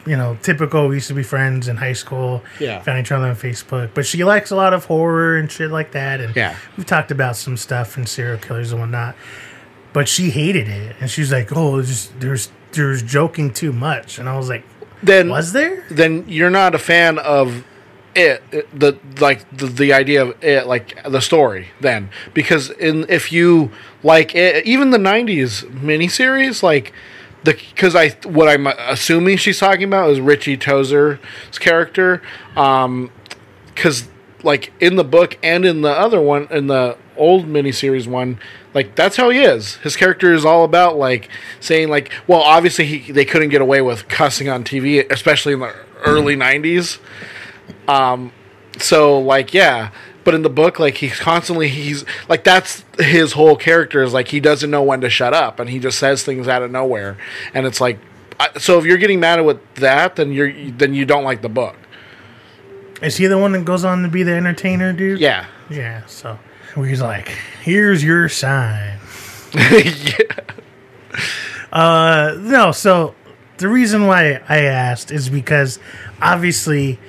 you 0.06 0.16
know, 0.16 0.38
typical. 0.42 0.88
We 0.88 0.96
used 0.96 1.08
to 1.10 1.14
be 1.14 1.24
friends 1.24 1.68
in 1.68 1.76
high 1.78 1.94
school. 1.94 2.42
Yeah. 2.60 2.82
found 2.82 3.00
each 3.00 3.12
other 3.12 3.28
on 3.28 3.36
Facebook, 3.36 3.90
but 3.94 4.06
she 4.06 4.24
likes 4.24 4.52
a 4.52 4.56
lot 4.56 4.74
of 4.74 4.86
horror 4.86 5.38
and 5.38 5.52
shit 5.52 5.72
like 5.72 5.92
that. 5.92 6.22
And 6.22 6.36
Yeah. 6.36 6.56
we've 6.78 6.86
talked 6.86 7.12
about 7.12 7.36
some 7.36 7.58
stuff 7.58 7.98
and 7.98 8.08
serial 8.08 8.38
killers 8.38 8.72
and 8.72 8.80
whatnot. 8.82 9.16
But 9.92 10.08
she 10.08 10.30
hated 10.30 10.68
it, 10.70 10.96
and 11.02 11.10
she's 11.10 11.32
like, 11.32 11.50
"Oh, 11.56 11.82
just 11.82 12.18
there's 12.20 12.50
there's 12.74 13.02
joking 13.02 13.52
too 13.52 13.74
much," 13.74 14.20
and 14.20 14.30
I 14.30 14.38
was 14.38 14.48
like, 14.48 14.64
Then 15.02 15.30
"Was 15.30 15.52
there?" 15.54 15.84
then 15.90 16.26
you're 16.28 16.52
not 16.52 16.76
a 16.76 16.78
fan 16.78 17.18
of 17.18 17.64
it 18.16 18.44
it- 18.52 18.80
the 18.80 18.98
like 19.20 19.50
the, 19.56 19.66
the 19.66 19.92
idea 19.94 20.22
of 20.24 20.44
it 20.44 20.66
like 20.68 20.98
the 21.04 21.22
story 21.22 21.68
then 21.82 22.10
because 22.34 22.70
in 22.72 23.06
if 23.10 23.32
you 23.32 23.72
like 24.04 24.34
it 24.36 24.66
even 24.66 24.90
the 24.90 24.98
90s 24.98 25.64
miniseries 25.72 26.62
like 26.64 26.92
the 27.44 27.54
because 27.54 27.96
i 27.96 28.10
what 28.26 28.48
i'm 28.48 28.68
assuming 28.68 29.38
she's 29.38 29.60
talking 29.60 29.84
about 29.84 30.10
is 30.10 30.20
richie 30.20 30.58
tozier's 30.58 31.20
character 31.60 32.22
um 32.56 33.12
because 33.68 34.08
like 34.44 34.72
in 34.80 34.96
the 34.96 35.04
book 35.04 35.38
and 35.44 35.66
in 35.66 35.82
the 35.82 35.92
other 35.92 36.22
one 36.22 36.48
in 36.52 36.68
the 36.68 36.98
old 37.18 37.46
miniseries 37.46 38.08
one 38.08 38.40
like 38.74 38.96
that's 38.96 39.16
how 39.18 39.30
he 39.30 39.40
is. 39.40 39.76
His 39.78 39.96
character 39.96 40.34
is 40.34 40.46
all 40.46 40.64
about 40.64 40.98
like 40.98 41.30
saying 41.60 41.90
like 41.90 42.12
well 42.28 42.42
obviously 42.42 42.86
he, 42.86 43.12
they 43.12 43.26
couldn't 43.26 43.50
get 43.50 43.62
away 43.62 43.82
with 43.82 44.08
cussing 44.08 44.50
on 44.50 44.64
tv 44.64 45.10
especially 45.12 45.54
in 45.54 45.60
the 45.60 45.74
early 46.06 46.36
90s 46.36 47.00
um 47.88 48.32
so 48.78 49.20
like 49.20 49.54
yeah 49.54 49.92
but 50.24 50.34
in 50.36 50.42
the 50.42 50.50
book 50.50 50.80
like 50.80 50.98
he's 50.98 51.20
constantly 51.20 51.68
he's 51.70 52.04
like 52.28 52.44
that's 52.44 52.84
his 53.00 53.34
whole 53.34 53.56
character 53.56 54.04
is 54.04 54.14
like 54.14 54.28
he 54.30 54.40
doesn't 54.40 54.70
know 54.70 54.84
when 54.84 55.02
to 55.02 55.10
shut 55.10 55.34
up 55.34 55.60
and 55.60 55.70
he 55.70 55.80
just 55.80 55.98
says 56.00 56.24
things 56.24 56.48
out 56.48 56.62
of 56.62 56.70
nowhere 56.72 57.18
and 57.54 57.66
it's 57.66 57.80
like 57.82 58.00
I, 58.40 58.58
so 58.58 58.78
if 58.80 58.86
you're 58.86 58.98
getting 58.98 59.20
mad 59.20 59.40
with 59.46 59.60
that 59.76 60.16
then 60.16 60.32
you're 60.32 60.52
then 60.72 60.94
you 60.94 61.06
don't 61.06 61.24
like 61.24 61.42
the 61.42 61.50
book 61.50 61.76
Is 63.02 63.18
he 63.18 63.28
the 63.28 63.38
one 63.38 63.52
that 63.54 63.66
goes 63.66 63.84
on 63.86 64.04
to 64.04 64.10
be 64.10 64.24
the 64.24 64.34
entertainer, 64.34 64.94
dude? 64.94 65.20
yeah 65.20 65.46
Yeah, 65.70 66.06
so 66.06 66.38
he's 66.76 67.02
like, 67.02 67.30
here's 67.62 68.04
your 68.04 68.30
sign. 68.30 68.98
yeah 69.54 70.18
Uh, 71.72 72.36
no, 72.40 72.72
so 72.72 73.14
the 73.58 73.68
reason 73.68 74.08
why 74.08 74.42
I 74.50 74.62
asked 74.62 75.12
is 75.12 75.30
because 75.30 75.78
obviously 76.22 77.00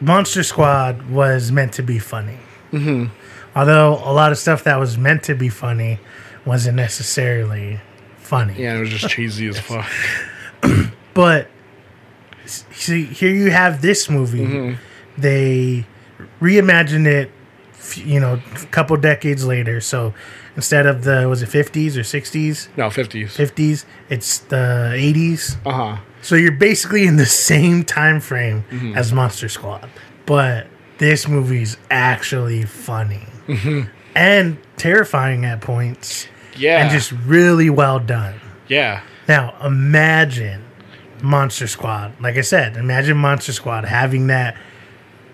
Monster 0.00 0.42
Squad 0.42 1.08
was 1.10 1.50
meant 1.52 1.72
to 1.74 1.82
be 1.82 1.98
funny. 1.98 2.38
Mm-hmm. 2.72 3.06
Although 3.54 3.94
a 4.04 4.12
lot 4.12 4.32
of 4.32 4.38
stuff 4.38 4.64
that 4.64 4.78
was 4.78 4.98
meant 4.98 5.22
to 5.24 5.34
be 5.34 5.48
funny 5.48 5.98
wasn't 6.44 6.76
necessarily 6.76 7.80
funny. 8.18 8.54
Yeah, 8.62 8.76
it 8.76 8.80
was 8.80 8.90
just 8.90 9.08
cheesy 9.08 9.48
as 9.48 9.58
fuck. 9.58 9.86
But 11.14 11.48
see, 12.44 13.04
here 13.06 13.30
you 13.30 13.50
have 13.50 13.80
this 13.80 14.10
movie. 14.10 14.76
They 15.16 15.86
reimagined 16.42 17.06
it, 17.06 17.30
you 17.96 18.20
know, 18.20 18.34
a 18.54 18.66
couple 18.66 18.96
decades 18.98 19.46
later. 19.46 19.80
So 19.80 20.12
instead 20.56 20.84
of 20.84 21.04
the 21.04 21.26
was 21.26 21.40
it 21.42 21.46
fifties 21.48 21.96
or 21.96 22.04
sixties, 22.04 22.68
No, 22.76 22.90
fifties. 22.90 23.34
fifties, 23.34 23.86
it's 24.10 24.38
the 24.40 24.92
eighties. 24.94 25.56
Uh 25.64 25.72
huh. 25.72 25.96
So 26.26 26.34
you're 26.34 26.50
basically 26.52 27.06
in 27.06 27.16
the 27.16 27.26
same 27.26 27.84
time 27.84 28.18
frame 28.20 28.64
Mm-hmm. 28.70 28.96
as 28.98 29.12
Monster 29.12 29.48
Squad, 29.48 29.88
but 30.26 30.66
this 30.98 31.28
movie's 31.28 31.76
actually 31.90 32.64
funny 32.64 33.22
and 34.14 34.58
terrifying 34.76 35.44
at 35.44 35.60
points, 35.60 36.24
Mm-hmm. 36.24 36.62
Yeah. 36.62 36.82
and 36.82 36.90
just 36.90 37.12
really 37.12 37.70
well 37.70 37.98
done. 38.00 38.34
yeah. 38.66 39.02
Now 39.28 39.54
imagine 39.64 40.64
Monster 41.22 41.66
Squad. 41.68 42.18
Like 42.20 42.36
I 42.36 42.40
said, 42.42 42.76
imagine 42.76 43.16
Monster 43.18 43.52
Squad 43.52 43.84
having 43.84 44.26
that 44.28 44.56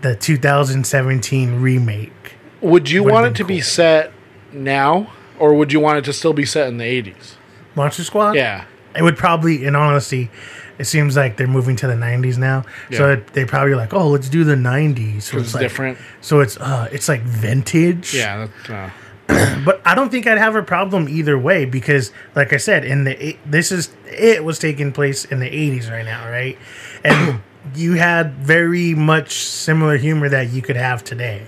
the 0.02 0.14
2017 0.16 1.60
remake. 1.60 2.34
Would 2.60 2.90
you 2.90 3.02
Would've 3.04 3.12
want 3.14 3.26
it 3.28 3.34
to 3.36 3.44
be 3.44 3.60
set 3.60 4.12
now, 4.52 5.10
or 5.38 5.54
would 5.54 5.72
you 5.72 5.80
want 5.80 5.98
it 5.98 6.04
to 6.06 6.12
still 6.12 6.32
be 6.32 6.44
set 6.46 6.68
in 6.68 6.76
the 6.78 6.84
eighties? 6.84 7.36
Monster 7.74 8.04
Squad. 8.04 8.32
Yeah, 8.34 8.64
it 8.96 9.02
would 9.02 9.16
probably, 9.16 9.64
in 9.64 9.74
honesty, 9.76 10.30
it 10.78 10.84
seems 10.84 11.16
like 11.16 11.36
they're 11.36 11.46
moving 11.46 11.76
to 11.76 11.86
the 11.86 11.94
'90s 11.94 12.38
now. 12.38 12.64
So 12.90 13.12
it, 13.12 13.28
they 13.28 13.44
probably 13.44 13.74
like, 13.74 13.92
oh, 13.92 14.08
let's 14.08 14.28
do 14.28 14.44
the 14.44 14.54
'90s. 14.54 15.22
So 15.22 15.38
it's 15.38 15.54
like, 15.54 15.62
different. 15.62 15.98
So 16.20 16.40
it's 16.40 16.56
uh, 16.56 16.88
it's 16.92 17.08
like 17.08 17.22
vintage. 17.22 18.14
Yeah, 18.14 18.46
that's, 18.46 18.70
uh, 18.70 18.90
but 19.64 19.80
I 19.84 19.94
don't 19.94 20.10
think 20.10 20.26
I'd 20.26 20.38
have 20.38 20.56
a 20.56 20.62
problem 20.62 21.08
either 21.08 21.38
way 21.38 21.64
because, 21.64 22.12
like 22.34 22.52
I 22.52 22.56
said, 22.56 22.84
in 22.84 23.04
the 23.04 23.36
this 23.46 23.70
is 23.72 23.94
it 24.06 24.44
was 24.44 24.58
taking 24.58 24.92
place 24.92 25.24
in 25.24 25.38
the 25.40 25.48
'80s 25.48 25.90
right 25.90 26.04
now, 26.04 26.28
right? 26.28 26.58
And 27.04 27.40
you 27.74 27.94
had 27.94 28.34
very 28.34 28.94
much 28.94 29.32
similar 29.34 29.96
humor 29.96 30.28
that 30.28 30.50
you 30.50 30.62
could 30.62 30.76
have 30.76 31.04
today, 31.04 31.46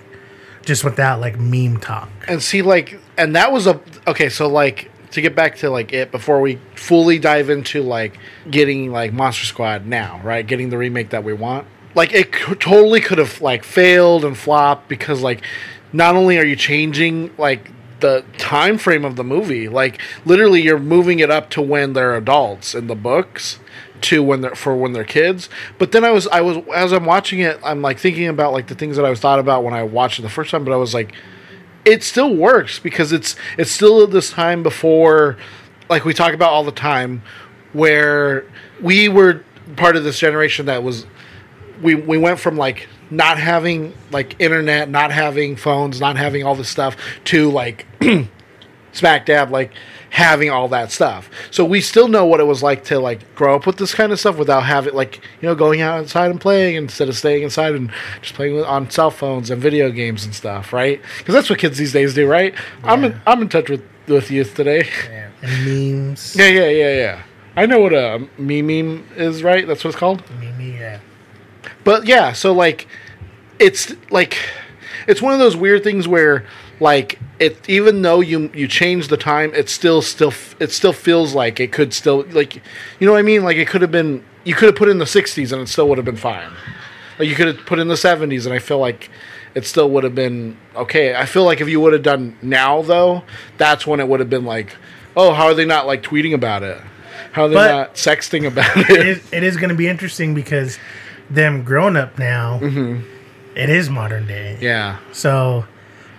just 0.64 0.84
without 0.84 1.20
like 1.20 1.38
meme 1.38 1.78
talk. 1.78 2.08
and 2.28 2.42
see 2.42 2.62
like 2.62 3.00
and 3.16 3.34
that 3.36 3.52
was 3.52 3.66
a 3.66 3.80
okay 4.06 4.28
so 4.28 4.48
like 4.48 4.90
to 5.14 5.20
get 5.20 5.34
back 5.34 5.56
to 5.56 5.70
like 5.70 5.92
it 5.92 6.10
before 6.10 6.40
we 6.40 6.58
fully 6.74 7.18
dive 7.18 7.50
into 7.50 7.82
like 7.82 8.18
getting 8.50 8.90
like 8.90 9.12
monster 9.12 9.44
squad 9.44 9.86
now 9.86 10.20
right? 10.22 10.46
Getting 10.46 10.70
the 10.70 10.78
remake 10.78 11.10
that 11.10 11.24
we 11.24 11.32
want. 11.32 11.66
Like 11.94 12.12
it 12.12 12.32
could, 12.32 12.60
totally 12.60 13.00
could 13.00 13.18
have 13.18 13.40
like 13.40 13.64
failed 13.64 14.24
and 14.24 14.36
flopped 14.36 14.88
because 14.88 15.22
like 15.22 15.42
not 15.92 16.16
only 16.16 16.38
are 16.38 16.44
you 16.44 16.56
changing 16.56 17.32
like 17.38 17.70
the 18.00 18.24
time 18.36 18.76
frame 18.76 19.04
of 19.04 19.16
the 19.16 19.24
movie 19.24 19.68
like 19.68 20.00
literally 20.26 20.60
you're 20.60 20.78
moving 20.78 21.20
it 21.20 21.30
up 21.30 21.48
to 21.50 21.62
when 21.62 21.92
they're 21.92 22.16
adults 22.16 22.74
in 22.74 22.88
the 22.88 22.94
books 22.94 23.60
to 24.00 24.22
when 24.22 24.42
they're 24.42 24.54
for 24.54 24.76
when 24.76 24.92
they're 24.92 25.04
kids. 25.04 25.48
But 25.78 25.92
then 25.92 26.04
i 26.04 26.10
was 26.10 26.26
i 26.28 26.40
was 26.40 26.58
as 26.74 26.92
i'm 26.92 27.06
watching 27.06 27.38
it 27.38 27.58
i'm 27.64 27.80
like 27.80 27.98
thinking 27.98 28.26
about 28.26 28.52
like 28.52 28.66
the 28.66 28.74
things 28.74 28.96
that 28.96 29.04
i 29.04 29.10
was 29.10 29.20
thought 29.20 29.38
about 29.38 29.64
when 29.64 29.72
i 29.72 29.82
watched 29.82 30.18
it 30.18 30.22
the 30.22 30.28
first 30.28 30.50
time 30.50 30.64
but 30.64 30.72
i 30.72 30.76
was 30.76 30.92
like 30.92 31.14
it 31.84 32.02
still 32.02 32.34
works 32.34 32.78
because 32.78 33.12
it's 33.12 33.36
it's 33.58 33.70
still 33.70 34.06
this 34.06 34.30
time 34.30 34.62
before 34.62 35.36
like 35.88 36.04
we 36.04 36.14
talk 36.14 36.32
about 36.32 36.50
all 36.50 36.64
the 36.64 36.72
time 36.72 37.22
where 37.72 38.46
we 38.80 39.08
were 39.08 39.44
part 39.76 39.96
of 39.96 40.04
this 40.04 40.18
generation 40.18 40.66
that 40.66 40.82
was 40.82 41.06
we 41.82 41.94
we 41.94 42.16
went 42.18 42.38
from 42.38 42.56
like 42.56 42.88
not 43.10 43.38
having 43.38 43.92
like 44.10 44.34
internet 44.38 44.88
not 44.88 45.10
having 45.10 45.56
phones 45.56 46.00
not 46.00 46.16
having 46.16 46.44
all 46.44 46.54
this 46.54 46.68
stuff 46.68 46.96
to 47.24 47.50
like 47.50 47.86
smack 48.92 49.26
dab 49.26 49.50
like 49.50 49.72
having 50.14 50.48
all 50.48 50.68
that 50.68 50.92
stuff. 50.92 51.28
So 51.50 51.64
we 51.64 51.80
still 51.80 52.06
know 52.06 52.24
what 52.24 52.38
it 52.38 52.44
was 52.44 52.62
like 52.62 52.84
to 52.84 53.00
like 53.00 53.34
grow 53.34 53.56
up 53.56 53.66
with 53.66 53.78
this 53.78 53.92
kind 53.92 54.12
of 54.12 54.20
stuff 54.20 54.38
without 54.38 54.60
having 54.60 54.94
like 54.94 55.16
you 55.40 55.48
know 55.48 55.56
going 55.56 55.80
outside 55.80 56.30
and 56.30 56.40
playing 56.40 56.76
instead 56.76 57.08
of 57.08 57.16
staying 57.16 57.42
inside 57.42 57.74
and 57.74 57.90
just 58.22 58.34
playing 58.34 58.54
with, 58.54 58.64
on 58.64 58.88
cell 58.88 59.10
phones 59.10 59.50
and 59.50 59.60
video 59.60 59.90
games 59.90 60.24
and 60.24 60.32
stuff 60.32 60.72
right? 60.72 61.02
Because 61.18 61.34
that's 61.34 61.50
what 61.50 61.58
kids 61.58 61.78
these 61.78 61.92
days 61.92 62.14
do 62.14 62.28
right? 62.28 62.54
I'm 62.84 63.02
in, 63.02 63.20
i'm 63.26 63.42
in 63.42 63.48
touch 63.48 63.68
with 63.68 63.82
with 64.06 64.30
youth 64.30 64.54
today. 64.54 64.88
And 65.42 65.64
memes. 65.66 66.36
yeah 66.36 66.46
yeah 66.46 66.68
yeah 66.68 66.94
yeah. 66.94 67.22
I 67.56 67.66
know 67.66 67.80
what 67.80 67.92
a 67.92 68.28
meme 68.38 68.66
meme 68.68 69.08
is 69.16 69.42
right? 69.42 69.66
That's 69.66 69.82
what 69.82 69.90
it's 69.90 69.98
called? 69.98 70.22
Meme, 70.38 70.60
yeah. 70.60 71.00
but 71.82 72.06
yeah, 72.06 72.32
so 72.32 72.52
like 72.52 72.86
it's 73.58 73.92
like 74.10 74.38
it's 75.08 75.20
one 75.20 75.32
of 75.32 75.40
those 75.40 75.56
weird 75.56 75.82
things 75.82 76.06
where 76.06 76.46
like 76.80 77.18
it 77.38 77.68
even 77.68 78.02
though 78.02 78.20
you 78.20 78.50
you 78.54 78.66
change 78.68 79.08
the 79.08 79.16
time, 79.16 79.52
it 79.54 79.68
still 79.68 80.02
still 80.02 80.32
it 80.60 80.72
still 80.72 80.92
feels 80.92 81.34
like 81.34 81.60
it 81.60 81.72
could 81.72 81.92
still 81.92 82.22
like 82.30 82.56
you 82.56 83.06
know 83.06 83.12
what 83.12 83.18
I 83.18 83.22
mean? 83.22 83.44
Like 83.44 83.56
it 83.56 83.68
could 83.68 83.82
have 83.82 83.90
been 83.92 84.24
you 84.44 84.54
could 84.54 84.66
have 84.66 84.76
put 84.76 84.88
in 84.88 84.98
the 84.98 85.04
60s 85.06 85.52
and 85.52 85.62
it 85.62 85.68
still 85.68 85.88
would 85.88 85.98
have 85.98 86.04
been 86.04 86.16
fine. 86.16 86.50
Like 87.18 87.28
you 87.28 87.34
could 87.34 87.46
have 87.46 87.64
put 87.66 87.78
in 87.78 87.88
the 87.88 87.94
70s 87.94 88.44
and 88.44 88.54
I 88.54 88.58
feel 88.58 88.78
like 88.78 89.10
it 89.54 89.64
still 89.64 89.88
would 89.90 90.04
have 90.04 90.14
been 90.14 90.56
okay. 90.74 91.14
I 91.14 91.26
feel 91.26 91.44
like 91.44 91.60
if 91.60 91.68
you 91.68 91.80
would 91.80 91.92
have 91.92 92.02
done 92.02 92.36
now 92.42 92.82
though, 92.82 93.22
that's 93.56 93.86
when 93.86 94.00
it 94.00 94.08
would 94.08 94.18
have 94.20 94.28
been 94.30 94.44
like, 94.44 94.76
"Oh, 95.16 95.32
how 95.32 95.46
are 95.46 95.54
they 95.54 95.64
not 95.64 95.86
like 95.86 96.02
tweeting 96.02 96.34
about 96.34 96.62
it? 96.64 96.80
How 97.32 97.44
are 97.44 97.48
they 97.48 97.54
But- 97.54 97.70
not 97.70 97.94
sexting 97.94 98.46
about 98.46 98.76
it 98.76 98.90
it?" 98.90 99.06
is, 99.06 99.32
it 99.32 99.42
is 99.44 99.56
going 99.56 99.68
to 99.68 99.76
be 99.76 99.86
interesting 99.86 100.34
because 100.34 100.78
them 101.30 101.62
grown 101.62 101.96
up 101.96 102.18
now, 102.18 102.58
mm-hmm. 102.60 103.06
it 103.56 103.70
is 103.70 103.88
modern 103.88 104.26
day. 104.26 104.58
yeah. 104.60 104.98
So 105.12 105.64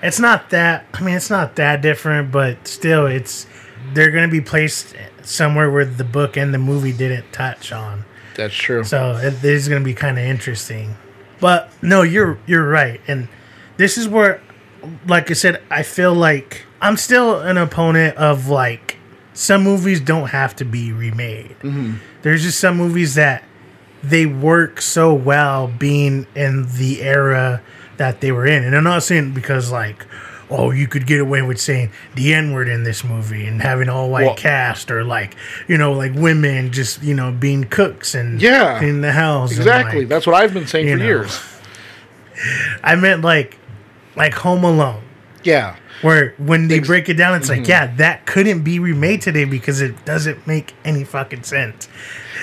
it's 0.06 0.20
not 0.20 0.52
that. 0.52 0.86
I 0.94 1.02
mean, 1.02 1.16
it's 1.16 1.30
not 1.30 1.56
that 1.56 1.82
different, 1.82 2.32
but 2.32 2.68
still, 2.68 3.08
it's 3.08 3.48
they're 3.94 4.12
going 4.12 4.28
to 4.28 4.32
be 4.32 4.42
placed 4.42 4.96
somewhere 5.24 5.70
where 5.72 5.86
the 5.86 6.04
book 6.04 6.38
and 6.38 6.54
the 6.54 6.60
movie 6.60 6.94
didn't 6.94 7.32
touch 7.32 7.72
on. 7.72 8.06
That's 8.36 8.54
true. 8.54 8.84
So 8.84 9.18
it 9.18 9.44
is 9.44 9.68
going 9.68 9.82
to 9.82 9.86
be 9.86 9.94
kind 9.94 10.18
of 10.18 10.26
interesting. 10.26 10.96
But 11.40 11.72
no, 11.82 12.04
you're 12.04 12.38
you're 12.46 12.68
right, 12.68 13.02
and 13.08 13.28
this 13.78 13.98
is 13.98 14.08
where, 14.08 14.42
like 15.08 15.32
I 15.32 15.34
said, 15.34 15.62
I 15.70 15.84
feel 15.84 16.14
like 16.14 16.66
I'm 16.82 16.98
still 16.98 17.40
an 17.42 17.58
opponent 17.58 18.16
of 18.18 18.48
like 18.48 18.98
some 19.34 19.64
movies 19.64 20.00
don't 20.00 20.30
have 20.30 20.56
to 20.58 20.66
be 20.66 20.94
remade. 20.94 21.56
Mm-hmm. 21.62 21.96
There's 22.22 22.44
just 22.44 22.60
some 22.60 22.78
movies 22.78 23.16
that 23.16 23.44
they 24.04 24.26
work 24.26 24.82
so 24.82 25.14
well 25.14 25.68
being 25.68 26.28
in 26.36 26.68
the 26.78 27.02
era 27.02 27.62
that 27.98 28.22
they 28.22 28.32
were 28.32 28.46
in, 28.46 28.64
and 28.64 28.76
I'm 28.76 28.84
not 28.84 29.04
saying 29.04 29.34
because 29.34 29.72
like. 29.72 30.06
Oh, 30.48 30.70
you 30.70 30.88
could 30.88 31.08
get 31.08 31.20
away 31.20 31.42
with 31.42 31.60
saying 31.60 31.90
the 32.14 32.32
N 32.36 32.54
word 32.54 32.68
in 32.70 32.84
this 32.84 33.04
movie 33.04 33.48
and 33.48 33.60
having 33.64 33.90
all 33.90 34.12
white 34.12 34.26
Well- 34.28 34.36
cast, 34.36 34.92
or 34.92 35.04
like 35.04 35.36
you 35.68 35.76
know, 35.76 35.92
like 35.92 36.14
women 36.14 36.72
just 36.72 37.02
you 37.02 37.16
know 37.16 37.32
being 37.32 37.64
cooks 37.64 38.14
and 38.14 38.40
Yeah. 38.40 38.80
in 38.80 39.02
the 39.02 39.12
house. 39.12 39.58
Exactly. 39.58 40.02
like, 40.02 40.08
That's 40.10 40.28
what 40.28 40.36
I've 40.36 40.54
been 40.54 40.68
saying 40.68 40.88
for 40.88 40.98
know. 40.98 41.04
years. 41.04 41.42
I 42.84 42.96
meant 42.96 43.24
like 43.24 43.58
like 44.16 44.36
Home 44.36 44.64
Alone, 44.64 45.02
Yeah. 45.44 45.78
where 46.04 46.36
when 46.38 46.68
they 46.68 46.78
break 46.80 47.10
it 47.10 47.16
down, 47.16 47.36
it's 47.38 47.50
Mm-hmm. 47.50 47.62
like, 47.62 47.68
yeah, 47.68 47.88
that 47.98 48.28
couldn't 48.28 48.62
be 48.62 48.78
remade 48.78 49.22
today 49.24 49.46
because 49.46 49.82
it 49.82 50.06
doesn't 50.06 50.46
make 50.46 50.74
any 50.86 51.04
fucking 51.04 51.42
sense. 51.42 51.88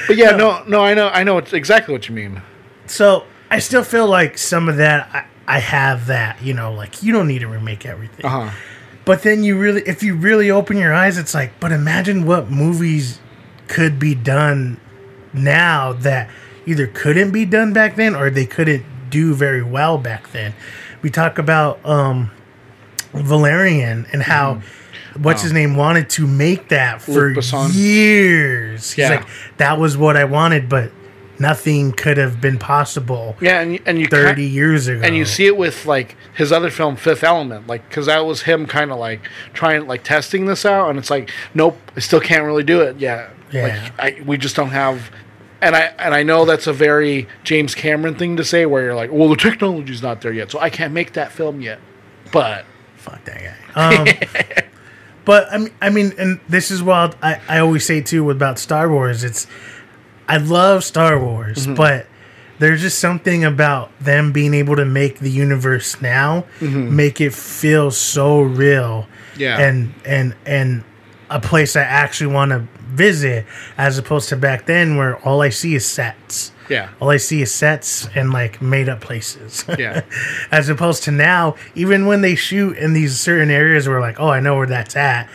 But 0.08 0.16
yeah, 0.16 0.32
no, 0.32 0.64
no, 0.66 0.82
I 0.82 0.94
know, 0.94 1.08
I 1.08 1.22
know 1.22 1.38
it's 1.38 1.52
exactly 1.52 1.92
what 1.92 2.08
you 2.08 2.16
mean. 2.16 2.42
So 2.86 3.24
I 3.48 3.60
still 3.60 3.84
feel 3.84 4.08
like 4.08 4.38
some 4.38 4.68
of 4.68 4.76
that 4.78 5.08
I, 5.12 5.24
I 5.46 5.58
have 5.58 6.06
that, 6.06 6.40
you 6.42 6.54
know, 6.54 6.72
like 6.72 7.02
you 7.02 7.12
don't 7.12 7.26
need 7.28 7.40
to 7.40 7.48
remake 7.48 7.84
everything. 7.86 8.24
Uh 8.24 8.28
huh. 8.46 8.50
But 9.04 9.22
then 9.22 9.42
you 9.42 9.58
really, 9.58 9.82
if 9.82 10.02
you 10.02 10.14
really 10.14 10.50
open 10.50 10.76
your 10.76 10.94
eyes, 10.94 11.18
it's 11.18 11.34
like, 11.34 11.58
but 11.58 11.72
imagine 11.72 12.24
what 12.24 12.50
movies 12.50 13.18
could 13.66 13.98
be 13.98 14.14
done 14.14 14.78
now 15.32 15.92
that 15.94 16.30
either 16.66 16.86
couldn't 16.86 17.32
be 17.32 17.44
done 17.44 17.72
back 17.72 17.96
then 17.96 18.14
or 18.14 18.30
they 18.30 18.46
couldn't 18.46 18.84
do 19.10 19.34
very 19.34 19.62
well 19.62 19.98
back 19.98 20.30
then. 20.30 20.54
We 21.02 21.10
talk 21.10 21.38
about 21.38 21.84
um, 21.84 22.30
Valerian 23.12 24.06
and 24.12 24.22
how 24.22 24.62
what's 25.16 25.42
his 25.42 25.52
name 25.52 25.74
wanted 25.76 26.08
to 26.10 26.26
make 26.26 26.68
that 26.68 27.02
for 27.02 27.30
years. 27.70 28.92
He's 28.92 28.98
Yeah. 28.98 29.16
like, 29.16 29.26
that 29.56 29.78
was 29.78 29.96
what 29.96 30.16
I 30.16 30.24
wanted, 30.24 30.68
but 30.68 30.90
nothing 31.42 31.92
could 31.92 32.16
have 32.16 32.40
been 32.40 32.56
possible 32.58 33.36
Yeah, 33.40 33.60
and 33.60 33.78
and 33.84 33.98
you 33.98 34.06
30 34.06 34.36
ki- 34.36 34.48
years 34.48 34.88
ago. 34.88 35.02
and 35.04 35.14
you 35.16 35.24
see 35.26 35.44
it 35.46 35.56
with 35.58 35.84
like 35.84 36.16
his 36.34 36.50
other 36.52 36.70
film 36.70 36.96
Fifth 36.96 37.22
Element, 37.24 37.66
like 37.66 37.86
because 37.88 38.06
that 38.06 38.24
was 38.24 38.42
him 38.42 38.66
kind 38.66 38.90
of 38.90 38.98
like 38.98 39.20
trying 39.52 39.86
like 39.86 40.04
testing 40.04 40.46
this 40.46 40.64
out, 40.64 40.88
and 40.88 40.98
it's 40.98 41.10
like, 41.10 41.30
nope, 41.52 41.76
I 41.96 42.00
still 42.00 42.20
can't 42.20 42.44
really 42.44 42.64
do 42.64 42.80
it. 42.80 42.96
Yeah, 42.98 43.28
Yeah. 43.50 43.62
like 43.98 44.00
I, 44.18 44.22
we 44.24 44.38
just 44.38 44.56
don't 44.56 44.70
have. 44.70 45.10
And 45.60 45.76
I 45.76 45.92
and 45.98 46.12
I 46.14 46.22
know 46.24 46.44
that's 46.44 46.66
a 46.66 46.72
very 46.72 47.28
James 47.44 47.74
Cameron 47.74 48.14
thing 48.16 48.36
to 48.38 48.44
say, 48.44 48.66
where 48.66 48.82
you're 48.82 48.94
like, 48.96 49.12
well, 49.12 49.28
the 49.28 49.36
technology's 49.36 50.02
not 50.02 50.20
there 50.20 50.32
yet, 50.32 50.50
so 50.50 50.58
I 50.58 50.70
can't 50.70 50.92
make 50.94 51.12
that 51.12 51.30
film 51.32 51.60
yet. 51.60 51.78
But 52.32 52.64
fuck 52.96 53.22
that 53.26 53.40
guy. 53.40 53.54
Um, 53.74 54.06
but 55.24 55.46
I 55.52 55.58
mean, 55.58 55.70
I 55.80 55.90
mean, 55.90 56.12
and 56.18 56.40
this 56.48 56.70
is 56.72 56.82
what 56.82 57.16
I, 57.22 57.40
I 57.48 57.58
always 57.58 57.86
say 57.86 58.00
too 58.00 58.28
about 58.30 58.58
Star 58.58 58.90
Wars. 58.90 59.22
It's 59.22 59.46
I 60.32 60.38
love 60.38 60.82
Star 60.82 61.22
Wars, 61.22 61.66
mm-hmm. 61.66 61.74
but 61.74 62.06
there's 62.58 62.80
just 62.80 63.00
something 63.00 63.44
about 63.44 63.90
them 64.00 64.32
being 64.32 64.54
able 64.54 64.76
to 64.76 64.84
make 64.84 65.18
the 65.18 65.30
universe 65.30 66.00
now 66.00 66.46
mm-hmm. 66.58 66.94
make 66.94 67.20
it 67.20 67.34
feel 67.34 67.90
so 67.90 68.40
real. 68.40 69.06
Yeah. 69.36 69.60
and 69.60 69.94
and 70.04 70.34
and 70.44 70.84
a 71.30 71.40
place 71.40 71.76
I 71.76 71.82
actually 71.82 72.32
want 72.34 72.50
to 72.50 72.66
visit, 72.84 73.46
as 73.76 73.98
opposed 73.98 74.28
to 74.30 74.36
back 74.36 74.66
then 74.66 74.96
where 74.96 75.16
all 75.26 75.42
I 75.42 75.48
see 75.48 75.74
is 75.74 75.86
sets. 75.86 76.52
yeah, 76.68 76.90
All 77.00 77.10
I 77.10 77.16
see 77.16 77.42
is 77.42 77.52
sets 77.52 78.06
and 78.14 78.32
like 78.32 78.62
made 78.62 78.88
up 78.88 79.00
places. 79.00 79.64
Yeah. 79.78 80.02
As 80.50 80.68
opposed 80.68 81.02
to 81.04 81.10
now, 81.10 81.56
even 81.74 82.06
when 82.06 82.20
they 82.20 82.34
shoot 82.34 82.76
in 82.76 82.92
these 82.92 83.18
certain 83.18 83.50
areas 83.50 83.88
where 83.88 84.00
like, 84.00 84.20
oh, 84.20 84.28
I 84.28 84.40
know 84.40 84.56
where 84.56 84.66
that's 84.66 84.94
at, 84.94 85.28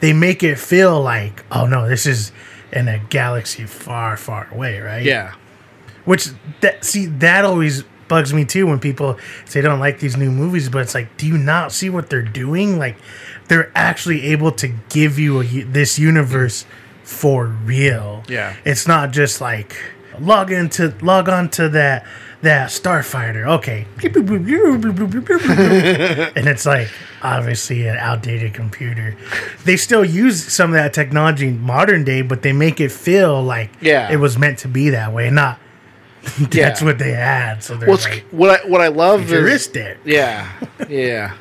they 0.00 0.12
make 0.12 0.42
it 0.42 0.58
feel 0.58 1.00
like, 1.00 1.44
oh 1.52 1.66
no, 1.66 1.88
this 1.88 2.06
is 2.06 2.32
in 2.72 2.88
a 2.88 2.98
galaxy 2.98 3.64
far, 3.64 4.16
far 4.16 4.48
away, 4.52 4.80
right? 4.80 5.04
yeah, 5.04 5.34
Which 6.04 6.28
that 6.60 6.84
see 6.84 7.06
that 7.06 7.44
always 7.44 7.84
bugs 8.08 8.34
me 8.34 8.44
too 8.44 8.66
when 8.66 8.78
people 8.78 9.18
say 9.46 9.60
they 9.60 9.68
don't 9.68 9.80
like 9.80 9.98
these 10.00 10.16
new 10.16 10.30
movies, 10.30 10.68
but 10.68 10.82
it's 10.82 10.94
like, 10.94 11.16
do 11.16 11.26
you 11.26 11.38
not 11.38 11.72
see 11.72 11.88
what 11.88 12.10
they're 12.10 12.20
doing? 12.20 12.78
Like, 12.78 12.96
they're 13.48 13.72
actually 13.74 14.22
able 14.26 14.52
to 14.52 14.68
give 14.90 15.18
you 15.18 15.40
a, 15.40 15.44
this 15.44 15.98
universe 15.98 16.66
for 17.04 17.46
real. 17.46 18.22
Yeah. 18.28 18.54
it's 18.64 18.86
not 18.86 19.12
just 19.12 19.40
like 19.40 19.76
log 20.22 20.50
into 20.52 20.94
log 21.02 21.28
on 21.28 21.48
to 21.50 21.68
that 21.70 22.06
that 22.42 22.70
starfighter. 22.70 23.46
Okay, 23.58 23.86
and 26.36 26.46
it's 26.48 26.66
like 26.66 26.88
obviously 27.22 27.86
an 27.86 27.96
outdated 27.96 28.54
computer. 28.54 29.16
They 29.64 29.76
still 29.76 30.04
use 30.04 30.42
some 30.52 30.70
of 30.70 30.74
that 30.74 30.92
technology 30.92 31.48
in 31.48 31.60
modern 31.60 32.04
day, 32.04 32.22
but 32.22 32.42
they 32.42 32.52
make 32.52 32.80
it 32.80 32.90
feel 32.90 33.42
like 33.42 33.70
Yeah. 33.80 34.10
it 34.12 34.16
was 34.16 34.38
meant 34.38 34.58
to 34.60 34.68
be 34.68 34.90
that 34.90 35.12
way, 35.12 35.30
not. 35.30 35.58
That's 36.38 36.80
Yeah. 36.80 36.84
what 36.86 36.98
they 36.98 37.12
had. 37.12 37.62
So 37.62 37.76
they're 37.76 37.88
What's 37.88 38.04
like, 38.08 38.24
what 38.30 38.64
I 38.64 38.66
what 38.68 38.80
I 38.80 38.88
love 38.88 39.20
Futuristic. 39.26 39.98
is 40.04 40.12
yeah, 40.12 40.48
yeah. 40.88 41.34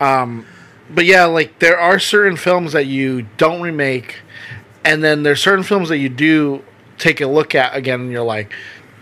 Um, 0.00 0.44
but 0.90 1.04
yeah, 1.04 1.24
like 1.24 1.58
there 1.58 1.78
are 1.78 1.98
certain 1.98 2.36
films 2.36 2.72
that 2.72 2.86
you 2.86 3.26
don't 3.38 3.60
remake, 3.62 4.16
and 4.84 5.02
then 5.02 5.22
there's 5.22 5.40
certain 5.42 5.64
films 5.64 5.88
that 5.88 5.98
you 5.98 6.08
do 6.08 6.62
take 6.98 7.20
a 7.20 7.26
look 7.26 7.54
at 7.54 7.76
again, 7.76 8.00
and 8.02 8.12
you're 8.12 8.22
like, 8.22 8.52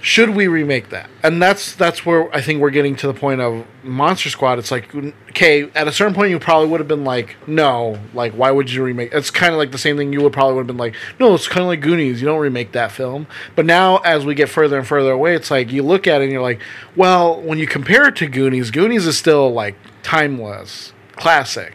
should 0.05 0.31
we 0.31 0.49
remake 0.49 0.91
that? 0.91 1.09
And 1.23 1.41
that's 1.41 1.75
that's 1.75 2.05
where 2.05 2.31
I 2.35 2.43
think 2.43 2.61
we're 2.61 2.69
getting 2.69 2.95
to 2.97 3.07
the 3.07 3.15
point 3.15 3.41
of 3.41 3.65
Monster 3.83 4.29
Squad. 4.29 4.59
It's 4.59 4.71
like, 4.71 4.95
okay, 5.31 5.71
at 5.75 5.89
a 5.89 5.93
certain 5.93 6.13
point, 6.13 6.29
you 6.29 6.39
probably 6.39 6.69
would 6.69 6.79
have 6.79 6.87
been 6.87 7.05
like, 7.05 7.37
no, 7.47 7.99
like 8.13 8.35
why 8.35 8.51
would 8.51 8.71
you 8.71 8.85
remake? 8.85 9.15
It's 9.15 9.31
kind 9.31 9.55
of 9.55 9.59
like 9.59 9.73
the 9.73 9.79
same 9.79 9.97
thing. 9.97 10.13
You 10.13 10.21
would 10.21 10.35
probably 10.35 10.57
would 10.57 10.61
have 10.61 10.67
been 10.67 10.77
like, 10.77 10.95
no, 11.19 11.35
it's 11.35 11.49
kind 11.49 11.63
of 11.63 11.69
like 11.69 11.81
Goonies. 11.81 12.21
You 12.21 12.27
don't 12.27 12.39
remake 12.39 12.73
that 12.73 12.93
film. 12.93 13.27
But 13.57 13.65
now, 13.65 13.97
as 13.99 14.27
we 14.27 14.35
get 14.35 14.51
further 14.51 14.77
and 14.77 14.87
further 14.87 15.11
away, 15.11 15.35
it's 15.35 15.51
like 15.51 15.73
you 15.73 15.83
look 15.83 16.07
at 16.07 16.21
it 16.21 16.25
and 16.25 16.33
you're 16.33 16.43
like, 16.43 16.61
well, 16.97 17.41
when 17.41 17.59
you 17.59 17.67
compare 17.67 18.07
it 18.09 18.17
to 18.17 18.27
Goonies, 18.27 18.71
Goonies 18.71 19.07
is 19.07 19.17
still 19.17 19.55
like 19.55 19.75
timeless, 20.03 20.93
classic. 21.13 21.73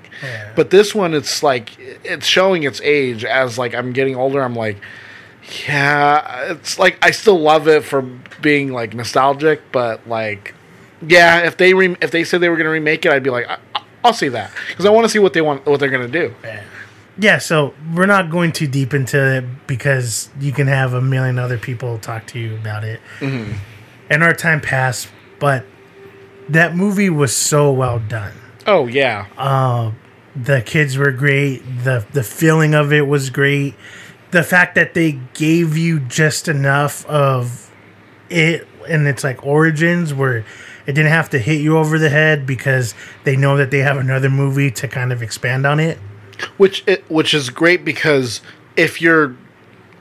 But 0.56 0.70
this 0.70 0.94
one, 0.94 1.16
it's 1.16 1.42
like 1.42 1.80
it's 1.80 2.28
showing 2.28 2.62
its 2.62 2.80
age 2.82 3.26
as 3.26 3.58
like 3.58 3.74
I'm 3.74 3.92
getting 3.92 4.16
older. 4.16 4.44
I'm 4.44 4.56
like, 4.56 4.78
yeah, 5.68 6.52
it's 6.52 6.78
like 6.80 6.98
I 7.02 7.12
still 7.12 7.40
love 7.40 7.68
it 7.68 7.84
for 7.84 8.02
being 8.42 8.72
like 8.72 8.94
nostalgic, 8.94 9.62
but 9.72 10.08
like, 10.08 10.54
yeah, 11.06 11.40
if 11.46 11.58
they 11.58 11.74
re- 11.74 11.96
if 12.02 12.12
they 12.12 12.24
said 12.24 12.42
they 12.42 12.50
were 12.50 12.58
gonna 12.58 12.70
remake 12.70 13.06
it, 13.06 13.12
I'd 13.12 13.24
be 13.24 13.30
like, 13.30 13.48
I- 13.50 13.58
I'll 14.04 14.14
see 14.14 14.30
that 14.30 14.52
because 14.70 14.86
I 14.86 14.90
want 14.90 15.06
to 15.06 15.10
see 15.10 15.20
what 15.20 15.34
they 15.34 15.42
want, 15.42 15.66
what 15.66 15.80
they're 15.80 15.90
gonna 15.90 16.08
do. 16.08 16.34
Yeah, 17.18 17.38
so 17.40 17.74
we're 17.94 18.06
not 18.06 18.30
going 18.30 18.54
too 18.54 18.68
deep 18.68 18.94
into 18.94 19.18
it 19.38 19.68
because 19.68 20.30
you 20.40 20.54
can 20.54 20.68
have 20.68 20.94
a 20.94 21.02
million 21.02 21.38
other 21.38 21.58
people 21.58 21.98
talk 21.98 22.26
to 22.28 22.40
you 22.40 22.56
about 22.56 22.86
it. 22.86 23.02
Mhm. 23.20 23.56
And 24.10 24.24
our 24.24 24.34
time 24.34 24.62
passed, 24.62 25.10
but 25.38 25.66
that 26.48 26.76
movie 26.78 27.10
was 27.10 27.36
so 27.36 27.72
well 27.72 28.00
done. 28.00 28.32
Oh 28.66 28.88
yeah, 28.88 29.26
Uh, 29.38 29.92
the 30.36 30.62
kids 30.62 30.98
were 30.98 31.12
great. 31.12 31.62
the 31.84 32.06
The 32.14 32.24
feeling 32.24 32.74
of 32.74 32.94
it 32.94 33.06
was 33.08 33.30
great. 33.30 33.76
The 34.32 34.44
fact 34.44 34.76
that 34.76 34.94
they 34.94 35.20
gave 35.34 35.76
you 35.78 36.00
just 36.00 36.48
enough 36.48 37.06
of 37.08 37.72
it 38.30 38.68
and 38.88 39.08
its 39.08 39.24
like 39.24 39.44
origins 39.46 40.14
where 40.14 40.38
it 40.86 40.94
didn't 40.94 41.12
have 41.12 41.30
to 41.32 41.40
hit 41.40 41.62
you 41.62 41.78
over 41.78 41.98
the 41.98 42.10
head 42.10 42.46
because 42.46 42.94
they 43.24 43.36
know 43.36 43.58
that 43.58 43.72
they 43.72 43.80
have 43.80 43.98
another 43.98 44.30
movie 44.30 44.72
to 44.72 44.88
kind 44.88 45.12
of 45.12 45.22
expand 45.24 45.66
on 45.66 45.80
it. 45.80 45.98
which 46.58 46.84
it, 46.88 47.10
which 47.10 47.34
is 47.34 47.50
great 47.50 47.84
because 47.84 48.42
if 48.78 49.02
you're 49.02 49.36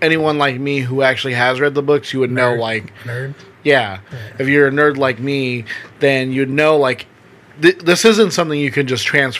anyone 0.01 0.39
like 0.39 0.59
me 0.61 0.81
who 0.81 1.03
actually 1.03 1.35
has 1.35 1.59
read 1.61 1.75
the 1.75 1.83
books, 1.83 2.13
you 2.13 2.21
would 2.21 2.31
know 2.31 2.55
like 2.55 2.93
Nerd. 3.05 3.35
Yeah. 3.65 4.01
If 4.39 4.47
you're 4.49 4.69
a 4.69 4.71
nerd 4.71 4.97
like 4.99 5.19
me, 5.19 5.65
then 6.01 6.31
you'd 6.33 6.49
know 6.49 6.77
like 6.79 7.07
th- 7.61 7.79
this 7.79 8.05
isn't 8.05 8.31
something 8.33 8.59
you 8.59 8.71
can 8.71 8.87
just 8.87 9.05
trans- 9.05 9.39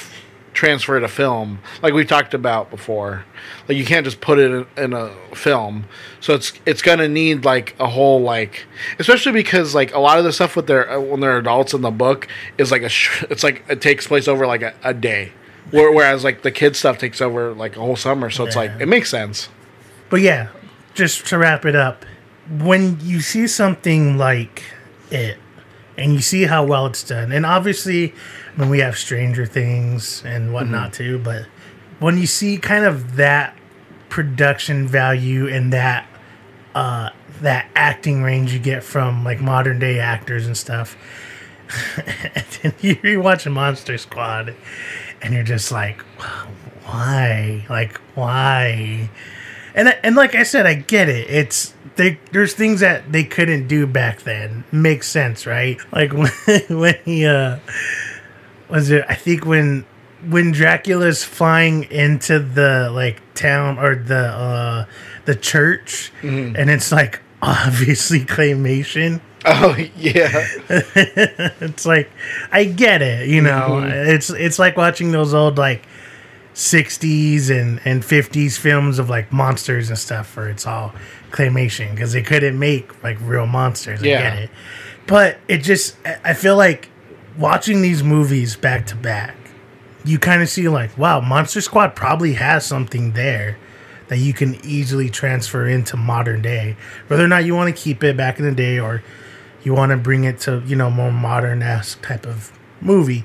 transfer 0.59 0.99
to 0.99 1.07
film 1.07 1.61
like 1.83 1.95
we 1.95 2.05
talked 2.05 2.35
about 2.35 2.69
before. 2.71 3.25
Like 3.69 3.79
you 3.79 3.85
can't 3.85 4.05
just 4.05 4.21
put 4.21 4.39
it 4.41 4.51
in, 4.51 4.67
in 4.85 4.93
a 4.93 5.11
film. 5.35 5.85
So 6.21 6.35
it's 6.35 6.53
it's 6.67 6.83
to 6.83 7.09
need 7.09 7.45
like 7.45 7.77
a 7.79 7.87
whole 7.89 8.21
like 8.21 8.67
especially 8.99 9.33
because 9.33 9.75
like 9.75 9.95
a 9.95 10.01
lot 10.01 10.19
of 10.19 10.25
the 10.25 10.33
stuff 10.33 10.57
with 10.57 10.67
their 10.67 10.91
uh, 10.91 11.01
when 11.01 11.21
they're 11.21 11.39
adults 11.39 11.75
in 11.75 11.83
the 11.83 11.93
book 11.93 12.27
is 12.59 12.73
like 12.73 12.83
a 12.83 12.89
sh- 12.89 13.23
it's 13.31 13.45
like 13.45 13.65
it 13.69 13.81
takes 13.81 14.07
place 14.09 14.27
over 14.27 14.47
like 14.47 14.63
a, 14.63 14.75
a 14.83 14.93
day. 14.93 15.33
Where- 15.71 15.93
Whereas 15.93 16.25
like 16.25 16.43
the 16.43 16.51
kid 16.51 16.75
stuff 16.75 16.99
takes 16.99 17.21
over 17.21 17.53
like 17.55 17.77
a 17.77 17.81
whole 17.81 17.97
summer, 17.97 18.31
so 18.31 18.45
it's 18.45 18.57
like 18.57 18.73
it 18.81 18.87
makes 18.87 19.11
sense. 19.11 19.49
But 20.11 20.21
yeah, 20.23 20.49
just 20.95 21.27
to 21.29 21.39
wrap 21.39 21.65
it 21.65 21.77
up, 21.77 22.05
when 22.51 22.99
you 23.01 23.21
see 23.21 23.47
something 23.47 24.17
like 24.19 24.65
it 25.11 25.39
and 25.97 26.15
you 26.15 26.21
see 26.21 26.45
how 26.45 26.65
well 26.65 26.87
it's 26.87 27.03
done, 27.05 27.31
and 27.33 27.45
obviously, 27.45 28.15
I 28.59 28.63
mean, 28.63 28.71
we 28.71 28.81
have 28.81 28.99
Stranger 28.99 29.47
Things 29.47 30.25
and 30.25 30.53
whatnot 30.53 30.93
too, 30.93 31.21
but 31.21 31.47
when 32.01 32.19
you 32.19 32.27
see 32.27 32.59
kind 32.59 32.85
of 32.85 33.15
that 33.15 33.57
production 34.09 34.89
value 34.89 35.47
and 35.47 35.73
that 35.73 36.09
uh, 36.75 37.11
that 37.41 37.69
acting 37.77 38.23
range 38.23 38.53
you 38.53 38.59
get 38.59 38.83
from 38.83 39.25
like 39.25 39.41
modern 39.41 39.79
day 39.79 40.01
actors 40.01 40.47
and 40.47 40.57
stuff, 40.57 40.97
and 41.97 42.47
then 42.63 42.75
you 42.81 42.97
rewatch 42.97 43.51
Monster 43.51 43.97
Squad, 43.97 44.57
and 45.23 45.35
you're 45.35 45.45
just 45.45 45.71
like, 45.71 46.01
why? 46.85 47.65
Like, 47.71 47.99
why? 48.17 49.09
And 49.73 49.97
and 50.03 50.17
like 50.17 50.35
I 50.35 50.43
said, 50.43 50.67
I 50.67 50.75
get 50.75 51.09
it. 51.09 51.31
It's 51.31 51.75
they, 51.95 52.19
there's 52.33 52.55
things 52.55 52.81
that 52.81 53.13
they 53.13 53.23
couldn't 53.23 53.69
do 53.69 53.87
back 53.87 54.23
then. 54.23 54.65
Makes 54.73 55.09
sense, 55.09 55.47
right? 55.47 55.79
Like 55.93 56.13
when 56.13 56.33
when 56.69 56.97
he 57.05 57.25
uh 57.25 57.59
was 58.69 58.91
it? 58.91 59.05
I 59.09 59.15
think 59.15 59.45
when 59.47 59.85
when 60.29 60.53
Dracula's 60.53 61.23
flying 61.25 61.85
into 61.85 62.39
the 62.41 62.91
like 62.93 63.23
town 63.35 63.79
or 63.79 63.95
the 63.95 64.27
uh 64.29 64.85
the 65.27 65.35
church, 65.37 66.13
Mhm. 66.23 66.57
and 66.59 66.71
it's 66.71 66.91
like 66.93 67.21
obviously 67.43 68.21
claymation. 68.25 69.21
Oh 69.45 69.77
yeah. 69.97 70.47
it's 70.69 71.87
like 71.87 72.11
I 72.51 72.65
get 72.65 73.03
it, 73.03 73.29
you 73.29 73.41
know. 73.41 73.81
Mhm. 73.83 74.09
It's 74.09 74.31
it's 74.31 74.59
like 74.59 74.77
watching 74.77 75.13
those 75.13 75.33
old 75.35 75.57
like 75.59 75.87
60s 76.55 77.51
and 77.51 77.81
and 77.85 78.03
50s 78.03 78.59
films 78.59 78.99
of 78.99 79.09
like 79.09 79.33
monsters 79.33 79.91
and 79.91 79.99
stuff 79.99 80.37
where 80.37 80.49
it's 80.49 80.67
all 80.67 80.93
claymation 81.31 81.93
because 81.93 82.13
they 82.13 82.23
couldn't 82.23 82.59
make 82.59 83.03
like 83.05 83.17
real 83.23 83.47
monsters. 83.47 84.03
I 84.03 84.07
Yeah. 84.07 84.23
get 84.31 84.43
it. 84.45 84.51
But 85.07 85.39
it 85.47 85.59
just 85.59 85.97
I- 86.05 86.17
I 86.25 86.35
feel 86.35 86.57
like 86.57 86.89
watching 87.39 87.83
these 87.83 88.03
movies 88.03 88.57
back 88.57 88.87
to 88.89 88.97
back, 88.97 89.35
you 90.05 90.19
kind 90.19 90.43
of 90.43 90.49
see 90.49 90.69
like, 90.69 90.97
wow, 90.99 91.21
Monster 91.21 91.61
Squad 91.61 91.95
probably 91.95 92.35
has 92.35 92.67
something 92.67 93.13
there 93.13 93.57
that 94.09 94.19
you 94.19 94.33
can 94.33 94.55
easily 94.65 95.11
transfer 95.11 95.67
into 95.67 95.97
modern 95.97 96.41
day. 96.43 96.77
Whether 97.09 97.25
or 97.25 97.29
not 97.29 97.45
you 97.45 97.55
want 97.55 97.75
to 97.75 97.83
keep 97.83 98.03
it 98.03 98.17
back 98.17 98.39
in 98.39 98.45
the 98.45 98.53
day 98.53 98.79
or 98.79 99.03
you 99.63 99.75
want 99.75 99.91
to 99.91 99.97
bring 99.99 100.25
it 100.25 100.41
to, 100.41 100.63
you 100.67 100.77
know, 100.77 100.91
more 100.91 101.13
modern 101.13 101.63
ass 101.63 101.97
type 102.01 102.27
of 102.27 102.51
movie. 102.81 103.25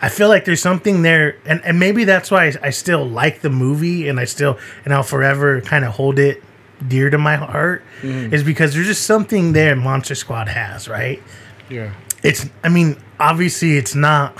I 0.00 0.08
feel 0.08 0.28
like 0.28 0.44
there's 0.46 0.62
something 0.62 1.02
there, 1.02 1.36
and, 1.44 1.60
and 1.64 1.78
maybe 1.78 2.04
that's 2.04 2.30
why 2.30 2.46
I, 2.46 2.52
I 2.62 2.70
still 2.70 3.04
like 3.08 3.40
the 3.42 3.50
movie, 3.50 4.08
and 4.08 4.18
I 4.18 4.24
still 4.24 4.58
and 4.84 4.92
I'll 4.92 5.02
forever 5.04 5.60
kind 5.60 5.84
of 5.84 5.92
hold 5.92 6.18
it 6.18 6.42
dear 6.88 7.08
to 7.10 7.18
my 7.18 7.36
heart, 7.36 7.84
Mhm. 8.00 8.32
is 8.32 8.42
because 8.42 8.74
there's 8.74 8.86
just 8.88 9.04
something 9.06 9.52
there 9.52 9.76
Monster 9.76 10.16
Squad 10.16 10.48
has, 10.48 10.88
right? 10.88 11.22
Yeah. 11.68 11.92
It's, 12.22 12.48
I 12.62 12.68
mean, 12.68 12.96
obviously 13.18 13.76
it's 13.76 13.94
not, 13.94 14.36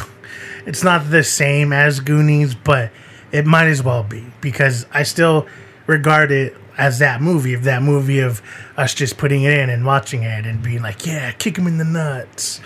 it's 0.66 0.84
not 0.84 1.10
the 1.10 1.24
same 1.24 1.72
as 1.72 2.00
Goonies, 2.00 2.54
but 2.54 2.92
it 3.32 3.46
might 3.46 3.66
as 3.66 3.82
well 3.82 4.04
be 4.04 4.24
because 4.40 4.86
I 4.92 5.02
still 5.02 5.46
regard 5.86 6.30
it 6.30 6.56
as 6.78 6.98
that 7.00 7.20
movie 7.20 7.54
of 7.54 7.64
that 7.64 7.82
movie 7.82 8.20
of 8.20 8.42
us 8.76 8.94
just 8.94 9.18
putting 9.18 9.42
it 9.42 9.52
in 9.52 9.70
and 9.70 9.84
watching 9.84 10.22
it 10.22 10.46
and 10.46 10.62
being 10.62 10.82
like, 10.82 11.06
yeah, 11.06 11.32
kick 11.32 11.56
him 11.56 11.66
in 11.66 11.78
the 11.78 11.84
nuts, 11.84 12.60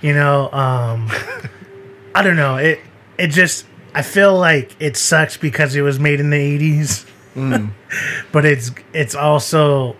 you 0.00 0.12
know. 0.12 0.50
Um, 0.52 1.10
I 2.14 2.22
don't 2.22 2.36
know. 2.36 2.56
It 2.56 2.80
it 3.18 3.28
just 3.28 3.66
I 3.94 4.02
feel 4.02 4.36
like 4.36 4.76
it 4.80 4.96
sucks 4.96 5.36
because 5.36 5.74
it 5.74 5.82
was 5.82 5.98
made 5.98 6.20
in 6.20 6.30
the 6.30 6.36
eighties, 6.36 7.06
but 8.32 8.44
it's 8.44 8.70
it's 8.92 9.14
also 9.14 9.96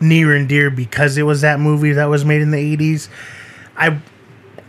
near 0.00 0.34
and 0.34 0.48
dear 0.48 0.70
because 0.70 1.16
it 1.16 1.22
was 1.22 1.40
that 1.40 1.60
movie 1.60 1.92
that 1.92 2.06
was 2.06 2.24
made 2.24 2.42
in 2.42 2.50
the 2.50 2.58
eighties. 2.58 3.08
I 3.76 4.00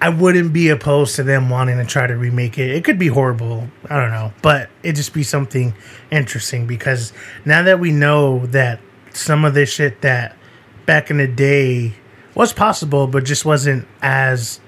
I 0.01 0.09
wouldn't 0.09 0.53
be 0.53 0.69
opposed 0.69 1.15
to 1.15 1.23
them 1.23 1.49
wanting 1.49 1.77
to 1.77 1.85
try 1.85 2.05
to 2.05 2.15
remake 2.15 2.57
it. 2.57 2.69
It 2.71 2.83
could 2.83 2.99
be 2.99 3.07
horrible. 3.07 3.67
I 3.89 3.99
don't 3.99 4.11
know, 4.11 4.33
but 4.41 4.69
it'd 4.83 4.97
just 4.97 5.13
be 5.13 5.23
something 5.23 5.73
interesting 6.11 6.67
because 6.67 7.13
now 7.45 7.63
that 7.63 7.79
we 7.79 7.91
know 7.91 8.45
that 8.47 8.79
some 9.13 9.45
of 9.45 9.53
this 9.53 9.71
shit 9.71 10.01
that 10.01 10.35
back 10.85 11.09
in 11.09 11.17
the 11.17 11.27
day 11.27 11.93
was 12.35 12.51
possible, 12.53 13.07
but 13.07 13.23
just 13.23 13.45
wasn't 13.45 13.87
as 14.01 14.59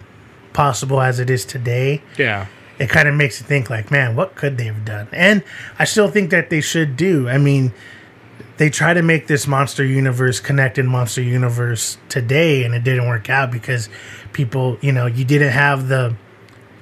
possible 0.54 1.02
as 1.02 1.20
it 1.20 1.30
is 1.30 1.46
today. 1.46 2.02
Yeah. 2.18 2.48
It 2.80 2.90
kind 2.90 3.08
of 3.08 3.16
makes 3.16 3.40
you 3.40 3.46
think 3.46 3.70
like, 3.70 3.92
man, 3.92 4.16
what 4.16 4.36
could 4.36 4.58
they 4.58 4.66
have 4.66 4.86
done? 4.86 5.08
And 5.12 5.44
I 5.78 5.86
still 5.86 6.08
think 6.08 6.30
that 6.30 6.50
they 6.50 6.62
should 6.62 6.96
do. 6.96 7.28
I 7.28 7.38
mean, 7.38 7.74
they 8.58 8.70
try 8.70 8.94
to 8.94 9.02
make 9.02 9.28
this 9.28 9.48
monster 9.48 9.84
universe 9.86 10.40
connected 10.40 10.86
monster 10.86 11.22
universe 11.22 11.98
today 12.10 12.64
and 12.64 12.74
it 12.74 12.84
didn't 12.84 13.08
work 13.08 13.30
out 13.30 13.52
because 13.52 13.90
people 14.38 14.78
you 14.82 14.92
know 14.92 15.08
you 15.08 15.26
didn't 15.26 15.52
have 15.52 15.88
the 15.90 16.16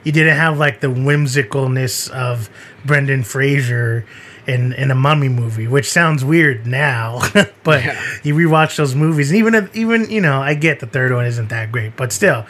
you 0.03 0.11
didn't 0.11 0.35
have 0.37 0.59
like 0.59 0.81
the 0.81 0.87
whimsicalness 0.87 2.09
of 2.11 2.49
brendan 2.85 3.23
fraser 3.23 4.05
in 4.45 4.73
in 4.73 4.91
a 4.91 4.95
mummy 4.95 5.29
movie, 5.29 5.67
which 5.67 5.89
sounds 5.89 6.23
weird 6.23 6.67
now, 6.67 7.19
but 7.63 7.83
you 8.23 8.35
rewatch 8.35 8.75
those 8.75 8.93
movies, 8.93 9.31
and 9.31 9.39
even 9.39 9.55
if, 9.55 9.75
even 9.75 10.07
you 10.11 10.21
know, 10.21 10.39
I 10.39 10.53
get 10.53 10.79
the 10.81 10.85
third 10.85 11.11
one 11.11 11.25
isn't 11.25 11.49
that 11.49 11.71
great, 11.71 11.95
but 11.97 12.11
still, 12.13 12.45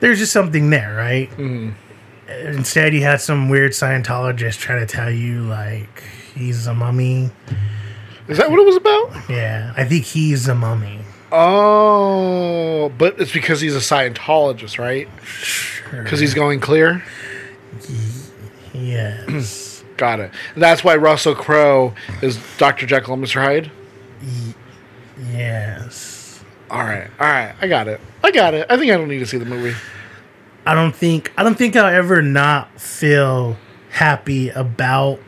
there's 0.00 0.18
just 0.18 0.32
something 0.32 0.70
there, 0.70 0.96
right? 0.96 1.30
Mhm. 1.36 1.74
Instead, 2.42 2.92
you 2.94 3.02
had 3.02 3.20
some 3.20 3.48
weird 3.48 3.70
Scientologist 3.70 4.58
try 4.58 4.80
to 4.80 4.86
tell 4.86 5.08
you 5.08 5.42
like 5.42 6.02
he's 6.34 6.66
a 6.66 6.74
mummy. 6.74 7.30
Is 8.26 8.38
that 8.38 8.50
what 8.50 8.58
it 8.58 8.66
was 8.66 8.74
about? 8.74 9.30
Yeah, 9.30 9.72
I 9.76 9.84
think 9.84 10.04
he's 10.04 10.48
a 10.48 10.54
mummy. 10.56 10.98
Oh, 11.32 12.92
but 12.98 13.20
it's 13.20 13.32
because 13.32 13.60
he's 13.60 13.74
a 13.74 13.80
Scientologist, 13.80 14.78
right? 14.78 15.08
Because 15.90 16.20
he's 16.20 16.34
going 16.34 16.60
clear. 16.60 17.02
Yes. 18.72 19.84
Got 19.96 20.20
it. 20.20 20.30
That's 20.56 20.84
why 20.84 20.96
Russell 20.96 21.34
Crowe 21.34 21.94
is 22.20 22.38
Dr. 22.58 22.86
Jekyll 22.86 23.14
and 23.14 23.24
Mr. 23.24 23.42
Hyde. 23.42 23.70
Yes. 25.32 26.44
All 26.70 26.82
right, 26.82 27.08
all 27.18 27.26
right. 27.26 27.54
I 27.60 27.68
got 27.68 27.88
it. 27.88 28.00
I 28.22 28.30
got 28.30 28.52
it. 28.52 28.66
I 28.68 28.76
think 28.76 28.92
I 28.92 28.96
don't 28.96 29.08
need 29.08 29.20
to 29.20 29.26
see 29.26 29.38
the 29.38 29.44
movie. 29.46 29.76
I 30.66 30.74
don't 30.74 30.94
think 30.94 31.32
I 31.36 31.44
don't 31.44 31.56
think 31.56 31.76
I'll 31.76 31.94
ever 31.94 32.20
not 32.20 32.80
feel 32.80 33.56
happy 33.90 34.50
about 34.50 35.20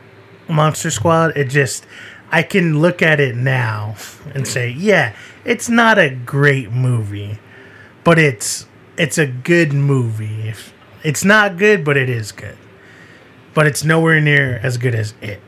Monster 0.49 0.91
Squad. 0.91 1.37
It 1.37 1.45
just 1.45 1.85
I 2.31 2.43
can 2.43 2.81
look 2.81 3.01
at 3.01 3.19
it 3.19 3.35
now 3.35 3.95
and 4.35 4.47
say, 4.47 4.69
yeah, 4.69 5.15
it's 5.49 5.67
not 5.67 5.97
a 5.97 6.11
great 6.11 6.71
movie, 6.71 7.39
but 8.03 8.19
it's 8.19 8.67
it's 8.97 9.17
a 9.17 9.25
good 9.25 9.73
movie. 9.73 10.53
It's 11.03 11.25
not 11.25 11.57
good, 11.57 11.83
but 11.83 11.97
it 11.97 12.07
is 12.07 12.31
good. 12.31 12.57
But 13.55 13.65
it's 13.65 13.83
nowhere 13.83 14.21
near 14.21 14.59
as 14.61 14.77
good 14.77 14.93
as 14.93 15.15
it. 15.21 15.41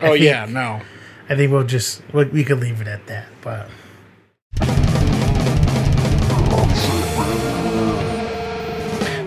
Oh 0.00 0.12
think- 0.12 0.24
yeah, 0.24 0.46
no. 0.46 0.80
I 1.28 1.36
think 1.36 1.52
we'll 1.52 1.64
just 1.64 2.00
we, 2.14 2.24
we 2.24 2.44
could 2.44 2.60
leave 2.60 2.80
it 2.80 2.88
at 2.88 3.06
that. 3.06 3.26
But 3.42 3.68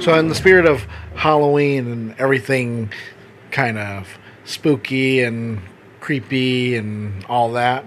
So, 0.01 0.17
in 0.17 0.30
the 0.30 0.36
spirit 0.36 0.65
of 0.65 0.88
Halloween 1.15 1.91
and 1.91 2.15
everything 2.17 2.93
kind 3.51 3.78
of 3.78 4.17
spooky 4.45 5.21
and 5.21 5.59
creepy 5.99 6.78
and 6.78 7.25
all 7.25 7.51
that, 7.51 7.84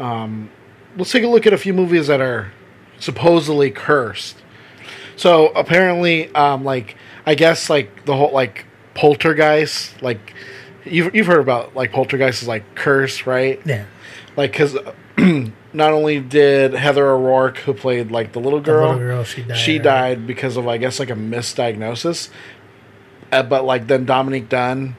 um, 0.00 0.50
let's 0.96 1.10
take 1.12 1.24
a 1.24 1.28
look 1.28 1.46
at 1.46 1.52
a 1.52 1.58
few 1.58 1.72
movies 1.74 2.06
that 2.06 2.20
are 2.20 2.52
supposedly 2.98 3.70
cursed. 3.70 4.36
So, 5.16 5.48
apparently, 5.48 6.34
um, 6.34 6.64
like, 6.64 6.96
I 7.26 7.34
guess, 7.34 7.70
like, 7.70 8.04
the 8.04 8.16
whole, 8.16 8.32
like, 8.32 8.66
poltergeist, 8.94 10.02
like, 10.02 10.34
you've, 10.84 11.14
you've 11.14 11.26
heard 11.26 11.40
about, 11.40 11.74
like, 11.76 11.92
poltergeist 11.92 12.42
is, 12.42 12.48
like, 12.48 12.74
curse, 12.74 13.26
right? 13.26 13.60
yeah, 13.64 13.84
Like, 14.36 14.52
because 14.52 14.76
not 15.72 15.92
only 15.92 16.20
did 16.20 16.72
Heather 16.74 17.08
O'Rourke, 17.08 17.58
who 17.58 17.74
played, 17.74 18.10
like, 18.10 18.32
the 18.32 18.40
little 18.40 18.58
the 18.60 18.64
girl, 18.64 18.88
little 18.88 18.98
girl 18.98 19.24
she 19.24 19.42
died. 19.42 19.56
she 19.56 19.74
right? 19.74 19.82
died 19.82 20.26
because 20.26 20.56
of 20.56 20.66
I 20.66 20.78
guess 20.78 20.98
like 20.98 21.10
a 21.10 21.14
misdiagnosis. 21.14 22.30
Uh, 23.32 23.42
but 23.42 23.64
like 23.64 23.86
then 23.88 24.04
Dominique 24.04 24.48
Dunne, 24.48 24.96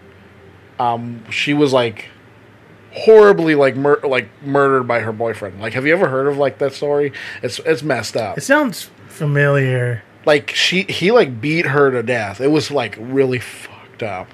um, 0.80 1.24
she 1.30 1.54
was 1.54 1.72
like 1.72 2.10
horribly 2.96 3.56
like 3.56 3.76
mur- 3.76 4.02
like 4.04 4.30
murdered 4.44 4.84
by 4.88 5.02
her 5.02 5.12
boyfriend. 5.12 5.60
Like, 5.60 5.74
have 5.74 5.86
you 5.86 5.94
ever 5.94 6.08
heard 6.08 6.28
of 6.28 6.38
like 6.38 6.60
that 6.60 6.74
story? 6.74 7.12
It's 7.44 7.60
it's 7.60 7.84
messed 7.84 8.16
up. 8.16 8.38
It 8.38 8.42
sounds 8.42 8.90
familiar. 9.08 10.04
Like 10.26 10.52
she 10.52 10.84
he 10.84 11.12
like 11.12 11.40
beat 11.42 11.66
her 11.66 11.92
to 11.92 12.02
death. 12.02 12.42
It 12.42 12.48
was 12.48 12.72
like 12.72 12.98
really 13.00 13.40
fucked 13.40 14.04
up. 14.04 14.28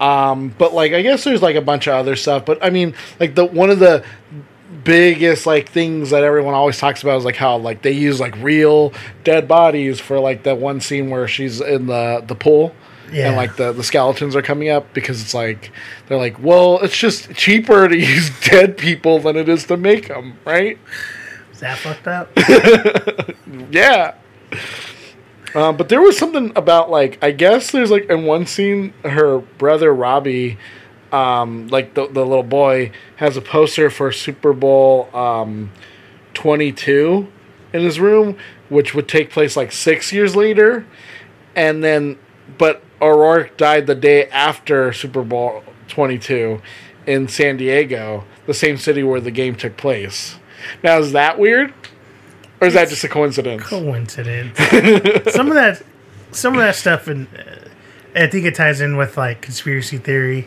Um, 0.00 0.52
but 0.58 0.74
like 0.74 0.92
I 0.92 1.02
guess 1.02 1.22
there's 1.22 1.42
like 1.42 1.54
a 1.54 1.60
bunch 1.60 1.86
of 1.86 1.94
other 1.94 2.16
stuff. 2.16 2.44
But 2.44 2.64
I 2.64 2.70
mean, 2.70 2.94
like 3.20 3.34
the 3.34 3.44
one 3.44 3.70
of 3.70 3.78
the 3.78 4.04
biggest 4.84 5.46
like 5.46 5.68
things 5.68 6.10
that 6.10 6.24
everyone 6.24 6.54
always 6.54 6.78
talks 6.78 7.02
about 7.02 7.18
is 7.18 7.24
like 7.24 7.36
how 7.36 7.56
like 7.56 7.82
they 7.82 7.92
use 7.92 8.18
like 8.18 8.34
real 8.38 8.92
dead 9.22 9.46
bodies 9.46 10.00
for 10.00 10.18
like 10.18 10.42
that 10.42 10.58
one 10.58 10.80
scene 10.80 11.10
where 11.10 11.28
she's 11.28 11.60
in 11.60 11.86
the 11.86 12.24
the 12.26 12.34
pool 12.34 12.74
Yeah. 13.12 13.28
and 13.28 13.36
like 13.36 13.56
the 13.56 13.72
the 13.72 13.84
skeletons 13.84 14.34
are 14.34 14.42
coming 14.42 14.68
up 14.70 14.92
because 14.94 15.20
it's 15.20 15.34
like 15.34 15.70
they're 16.08 16.18
like 16.18 16.38
well 16.42 16.78
it's 16.80 16.96
just 16.96 17.32
cheaper 17.34 17.86
to 17.88 17.96
use 18.14 18.30
dead 18.40 18.76
people 18.78 19.18
than 19.18 19.36
it 19.36 19.48
is 19.48 19.64
to 19.66 19.76
make 19.76 20.08
them 20.08 20.38
right 20.46 20.78
Is 21.52 21.60
that 21.60 21.78
fucked 21.78 22.08
up? 22.08 22.30
yeah. 23.70 24.14
Um, 25.54 25.76
but 25.76 25.88
there 25.90 26.00
was 26.00 26.16
something 26.16 26.50
about 26.56 26.90
like 26.90 27.18
I 27.22 27.30
guess 27.30 27.70
there's 27.72 27.90
like 27.90 28.08
in 28.08 28.24
one 28.24 28.46
scene 28.46 28.94
her 29.04 29.38
brother 29.58 29.92
Robbie, 29.94 30.58
um, 31.12 31.68
like 31.68 31.92
the 31.94 32.06
the 32.06 32.24
little 32.24 32.42
boy 32.42 32.90
has 33.16 33.36
a 33.36 33.42
poster 33.42 33.90
for 33.90 34.10
Super 34.12 34.54
Bowl 34.54 35.14
um, 35.14 35.70
twenty 36.32 36.72
two 36.72 37.30
in 37.74 37.82
his 37.82 38.00
room, 38.00 38.38
which 38.70 38.94
would 38.94 39.08
take 39.08 39.30
place 39.30 39.54
like 39.56 39.72
six 39.72 40.10
years 40.12 40.34
later, 40.34 40.86
and 41.54 41.84
then 41.84 42.18
but 42.56 42.82
O'Rourke 43.02 43.56
died 43.56 43.86
the 43.86 43.94
day 43.94 44.26
after 44.28 44.92
Super 44.92 45.22
Bowl 45.22 45.64
twenty 45.88 46.18
two 46.18 46.62
in 47.06 47.26
San 47.28 47.56
Diego, 47.56 48.24
the 48.46 48.54
same 48.54 48.76
city 48.76 49.02
where 49.02 49.20
the 49.20 49.30
game 49.32 49.56
took 49.56 49.76
place. 49.76 50.36
Now 50.84 50.98
is 50.98 51.12
that 51.12 51.38
weird? 51.38 51.74
Or 52.60 52.68
is 52.68 52.74
that 52.74 52.88
just 52.88 53.02
a 53.02 53.08
coincidence? 53.08 53.64
coincidence. 53.64 54.56
some 55.34 55.48
of 55.48 55.54
that, 55.54 55.82
some 56.30 56.54
of 56.54 56.60
that 56.60 56.76
stuff, 56.76 57.08
and 57.08 57.26
uh, 57.36 57.68
I 58.20 58.28
think 58.28 58.46
it 58.46 58.54
ties 58.54 58.80
in 58.80 58.96
with 58.96 59.16
like 59.16 59.42
conspiracy 59.42 59.98
theory. 59.98 60.46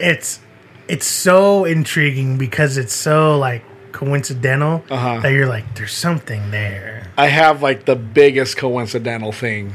It's 0.00 0.40
it's 0.88 1.06
so 1.06 1.64
intriguing 1.64 2.38
because 2.38 2.76
it's 2.76 2.92
so 2.94 3.38
like 3.38 3.62
coincidental 3.92 4.84
Uh-huh. 4.90 5.20
that 5.20 5.28
you're 5.28 5.46
like, 5.46 5.76
there's 5.76 5.92
something 5.94 6.50
there. 6.50 7.10
I 7.16 7.26
have 7.28 7.62
like 7.62 7.84
the 7.84 7.94
biggest 7.96 8.56
coincidental 8.56 9.30
thing 9.32 9.74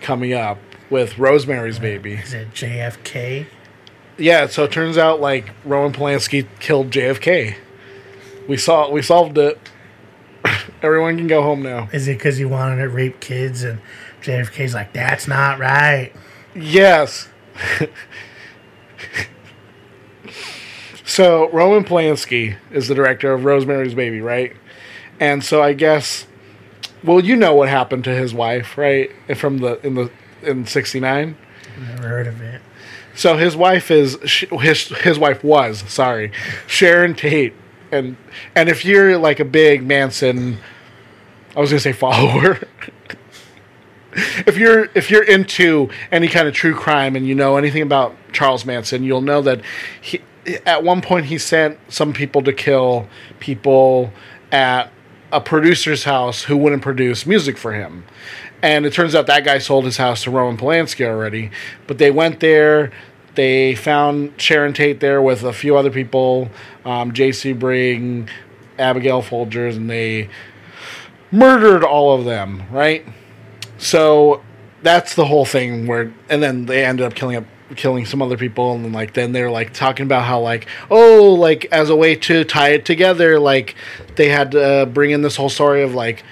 coming 0.00 0.32
up 0.32 0.58
with 0.90 1.18
Rosemary's 1.18 1.78
Baby. 1.78 2.14
Is 2.14 2.34
it 2.34 2.52
JFK? 2.52 3.46
Yeah, 4.18 4.48
so 4.48 4.64
it 4.64 4.72
turns 4.72 4.98
out 4.98 5.20
like 5.20 5.50
Roman 5.64 5.92
Polanski 5.92 6.46
killed 6.58 6.90
JFK. 6.90 7.56
We 8.46 8.56
saw 8.56 8.90
we 8.90 9.00
solved 9.00 9.38
it. 9.38 9.58
Everyone 10.82 11.16
can 11.16 11.28
go 11.28 11.42
home 11.42 11.62
now. 11.62 11.88
Is 11.92 12.08
it 12.08 12.18
because 12.18 12.36
he 12.36 12.44
wanted 12.44 12.82
to 12.82 12.88
rape 12.88 13.20
kids 13.20 13.62
and 13.62 13.80
JFK's 14.20 14.74
like, 14.74 14.92
that's 14.92 15.26
not 15.26 15.58
right. 15.58 16.12
Yes. 16.54 17.28
so 21.04 21.48
Roman 21.50 21.84
Polanski 21.84 22.56
is 22.70 22.88
the 22.88 22.94
director 22.94 23.32
of 23.32 23.44
Rosemary's 23.44 23.94
Baby, 23.94 24.20
right? 24.20 24.56
And 25.18 25.44
so 25.44 25.62
I 25.62 25.72
guess, 25.72 26.26
well, 27.04 27.20
you 27.20 27.36
know 27.36 27.54
what 27.54 27.68
happened 27.68 28.04
to 28.04 28.14
his 28.14 28.34
wife, 28.34 28.76
right? 28.76 29.10
From 29.36 29.58
the 29.58 29.84
in 29.86 29.94
the 29.94 30.10
in 30.42 30.66
'69. 30.66 31.36
Never 31.78 32.08
heard 32.08 32.26
of 32.26 32.40
it. 32.40 32.60
So 33.14 33.36
his 33.36 33.56
wife 33.56 33.90
is 33.90 34.18
his 34.22 34.88
his 34.88 35.18
wife 35.18 35.42
was 35.44 35.80
sorry 35.90 36.32
Sharon 36.66 37.14
Tate, 37.14 37.54
and 37.90 38.16
and 38.54 38.68
if 38.68 38.84
you're 38.84 39.18
like 39.18 39.40
a 39.40 39.44
big 39.44 39.82
Manson, 39.82 40.58
I 41.56 41.60
was 41.60 41.70
gonna 41.70 41.80
say 41.80 41.92
follower. 41.92 42.60
if 44.12 44.56
you're 44.56 44.88
if 44.94 45.10
you're 45.10 45.24
into 45.24 45.90
any 46.10 46.28
kind 46.28 46.48
of 46.48 46.54
true 46.54 46.74
crime 46.74 47.16
and 47.16 47.26
you 47.26 47.34
know 47.34 47.56
anything 47.56 47.82
about 47.82 48.16
Charles 48.32 48.64
Manson, 48.64 49.04
you'll 49.04 49.20
know 49.20 49.42
that 49.42 49.60
he 50.00 50.20
at 50.66 50.82
one 50.82 51.00
point 51.00 51.26
he 51.26 51.38
sent 51.38 51.78
some 51.88 52.12
people 52.12 52.42
to 52.42 52.52
kill 52.52 53.08
people 53.38 54.12
at 54.50 54.90
a 55.32 55.40
producer's 55.40 56.04
house 56.04 56.44
who 56.44 56.56
wouldn't 56.56 56.82
produce 56.82 57.26
music 57.26 57.56
for 57.56 57.72
him. 57.72 58.04
And 58.62 58.84
it 58.84 58.92
turns 58.92 59.14
out 59.14 59.26
that 59.26 59.44
guy 59.44 59.58
sold 59.58 59.84
his 59.84 59.96
house 59.96 60.24
to 60.24 60.30
Roman 60.30 60.60
Polanski 60.60 61.06
already. 61.06 61.50
But 61.86 61.98
they 61.98 62.10
went 62.10 62.40
there. 62.40 62.92
They 63.34 63.74
found 63.74 64.40
Sharon 64.40 64.72
Tate 64.72 65.00
there 65.00 65.22
with 65.22 65.44
a 65.44 65.52
few 65.52 65.76
other 65.76 65.90
people, 65.90 66.50
um, 66.84 67.12
Jay 67.12 67.30
Sebring, 67.30 68.28
Abigail 68.78 69.22
Folgers, 69.22 69.76
and 69.76 69.88
they 69.88 70.28
murdered 71.30 71.84
all 71.84 72.18
of 72.18 72.24
them, 72.24 72.64
right? 72.70 73.06
So 73.78 74.42
that's 74.82 75.14
the 75.14 75.26
whole 75.26 75.44
thing 75.44 75.86
where, 75.86 76.12
and 76.28 76.42
then 76.42 76.66
they 76.66 76.84
ended 76.84 77.06
up 77.06 77.14
killing 77.14 77.36
up, 77.36 77.44
killing 77.76 78.04
some 78.04 78.20
other 78.20 78.36
people, 78.36 78.72
and 78.72 78.84
then 78.84 78.92
like 78.92 79.14
then 79.14 79.32
they're 79.32 79.50
like 79.50 79.72
talking 79.72 80.04
about 80.04 80.24
how 80.24 80.40
like 80.40 80.66
oh 80.90 81.34
like 81.38 81.66
as 81.66 81.88
a 81.88 81.96
way 81.96 82.16
to 82.16 82.44
tie 82.44 82.70
it 82.70 82.84
together, 82.84 83.38
like 83.38 83.76
they 84.16 84.28
had 84.28 84.50
to 84.52 84.62
uh, 84.62 84.86
bring 84.86 85.12
in 85.12 85.22
this 85.22 85.36
whole 85.36 85.48
story 85.48 85.82
of 85.82 85.94
like 85.94 86.24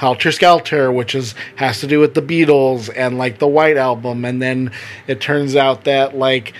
Helter 0.00 0.32
Skelter, 0.32 0.90
which 0.90 1.14
is 1.14 1.34
has 1.56 1.80
to 1.80 1.86
do 1.86 2.00
with 2.00 2.14
the 2.14 2.22
Beatles 2.22 2.90
and 2.94 3.18
like 3.18 3.38
the 3.38 3.48
White 3.48 3.76
Album, 3.76 4.24
and 4.24 4.40
then 4.40 4.72
it 5.06 5.20
turns 5.20 5.54
out 5.54 5.84
that 5.84 6.16
like 6.16 6.52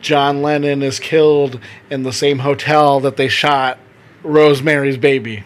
John 0.00 0.42
Lennon 0.42 0.82
is 0.82 1.00
killed 1.00 1.58
in 1.90 2.02
the 2.02 2.12
same 2.12 2.40
hotel 2.40 3.00
that 3.00 3.16
they 3.16 3.28
shot 3.28 3.78
Rosemary's 4.22 4.96
Baby. 4.96 5.44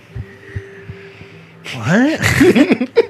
What? 1.72 2.20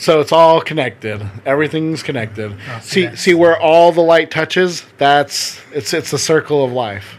So 0.00 0.18
it's 0.20 0.32
all 0.32 0.62
connected. 0.62 1.20
Everything's 1.44 2.02
connected. 2.02 2.52
Oh, 2.52 2.80
see 2.80 3.10
see, 3.10 3.16
see 3.16 3.34
where 3.34 3.60
all 3.60 3.92
the 3.92 4.00
light 4.00 4.30
touches. 4.30 4.82
That's 4.96 5.60
it's 5.72 5.92
it's 5.92 6.10
the 6.10 6.18
circle 6.18 6.64
of 6.64 6.72
life. 6.72 7.18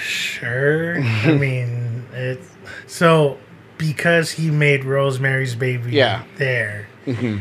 Sure. 0.00 1.02
I 1.02 1.32
mean, 1.40 2.06
it's 2.12 2.48
So 2.86 3.38
because 3.78 4.30
he 4.32 4.50
made 4.50 4.84
Rosemary's 4.84 5.54
Baby, 5.54 5.92
Yeah. 5.92 6.22
there, 6.36 6.86
mm-hmm. 7.06 7.38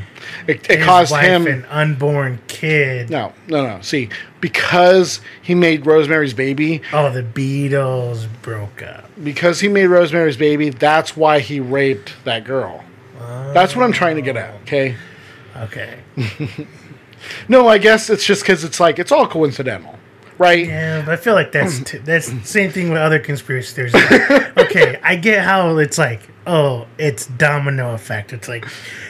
It, 0.47 0.69
it 0.69 0.77
his 0.79 0.85
caused 0.85 1.15
him. 1.15 1.47
an 1.47 1.65
unborn 1.65 2.39
kid. 2.47 3.09
no, 3.09 3.33
no, 3.47 3.65
no. 3.65 3.81
See, 3.81 4.09
because 4.41 5.21
he 5.41 5.55
made 5.55 5.85
Rosemary's 5.85 6.33
Baby, 6.33 6.81
Oh, 6.93 7.09
the 7.09 7.23
Beatles 7.23 8.27
broke 8.41 8.81
up. 8.83 9.09
because 9.23 9.59
he 9.59 9.67
made 9.67 9.87
Rosemary's 9.87 10.37
Baby, 10.37 10.69
that's 10.69 11.15
why 11.17 11.39
he 11.39 11.59
raped 11.59 12.13
that 12.25 12.43
girl. 12.43 12.83
That's 13.53 13.75
what 13.75 13.83
I'm 13.83 13.91
trying 13.93 14.17
to 14.17 14.21
get 14.21 14.35
at. 14.37 14.53
Oh. 14.53 14.57
Okay. 14.63 14.95
Okay. 15.57 15.99
No, 17.49 17.67
I 17.67 17.79
guess 17.79 18.11
it's 18.11 18.23
just 18.23 18.43
because 18.43 18.63
it's 18.63 18.79
like 18.79 18.99
it's 18.99 19.11
all 19.11 19.25
coincidental, 19.27 19.97
right? 20.37 20.65
Yeah, 20.67 21.03
but 21.05 21.13
I 21.13 21.15
feel 21.17 21.33
like 21.33 21.51
that's 21.51 21.79
t- 21.83 21.97
that's 21.99 22.29
the 22.29 22.43
same 22.43 22.71
thing 22.71 22.89
with 22.89 23.01
other 23.01 23.19
conspiracy 23.19 23.73
theories. 23.73 23.93
Like, 23.93 24.57
okay, 24.57 24.99
I 25.03 25.15
get 25.15 25.43
how 25.43 25.77
it's 25.77 25.97
like, 25.97 26.21
oh, 26.47 26.87
it's 26.97 27.25
domino 27.27 27.93
effect. 27.93 28.33
It's 28.33 28.47
like 28.47 28.65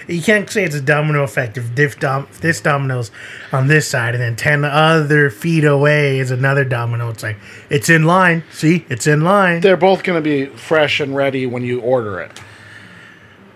you 0.07 0.21
can't 0.21 0.49
say 0.49 0.63
it's 0.63 0.75
a 0.75 0.81
domino 0.81 1.23
effect 1.23 1.57
if 1.57 1.73
this, 1.75 1.95
dom- 1.95 2.27
if 2.29 2.41
this 2.41 2.61
dominoes 2.61 3.11
on 3.51 3.67
this 3.67 3.87
side 3.87 4.13
and 4.15 4.23
then 4.23 4.35
ten 4.35 4.63
other 4.65 5.29
feet 5.29 5.63
away 5.63 6.19
is 6.19 6.31
another 6.31 6.63
domino. 6.65 7.09
It's 7.09 7.23
like 7.23 7.37
it's 7.69 7.89
in 7.89 8.03
line. 8.05 8.43
See, 8.51 8.85
it's 8.89 9.07
in 9.07 9.21
line. 9.21 9.61
They're 9.61 9.77
both 9.77 10.03
going 10.03 10.21
to 10.21 10.27
be 10.27 10.45
fresh 10.45 10.99
and 10.99 11.15
ready 11.15 11.45
when 11.45 11.63
you 11.63 11.81
order 11.81 12.19
it. 12.19 12.31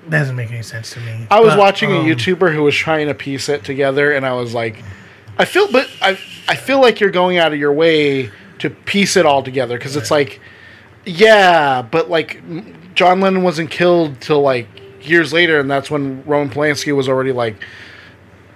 That 0.08 0.22
doesn't 0.22 0.36
make 0.36 0.50
any 0.50 0.64
sense 0.64 0.90
to 0.94 1.00
me. 1.02 1.28
I 1.30 1.40
was 1.40 1.52
But, 1.52 1.60
watching 1.60 1.92
um, 1.92 1.98
a 1.98 2.04
YouTuber 2.04 2.52
who 2.54 2.64
was 2.64 2.76
trying 2.76 3.08
to 3.10 3.14
piece 3.14 3.48
it 3.48 3.64
together, 3.64 4.12
and 4.12 4.26
I 4.26 4.34
was 4.34 4.56
like, 4.56 4.84
I 5.40 5.46
feel, 5.46 5.72
but 5.72 5.90
I, 6.02 6.20
I 6.48 6.56
feel 6.56 6.80
like 6.82 7.00
you're 7.00 7.10
going 7.10 7.38
out 7.38 7.54
of 7.54 7.60
your 7.60 7.74
way 7.74 8.30
to 8.60 8.70
piece 8.70 9.16
it 9.18 9.26
all 9.26 9.42
together 9.42 9.78
because 9.78 9.96
it's 9.96 10.12
like, 10.12 10.40
yeah, 11.06 11.82
but 11.82 12.10
like 12.10 12.42
John 12.94 13.22
Lennon 13.22 13.42
wasn't 13.42 13.72
killed 13.72 14.20
till 14.22 14.42
like 14.42 14.68
years 15.02 15.32
later, 15.32 15.60
and 15.60 15.72
that's 15.72 15.90
when 15.90 16.24
Roman 16.26 16.54
Polanski 16.54 16.94
was 16.96 17.08
already 17.08 17.32
like, 17.32 17.56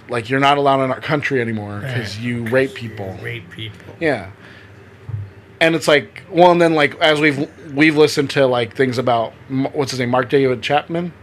like 0.10 0.30
you're 0.30 0.42
not 0.42 0.58
allowed 0.58 0.84
in 0.84 0.92
our 0.92 1.00
country 1.00 1.40
anymore 1.42 1.80
because 1.80 2.18
Right. 2.18 2.26
you 2.26 2.46
rape 2.48 2.74
people. 2.74 3.18
rape 3.22 3.50
people. 3.50 3.96
Yeah. 4.02 4.32
And 5.62 5.76
it's 5.76 5.88
like, 5.88 6.24
well, 6.30 6.52
and 6.52 6.62
then 6.62 6.74
like 6.74 6.96
as 7.00 7.22
we've 7.22 7.50
we've 7.74 7.96
listened 7.96 8.30
to 8.32 8.46
like 8.46 8.76
things 8.76 8.98
about 8.98 9.32
what's 9.72 9.92
his 9.92 10.02
name, 10.02 10.10
Mark 10.10 10.30
David 10.30 10.62
Chapman. 10.62 11.14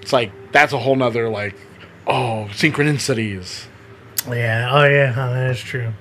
It's 0.00 0.12
like 0.12 0.30
that's 0.52 0.72
a 0.72 0.78
whole 0.78 0.94
nother 0.94 1.28
like, 1.28 1.56
oh, 2.06 2.46
synchronicities. 2.52 3.64
Yeah. 4.28 4.68
Oh 4.72 4.84
yeah. 4.84 5.14
Oh, 5.16 5.32
that 5.34 5.50
is 5.50 5.60
true. 5.60 5.92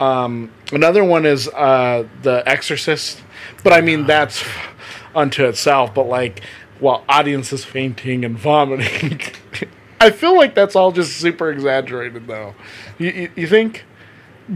Another 0.00 1.04
one 1.04 1.26
is 1.26 1.48
uh, 1.48 2.06
the 2.22 2.42
Exorcist, 2.46 3.22
but 3.64 3.72
I 3.72 3.80
mean 3.80 4.06
that's 4.06 4.44
unto 5.14 5.44
itself. 5.46 5.94
But 5.94 6.04
like, 6.04 6.42
while 6.80 7.04
audiences 7.08 7.64
fainting 7.64 8.24
and 8.24 8.38
vomiting, 8.38 9.20
I 10.00 10.10
feel 10.10 10.36
like 10.36 10.54
that's 10.54 10.76
all 10.76 10.92
just 10.92 11.16
super 11.16 11.50
exaggerated, 11.50 12.26
though. 12.26 12.54
You 12.98 13.10
you, 13.10 13.30
you 13.36 13.46
think? 13.46 13.84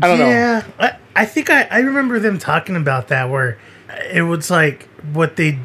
I 0.01 0.07
don't 0.09 0.19
know. 0.19 0.29
yeah, 0.29 0.65
I, 0.79 0.97
I 1.15 1.27
think 1.27 1.51
I, 1.51 1.65
I 1.65 1.81
remember 1.81 2.19
them 2.19 2.39
talking 2.39 2.77
about 2.77 3.09
that 3.09 3.29
where 3.29 3.59
it 4.11 4.23
was 4.23 4.51
like 4.51 4.89
what 5.13 5.37
they 5.37 5.59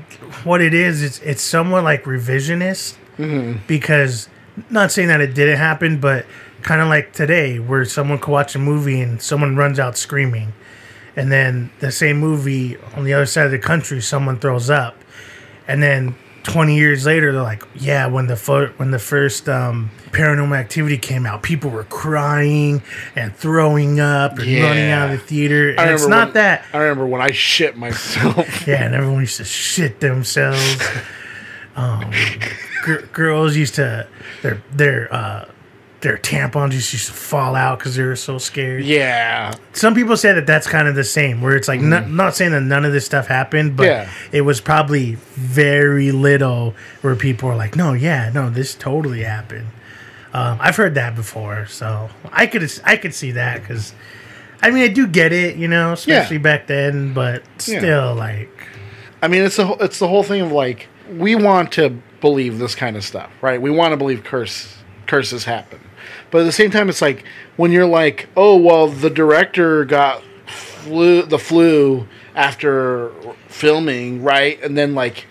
what 0.43 0.59
it 0.59 0.73
is 0.73 1.01
it's 1.01 1.19
it's 1.19 1.41
somewhat 1.41 1.83
like 1.83 2.03
revisionist 2.03 2.97
Mm-hmm. 3.17 3.59
because 3.67 4.29
not 4.69 4.91
saying 4.91 5.07
that 5.07 5.21
it 5.21 5.33
didn't 5.33 5.57
happen 5.57 5.99
but 5.99 6.25
kind 6.67 6.81
of 6.81 6.89
like 6.89 7.13
today 7.13 7.59
where 7.59 7.85
someone 7.85 8.19
could 8.19 8.29
watch 8.31 8.53
a 8.53 8.59
movie 8.59 8.99
and 8.99 9.21
someone 9.21 9.55
runs 9.55 9.79
out 9.79 9.97
screaming. 9.97 10.51
And 11.15 11.31
then 11.31 11.71
the 11.79 11.93
same 11.93 12.17
movie 12.17 12.75
on 12.93 13.05
the 13.05 13.13
other 13.13 13.25
side 13.25 13.45
of 13.45 13.51
the 13.51 13.57
country 13.57 14.01
someone 14.01 14.37
throws 14.37 14.69
up. 14.69 14.97
And 15.65 15.81
then 15.81 16.15
20 16.43 16.75
years 16.77 17.05
later 17.05 17.31
they're 17.31 17.41
like 17.41 17.63
yeah 17.75 18.05
when 18.07 18.27
the 18.27 18.35
fo- 18.37 18.67
when 18.77 18.91
the 18.91 18.99
first 18.99 19.49
um, 19.49 19.91
paranormal 20.11 20.57
activity 20.57 20.97
came 20.97 21.25
out 21.25 21.43
people 21.43 21.69
were 21.69 21.83
crying 21.85 22.81
and 23.17 23.35
throwing 23.35 23.99
up 23.99 24.31
and 24.39 24.47
running 24.63 24.89
out 24.91 25.09
of 25.09 25.19
the 25.19 25.25
theater. 25.25 25.69
And 25.77 25.89
it's 25.91 26.05
not 26.07 26.27
when- 26.27 26.33
that 26.35 26.65
I 26.73 26.79
remember 26.79 27.05
when 27.07 27.21
I 27.21 27.31
shit 27.31 27.77
myself. 27.77 28.67
yeah 28.67 28.83
and 28.83 28.93
everyone 28.93 29.21
used 29.21 29.37
to 29.37 29.45
shit 29.45 30.01
themselves. 30.01 30.81
Um, 31.77 32.11
gr- 32.81 33.05
girls 33.13 33.55
used 33.55 33.75
to 33.75 34.07
their 34.41 34.63
their 34.71 35.13
uh 35.13 35.45
their 36.01 36.17
tampons 36.17 36.71
just 36.71 36.93
used 36.93 37.07
to 37.07 37.13
fall 37.13 37.55
out 37.55 37.79
because 37.79 37.95
they 37.95 38.03
were 38.03 38.15
so 38.15 38.37
scared 38.37 38.83
yeah. 38.83 39.53
some 39.73 39.95
people 39.95 40.15
say 40.15 40.31
that 40.31 40.45
that's 40.45 40.67
kind 40.67 40.87
of 40.87 40.93
the 40.95 41.03
same 41.03 41.41
where 41.41 41.55
it's 41.55 41.67
like 41.67 41.81
not, 41.81 42.07
not 42.09 42.35
saying 42.35 42.51
that 42.51 42.61
none 42.61 42.85
of 42.85 42.93
this 42.93 43.05
stuff 43.05 43.25
happened 43.27 43.75
but 43.75 43.85
Yeah. 43.87 44.09
it 44.31 44.41
was 44.41 44.61
probably 44.61 45.15
very 45.15 46.11
little 46.11 46.75
where 47.01 47.15
people 47.15 47.49
were 47.49 47.55
like 47.55 47.75
no 47.75 47.93
yeah 47.93 48.29
no 48.33 48.49
this 48.49 48.75
totally 48.75 49.23
happened 49.23 49.67
um, 50.33 50.57
i've 50.61 50.75
heard 50.75 50.93
that 50.95 51.15
before 51.15 51.65
so 51.65 52.09
i 52.31 52.45
could 52.45 52.69
i 52.83 52.95
could 52.95 53.15
see 53.15 53.31
that 53.31 53.61
because 53.61 53.93
i 54.61 54.69
mean 54.69 54.83
i 54.83 54.87
do 54.87 55.07
get 55.07 55.33
it 55.33 55.55
you 55.55 55.67
know 55.67 55.93
especially 55.93 56.37
back 56.37 56.67
then 56.67 57.13
but 57.13 57.41
Yeah. 57.65 57.79
still 57.79 58.15
like 58.15 58.51
I 59.19 59.27
mean, 59.29 59.41
it's 59.41 59.55
the 59.55 59.65
whole- 59.65 59.79
it's 59.81 59.97
the 59.97 60.07
whole 60.07 60.21
thing 60.21 60.41
of 60.41 60.51
like 60.51 60.87
we 61.11 61.33
want 61.33 61.71
to 61.71 61.89
believe 62.21 62.59
this 62.59 62.75
kind 62.75 62.95
of 62.95 63.03
stuff, 63.03 63.31
right? 63.41 63.59
We 63.59 63.71
want 63.71 63.93
to 63.93 63.97
believe 63.97 64.23
curse 64.23 64.77
curses 65.07 65.43
happen, 65.43 65.79
but 66.31 66.41
at 66.41 66.43
the 66.43 66.51
same 66.51 66.71
time, 66.71 66.89
it's 66.89 67.01
like 67.01 67.23
when 67.55 67.71
you're 67.71 67.87
like, 67.87 68.27
oh 68.35 68.57
well, 68.57 68.87
the 68.87 69.09
director 69.09 69.85
got 69.85 70.23
flu 70.45 71.23
the 71.23 71.39
flu 71.39 72.07
after 72.35 73.11
filming, 73.47 74.23
right? 74.23 74.61
And 74.61 74.77
then 74.77 74.95
like 74.95 75.25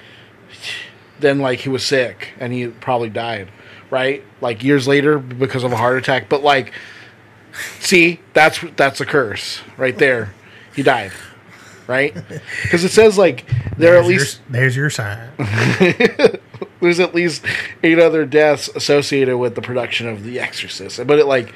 then 1.21 1.39
like 1.39 1.61
he 1.61 1.69
was 1.69 1.85
sick 1.85 2.33
and 2.39 2.53
he 2.53 2.69
probably 2.69 3.11
died, 3.11 3.49
right? 3.91 4.25
Like 4.41 4.63
years 4.63 4.87
later 4.87 5.19
because 5.19 5.65
of 5.65 5.73
a 5.73 5.77
heart 5.77 5.99
attack, 5.99 6.29
but 6.29 6.43
like 6.43 6.73
see, 7.79 8.21
that's 8.33 8.61
that's 8.77 9.01
a 9.01 9.07
curse 9.07 9.61
right 9.77 9.97
there. 9.97 10.35
He 10.75 10.83
died. 10.83 11.13
Right? 11.87 12.15
Because 12.63 12.83
it 12.85 12.91
says 12.91 13.17
like 13.17 13.45
there 13.77 13.95
are 13.95 13.99
at 13.99 14.07
there's 14.07 14.11
your- 14.11 14.19
least 14.19 14.41
there's 14.51 14.77
your 14.77 14.91
sign 14.91 15.31
there's 16.81 17.01
at 17.01 17.15
least 17.15 17.45
eight 17.83 17.99
other 17.99 18.25
deaths 18.25 18.69
associated 18.75 19.37
with 19.39 19.55
the 19.55 19.63
production 19.63 20.09
of 20.09 20.25
The 20.25 20.41
Exorcist, 20.41 21.07
but 21.07 21.19
it 21.19 21.27
like 21.27 21.55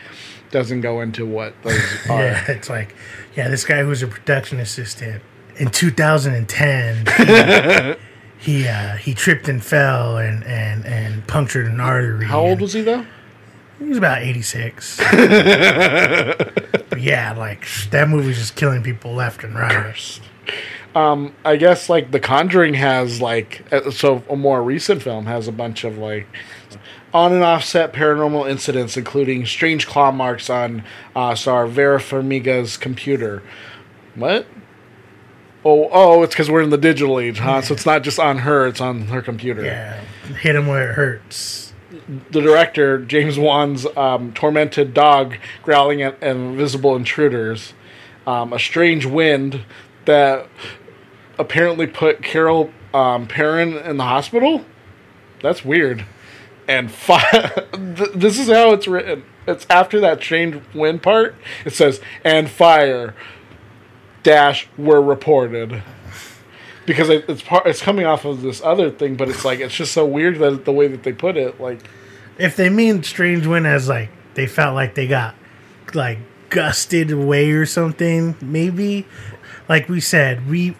doesn't 0.50 0.80
go 0.82 1.00
into 1.00 1.26
what 1.26 1.54
those 1.62 1.80
are. 2.10 2.22
yeah 2.22 2.44
it's 2.50 2.68
like 2.68 2.94
yeah 3.36 3.48
this 3.48 3.64
guy 3.64 3.82
who's 3.82 4.02
a 4.02 4.06
production 4.08 4.58
assistant 4.60 5.22
in 5.56 5.70
2010 5.70 7.96
he 8.38 8.62
he, 8.62 8.68
uh, 8.68 8.96
he 8.96 9.14
tripped 9.14 9.48
and 9.48 9.62
fell 9.64 10.16
and 10.16 10.42
and 10.44 10.86
and 10.86 11.26
punctured 11.26 11.66
an 11.66 11.80
artery 11.80 12.26
How 12.26 12.40
old 12.40 12.60
was 12.60 12.72
he 12.72 12.80
though? 12.80 13.04
He 13.80 13.86
was 13.86 13.98
about 13.98 14.22
86. 14.22 14.98
yeah, 16.98 17.34
like 17.36 17.66
that 17.90 18.08
movie's 18.08 18.38
just 18.38 18.54
killing 18.54 18.82
people 18.82 19.14
left 19.14 19.42
and 19.42 19.54
right. 19.54 20.20
Um, 20.94 21.34
I 21.46 21.56
guess 21.56 21.88
like 21.88 22.10
The 22.10 22.20
Conjuring 22.20 22.74
has 22.74 23.22
like 23.22 23.64
uh, 23.72 23.90
so 23.90 24.22
a 24.28 24.36
more 24.36 24.62
recent 24.62 25.02
film 25.02 25.24
has 25.26 25.48
a 25.48 25.52
bunch 25.52 25.84
of 25.84 25.96
like 25.96 26.26
on 27.14 27.32
and 27.32 27.42
offset 27.42 27.94
paranormal 27.94 28.50
incidents, 28.50 28.98
including 28.98 29.46
strange 29.46 29.86
claw 29.86 30.12
marks 30.12 30.50
on 30.50 30.84
uh, 31.16 31.34
star 31.34 31.66
Vera 31.66 31.98
Farmiga's 31.98 32.76
computer. 32.76 33.42
What? 34.14 34.46
Oh, 35.64 35.88
oh, 35.90 36.22
it's 36.22 36.34
because 36.34 36.50
we're 36.50 36.62
in 36.62 36.70
the 36.70 36.78
digital 36.78 37.18
age, 37.18 37.38
huh? 37.38 37.62
So 37.62 37.74
it's 37.74 37.86
not 37.86 38.02
just 38.02 38.18
on 38.18 38.38
her; 38.38 38.66
it's 38.66 38.80
on 38.80 39.02
her 39.02 39.22
computer. 39.22 39.64
Yeah, 39.64 40.00
hit 40.40 40.54
him 40.54 40.66
where 40.66 40.90
it 40.90 40.94
hurts. 40.94 41.69
The 42.30 42.40
director 42.40 42.98
James 42.98 43.38
Wan's 43.38 43.86
um, 43.96 44.32
tormented 44.32 44.94
dog 44.94 45.36
growling 45.62 46.02
at 46.02 46.22
invisible 46.22 46.94
intruders, 46.94 47.74
um, 48.26 48.52
a 48.52 48.58
strange 48.58 49.06
wind 49.06 49.64
that 50.04 50.48
apparently 51.38 51.86
put 51.86 52.22
Carol 52.22 52.70
um, 52.94 53.26
Perron 53.26 53.76
in 53.76 53.96
the 53.96 54.04
hospital. 54.04 54.64
That's 55.42 55.64
weird. 55.64 56.04
And 56.68 56.90
fi- 56.90 57.66
this 57.72 58.38
is 58.38 58.48
how 58.48 58.72
it's 58.72 58.86
written. 58.86 59.24
It's 59.46 59.66
after 59.68 59.98
that 60.00 60.22
strange 60.22 60.62
wind 60.74 61.02
part. 61.02 61.34
It 61.64 61.72
says 61.72 62.00
and 62.24 62.48
fire 62.48 63.14
dash 64.22 64.68
were 64.76 65.00
reported 65.00 65.82
because 66.90 67.08
it- 67.08 67.24
it's 67.28 67.42
part 67.42 67.66
it's 67.66 67.80
coming 67.80 68.04
off 68.04 68.24
of 68.24 68.42
this 68.42 68.60
other 68.62 68.90
thing, 68.90 69.14
but 69.14 69.28
it's 69.28 69.44
like 69.44 69.60
it's 69.60 69.74
just 69.74 69.92
so 69.92 70.04
weird 70.04 70.38
that 70.40 70.64
the 70.64 70.72
way 70.72 70.88
that 70.88 71.04
they 71.04 71.12
put 71.12 71.36
it, 71.36 71.60
like 71.60 71.78
If 72.38 72.56
they 72.56 72.68
mean 72.70 73.02
strange 73.04 73.46
wind 73.46 73.66
as 73.66 73.88
like 73.88 74.08
they 74.34 74.46
felt 74.46 74.74
like 74.74 74.94
they 74.94 75.06
got 75.06 75.34
like 75.94 76.18
gusted 76.48 77.10
away 77.12 77.50
or 77.52 77.64
something, 77.66 78.34
maybe. 78.40 79.06
Like 79.68 79.88
we 79.88 80.00
said, 80.00 80.48
we 80.48 80.74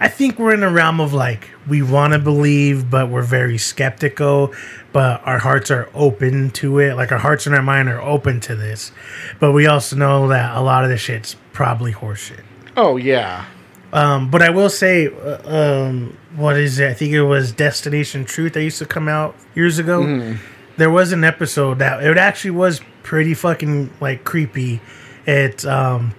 I 0.00 0.08
think 0.08 0.38
we're 0.38 0.54
in 0.54 0.62
a 0.62 0.70
realm 0.70 0.98
of 1.00 1.12
like 1.12 1.50
we 1.68 1.82
want 1.82 2.14
to 2.14 2.18
believe, 2.18 2.90
but 2.90 3.08
we're 3.10 3.22
very 3.22 3.58
skeptical. 3.58 4.52
But 4.92 5.20
our 5.24 5.38
hearts 5.38 5.70
are 5.70 5.88
open 5.94 6.50
to 6.52 6.78
it. 6.80 6.94
Like 6.96 7.12
our 7.12 7.18
hearts 7.18 7.46
and 7.46 7.54
our 7.54 7.62
mind 7.62 7.88
are 7.88 8.00
open 8.02 8.40
to 8.40 8.56
this. 8.56 8.90
But 9.38 9.52
we 9.52 9.66
also 9.66 9.94
know 9.94 10.26
that 10.28 10.56
a 10.56 10.60
lot 10.60 10.82
of 10.82 10.90
this 10.90 11.00
shit's 11.02 11.36
probably 11.52 11.92
horseshit. 11.92 12.40
Oh 12.76 12.96
yeah. 12.96 13.44
Um, 13.92 14.30
but 14.30 14.40
I 14.42 14.50
will 14.50 14.68
say, 14.70 15.08
uh, 15.08 15.84
um, 15.88 16.16
what 16.36 16.56
is 16.56 16.78
it? 16.78 16.88
I 16.90 16.94
think 16.94 17.12
it 17.12 17.22
was 17.22 17.50
Destination 17.52 18.24
Truth 18.24 18.52
that 18.54 18.62
used 18.62 18.78
to 18.78 18.86
come 18.86 19.08
out 19.08 19.34
years 19.54 19.78
ago. 19.78 20.02
Mhm. 20.02 20.38
There 20.76 20.90
was 20.90 21.12
an 21.12 21.24
episode 21.24 21.78
that 21.80 22.02
it 22.02 22.16
actually 22.16 22.52
was 22.52 22.80
pretty 23.02 23.34
fucking 23.34 23.90
like 24.00 24.24
creepy. 24.24 24.80
It 25.26 25.64
um, 25.66 26.14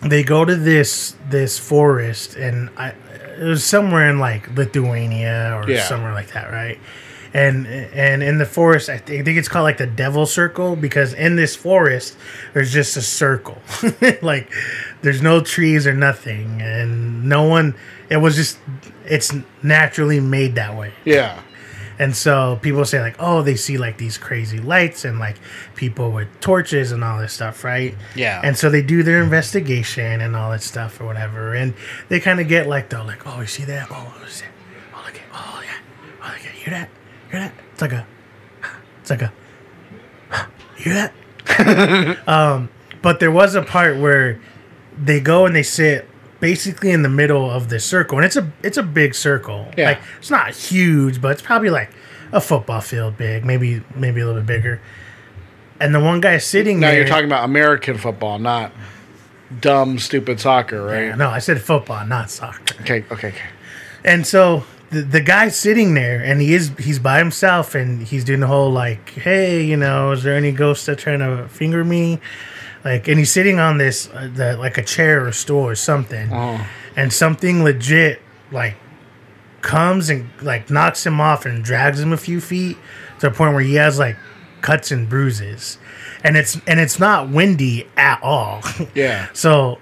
they 0.00 0.22
go 0.24 0.44
to 0.44 0.56
this 0.56 1.14
this 1.28 1.58
forest 1.58 2.34
and 2.36 2.70
I 2.76 2.94
it 3.38 3.44
was 3.44 3.62
somewhere 3.64 4.08
in 4.08 4.18
like 4.18 4.54
Lithuania 4.56 5.60
or 5.62 5.70
Yeah. 5.70 5.82
somewhere 5.82 6.12
like 6.14 6.32
that, 6.32 6.50
right? 6.50 6.78
And 7.34 7.66
and 7.66 8.22
in 8.22 8.36
the 8.38 8.44
forest, 8.44 8.90
I 8.90 8.98
think, 8.98 9.26
it's 9.26 9.48
called 9.48 9.64
like 9.64 9.78
the 9.78 9.86
Devil 9.86 10.26
Circle 10.26 10.76
because 10.76 11.14
in 11.14 11.36
this 11.36 11.56
forest 11.56 12.16
there's 12.52 12.72
just 12.72 12.96
a 12.98 13.02
circle, 13.02 13.62
like 14.22 14.52
there's 15.00 15.22
no 15.22 15.40
trees 15.40 15.86
or 15.86 15.94
nothing, 15.94 16.60
and 16.60 17.24
no 17.28 17.44
one. 17.44 17.74
It 18.10 18.18
was 18.18 18.36
just 18.36 18.58
it's 19.06 19.32
naturally 19.62 20.20
made 20.20 20.56
that 20.56 20.76
way. 20.76 20.92
Yeah. 21.06 21.40
And 21.98 22.16
so 22.16 22.58
people 22.62 22.84
say 22.84 23.00
like, 23.00 23.16
oh, 23.18 23.42
they 23.42 23.54
see 23.54 23.78
like 23.78 23.96
these 23.96 24.18
crazy 24.18 24.58
lights 24.58 25.04
and 25.04 25.18
like 25.18 25.36
people 25.74 26.10
with 26.10 26.28
torches 26.40 26.90
and 26.90 27.04
all 27.04 27.20
this 27.20 27.32
stuff, 27.32 27.64
right? 27.64 27.94
Yeah. 28.16 28.40
And 28.42 28.58
so 28.58 28.70
they 28.70 28.82
do 28.82 29.02
their 29.02 29.22
investigation 29.22 30.20
and 30.20 30.34
all 30.34 30.50
that 30.50 30.62
stuff 30.62 31.00
or 31.00 31.06
whatever, 31.06 31.54
and 31.54 31.74
they 32.08 32.20
kind 32.20 32.40
of 32.40 32.48
get 32.48 32.66
like 32.66 32.88
the 32.88 33.02
like, 33.04 33.26
oh, 33.26 33.40
you 33.40 33.46
see 33.46 33.64
that? 33.64 33.88
Oh, 33.90 33.94
what 33.94 34.28
is 34.28 34.40
that? 34.40 34.50
Oh, 34.94 35.02
look 35.06 35.14
at, 35.14 35.22
oh 35.32 35.62
yeah, 35.64 35.78
oh 36.22 36.26
look 36.26 36.46
at, 36.46 36.52
hear 36.52 36.70
that? 36.72 36.90
Hear 37.32 37.40
that? 37.40 37.54
It's 37.72 37.80
like 37.80 37.92
a, 37.92 38.06
it's 39.00 39.10
like 39.10 39.22
a, 39.22 39.32
you 40.76 40.84
hear 40.84 40.94
that? 41.46 42.28
um, 42.28 42.68
but 43.00 43.20
there 43.20 43.30
was 43.30 43.54
a 43.54 43.62
part 43.62 43.96
where 43.98 44.38
they 45.02 45.18
go 45.18 45.46
and 45.46 45.56
they 45.56 45.62
sit 45.62 46.06
basically 46.40 46.90
in 46.90 47.00
the 47.00 47.08
middle 47.08 47.50
of 47.50 47.70
the 47.70 47.80
circle, 47.80 48.18
and 48.18 48.26
it's 48.26 48.36
a 48.36 48.52
it's 48.62 48.76
a 48.76 48.82
big 48.82 49.14
circle. 49.14 49.66
Yeah. 49.78 49.92
Like 49.92 50.00
it's 50.18 50.30
not 50.30 50.54
huge, 50.54 51.22
but 51.22 51.32
it's 51.32 51.40
probably 51.40 51.70
like 51.70 51.90
a 52.32 52.40
football 52.40 52.82
field 52.82 53.16
big, 53.16 53.46
maybe 53.46 53.82
maybe 53.96 54.20
a 54.20 54.26
little 54.26 54.42
bit 54.42 54.46
bigger. 54.46 54.82
And 55.80 55.94
the 55.94 56.00
one 56.00 56.20
guy 56.20 56.36
sitting 56.36 56.80
Now 56.80 56.88
there. 56.88 56.98
you're 56.98 57.08
talking 57.08 57.24
about 57.24 57.44
American 57.44 57.96
football, 57.96 58.38
not 58.38 58.72
dumb, 59.58 59.98
stupid 59.98 60.38
soccer, 60.38 60.84
right? 60.84 61.06
Yeah, 61.06 61.14
no, 61.14 61.30
I 61.30 61.38
said 61.38 61.62
football, 61.62 62.04
not 62.06 62.30
soccer. 62.30 62.74
Okay, 62.82 63.04
okay, 63.10 63.28
okay. 63.28 63.48
And 64.04 64.26
so 64.26 64.64
the, 64.92 65.02
the 65.02 65.20
guy's 65.20 65.56
sitting 65.56 65.94
there, 65.94 66.22
and 66.22 66.40
he 66.40 66.54
is 66.54 66.70
he's 66.78 66.98
by 66.98 67.18
himself, 67.18 67.74
and 67.74 68.02
he's 68.06 68.24
doing 68.24 68.40
the 68.40 68.46
whole 68.46 68.70
like, 68.70 69.10
hey, 69.10 69.64
you 69.64 69.76
know, 69.76 70.12
is 70.12 70.22
there 70.22 70.36
any 70.36 70.52
ghosts 70.52 70.86
that 70.86 70.98
trying 70.98 71.18
to 71.20 71.48
finger 71.48 71.84
me? 71.84 72.20
Like, 72.84 73.08
and 73.08 73.18
he's 73.18 73.30
sitting 73.32 73.58
on 73.58 73.78
this 73.78 74.08
uh, 74.12 74.28
the, 74.34 74.56
like 74.56 74.76
a 74.78 74.82
chair 74.82 75.26
or 75.26 75.32
stool 75.32 75.60
or 75.66 75.74
something, 75.74 76.32
Oh. 76.32 76.64
and 76.96 77.12
something 77.12 77.62
legit 77.64 78.20
like 78.50 78.74
comes 79.60 80.10
and 80.10 80.28
like 80.42 80.70
knocks 80.70 81.06
him 81.06 81.20
off 81.20 81.46
and 81.46 81.64
drags 81.64 82.00
him 82.00 82.12
a 82.12 82.16
few 82.16 82.40
feet 82.40 82.76
to 83.20 83.28
a 83.28 83.30
point 83.30 83.54
where 83.54 83.62
he 83.62 83.74
has 83.76 83.98
like 83.98 84.16
cuts 84.60 84.90
and 84.90 85.08
bruises, 85.08 85.78
and 86.24 86.36
it's 86.36 86.56
and 86.66 86.80
it's 86.80 86.98
not 86.98 87.28
windy 87.28 87.86
at 87.96 88.20
all. 88.22 88.62
Yeah. 88.94 89.28
So, 89.32 89.78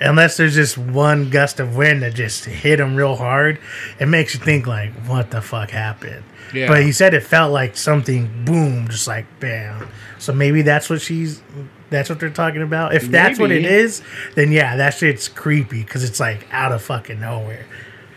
unless 0.00 0.36
there's 0.36 0.54
just 0.54 0.76
one 0.76 1.30
gust 1.30 1.60
of 1.60 1.76
wind 1.76 2.02
that 2.02 2.14
just 2.14 2.44
hit 2.44 2.80
him 2.80 2.96
real 2.96 3.16
hard, 3.16 3.58
it 3.98 4.06
makes 4.06 4.34
you 4.34 4.40
think 4.40 4.66
like, 4.66 4.92
what 5.06 5.30
the 5.30 5.40
fuck 5.40 5.70
happened? 5.70 6.24
Yeah. 6.52 6.68
But 6.68 6.82
he 6.82 6.92
said 6.92 7.14
it 7.14 7.22
felt 7.22 7.52
like 7.52 7.76
something 7.76 8.44
boom, 8.44 8.88
just 8.88 9.08
like 9.08 9.26
bam. 9.40 9.88
So 10.18 10.32
maybe 10.32 10.62
that's 10.62 10.88
what 10.88 11.00
she's. 11.00 11.42
That's 11.90 12.08
what 12.08 12.18
they're 12.18 12.30
talking 12.30 12.62
about. 12.62 12.94
If 12.94 13.08
that's 13.08 13.38
what 13.38 13.52
it 13.52 13.64
is, 13.64 14.02
then 14.34 14.50
yeah, 14.50 14.76
that 14.76 14.94
shit's 14.94 15.28
creepy 15.28 15.84
because 15.84 16.02
it's 16.02 16.18
like 16.18 16.48
out 16.50 16.72
of 16.72 16.82
fucking 16.82 17.20
nowhere. 17.20 17.66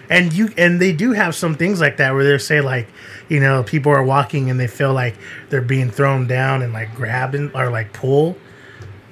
And 0.09 0.34
you 0.34 0.49
and 0.57 0.82
they 0.82 0.93
do 0.93 1.11
have 1.11 1.36
some 1.36 1.55
things 1.55 1.80
like 1.80 1.97
that 1.97 2.13
where 2.13 2.23
they 2.23 2.38
say 2.39 2.61
like, 2.61 2.88
you 3.30 3.39
know, 3.39 3.61
people 3.63 3.91
are 3.91 4.03
walking 4.03 4.49
and 4.49 4.59
they 4.59 4.67
feel 4.67 4.93
like 4.93 5.15
they're 5.49 5.61
being 5.61 5.91
thrown 5.91 6.28
down 6.28 6.63
and 6.63 6.73
like 6.73 6.95
grabbed 6.95 7.36
and, 7.36 7.53
or 7.53 7.69
like 7.69 7.93
pull 7.93 8.38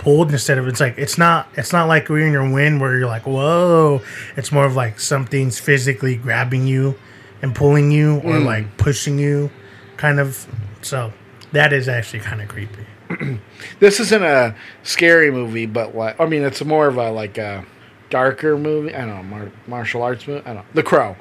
pulled 0.06 0.32
instead 0.32 0.58
of 0.60 0.68
it's 0.68 0.80
like 0.80 0.96
it's 0.98 1.18
not 1.18 1.48
it's 1.58 1.74
not 1.74 1.88
like 1.88 2.08
we're 2.10 2.26
in 2.26 2.32
your 2.32 2.48
wind 2.50 2.80
where 2.80 2.96
you're 2.98 3.08
like 3.08 3.26
whoa 3.26 4.00
it's 4.38 4.52
more 4.52 4.66
of 4.66 4.76
like 4.76 5.00
something's 5.00 5.60
physically 5.60 6.16
grabbing 6.16 6.68
you 6.68 6.96
and 7.42 7.56
pulling 7.56 7.90
you 7.92 8.18
or 8.18 8.36
Mm. 8.36 8.46
like 8.46 8.78
pushing 8.78 9.18
you 9.18 9.50
kind 9.98 10.20
of 10.20 10.48
so 10.84 11.12
that 11.54 11.74
is 11.74 11.90
actually 11.90 12.20
kind 12.20 12.40
of 12.42 12.48
creepy 12.48 12.86
This 13.80 14.00
isn't 14.00 14.24
a 14.24 14.56
scary 14.84 15.32
movie, 15.32 15.66
but 15.66 15.96
like 15.96 16.20
I 16.20 16.26
mean, 16.26 16.44
it's 16.44 16.64
more 16.64 16.88
of 16.88 16.98
a 16.98 17.12
like 17.12 17.38
a 17.38 17.66
darker 18.10 18.58
movie. 18.58 18.94
I 18.96 19.06
don't 19.06 19.16
know, 19.16 19.24
mar- 19.24 19.52
martial 19.68 20.02
arts 20.04 20.28
movie. 20.28 20.42
I 20.46 20.54
don't 20.54 20.56
know. 20.58 20.66
The 20.74 20.84
Crow. 20.84 21.16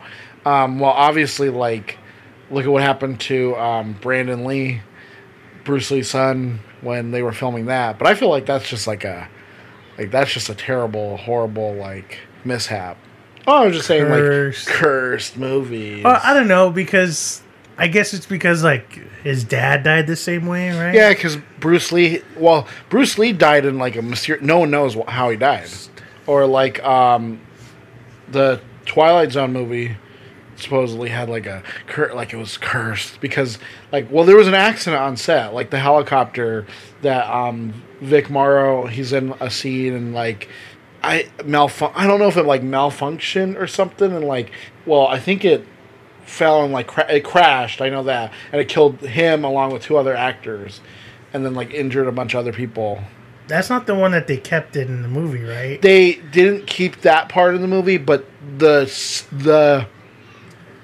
Um, 0.47 0.79
well, 0.79 0.93
obviously, 0.93 1.51
like 1.51 1.99
look 2.51 2.65
at 2.65 2.71
what 2.71 2.83
happened 2.83 3.21
to 3.21 3.55
um, 3.57 3.93
Brandon 4.01 4.45
Lee, 4.45 4.81
Bruce 5.65 5.91
Lee's 5.91 6.09
son, 6.11 6.61
when 6.85 7.11
they 7.11 7.23
were 7.23 7.33
filming 7.33 7.67
that. 7.67 7.99
But 7.99 8.07
I 8.09 8.15
feel 8.15 8.29
like 8.29 8.47
that's 8.47 8.69
just 8.69 8.87
like 8.87 9.05
a 9.05 9.29
like 9.99 10.11
that's 10.11 10.33
just 10.33 10.49
a 10.49 10.55
terrible, 10.55 11.17
horrible 11.17 11.75
like 11.75 12.19
mishap. 12.45 12.97
Oh, 13.47 13.63
I 13.63 13.67
was 13.67 13.77
just 13.77 13.87
saying 13.89 14.07
Cursed. 14.07 14.67
like 14.67 14.77
cursed 14.77 15.37
movie. 15.37 16.03
well 16.03 16.19
i 16.25 16.33
don't 16.33 16.49
know 16.49 16.71
because 16.71 17.43
i 17.77 17.87
guess 17.89 18.15
it's 18.15 18.25
because 18.25 18.65
like 18.65 18.95
his 19.23 19.45
dad 19.45 19.83
died 19.83 20.07
the 20.07 20.17
same 20.17 20.47
way 20.47 20.71
right 20.71 20.95
Yeah, 20.95 21.11
because 21.11 21.37
Bruce 21.61 21.93
Lee. 21.93 22.23
Well, 22.39 22.67
Bruce 22.89 23.19
Lee 23.19 23.33
died 23.33 23.65
in 23.67 23.79
like 23.79 23.97
a 23.97 24.03
mysterious. 24.03 24.45
No 24.45 24.59
one 24.61 24.71
knows 24.71 24.97
how 25.09 25.29
he 25.31 25.37
died, 25.39 25.69
or 26.27 26.47
like 26.47 26.83
um, 26.85 27.41
the 28.31 28.61
Twilight 28.87 29.33
Zone 29.33 29.53
movie 29.53 29.97
supposedly 30.65 31.09
had 31.11 31.29
like 31.29 31.47
a 31.47 31.63
cur- 31.87 32.13
like 32.15 32.33
it 32.33 32.37
was 32.37 32.59
cursed 32.59 33.21
because 33.21 33.59
like 33.93 34.11
well 34.11 34.25
there 34.25 34.37
was 34.37 34.49
an 34.49 34.55
accident 34.55 35.01
on 35.03 35.17
set 35.17 35.55
like 35.55 35.71
the 35.71 35.79
helicopter 35.79 36.67
that 37.03 37.27
um 37.31 37.73
Vic 38.01 38.29
Morrow 38.31 38.87
he's 38.87 39.13
in 39.13 39.33
a 39.41 39.51
scene 39.51 39.93
and 39.95 40.13
like 40.15 40.49
I 41.03 41.29
malfun- 41.39 41.93
I 41.95 42.07
don't 42.07 42.19
know 42.19 42.29
if 42.29 42.37
it 42.37 42.45
like 42.45 42.63
malfunctioned 42.63 43.61
or 43.61 43.67
something 43.67 44.11
and 44.13 44.25
like 44.25 44.51
well 44.87 45.07
I 45.07 45.19
think 45.21 45.45
it 45.45 45.67
fell 46.25 46.65
and 46.65 46.73
like 46.73 46.87
cra- 46.87 47.13
it 47.13 47.23
crashed. 47.25 47.83
I 47.83 47.91
know 47.91 48.03
that, 48.05 48.33
and 48.51 48.59
it 48.61 48.67
killed 48.69 48.99
him 49.01 49.45
along 49.45 49.73
with 49.75 49.83
two 49.83 49.99
other 49.99 50.17
actors, 50.17 50.81
and 51.35 51.45
then 51.45 51.53
like 51.55 51.75
injured 51.75 52.07
a 52.09 52.13
bunch 52.13 52.33
of 52.33 52.41
other 52.41 52.53
people. 52.55 53.03
that's 53.47 53.69
not 53.69 53.87
the 53.87 53.95
one 53.95 54.13
that 54.13 54.27
they 54.27 54.39
kept 54.39 54.75
it 54.75 54.89
in 54.89 55.03
the 55.03 55.09
movie 55.09 55.43
right 55.43 55.83
They 55.83 56.15
didn't 56.33 56.67
keep 56.67 57.03
that 57.03 57.29
part 57.29 57.55
of 57.55 57.61
the 57.61 57.67
movie, 57.69 57.99
but 57.99 58.25
the 58.57 58.87
the 59.31 59.87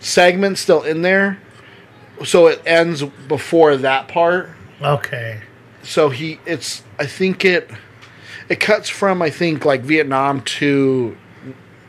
segment's 0.01 0.61
still 0.61 0.83
in 0.83 1.03
there, 1.03 1.41
so 2.25 2.47
it 2.47 2.63
ends 2.67 3.03
before 3.03 3.77
that 3.77 4.09
part. 4.09 4.51
okay. 4.83 5.43
So 5.83 6.11
he, 6.11 6.39
it's 6.45 6.83
I 6.99 7.07
think 7.07 7.43
it 7.45 7.71
it 8.51 8.61
cuts 8.61 8.91
from 8.91 9.23
I 9.23 9.31
think 9.31 9.65
like 9.65 9.81
Vietnam 9.81 10.43
to 10.43 11.17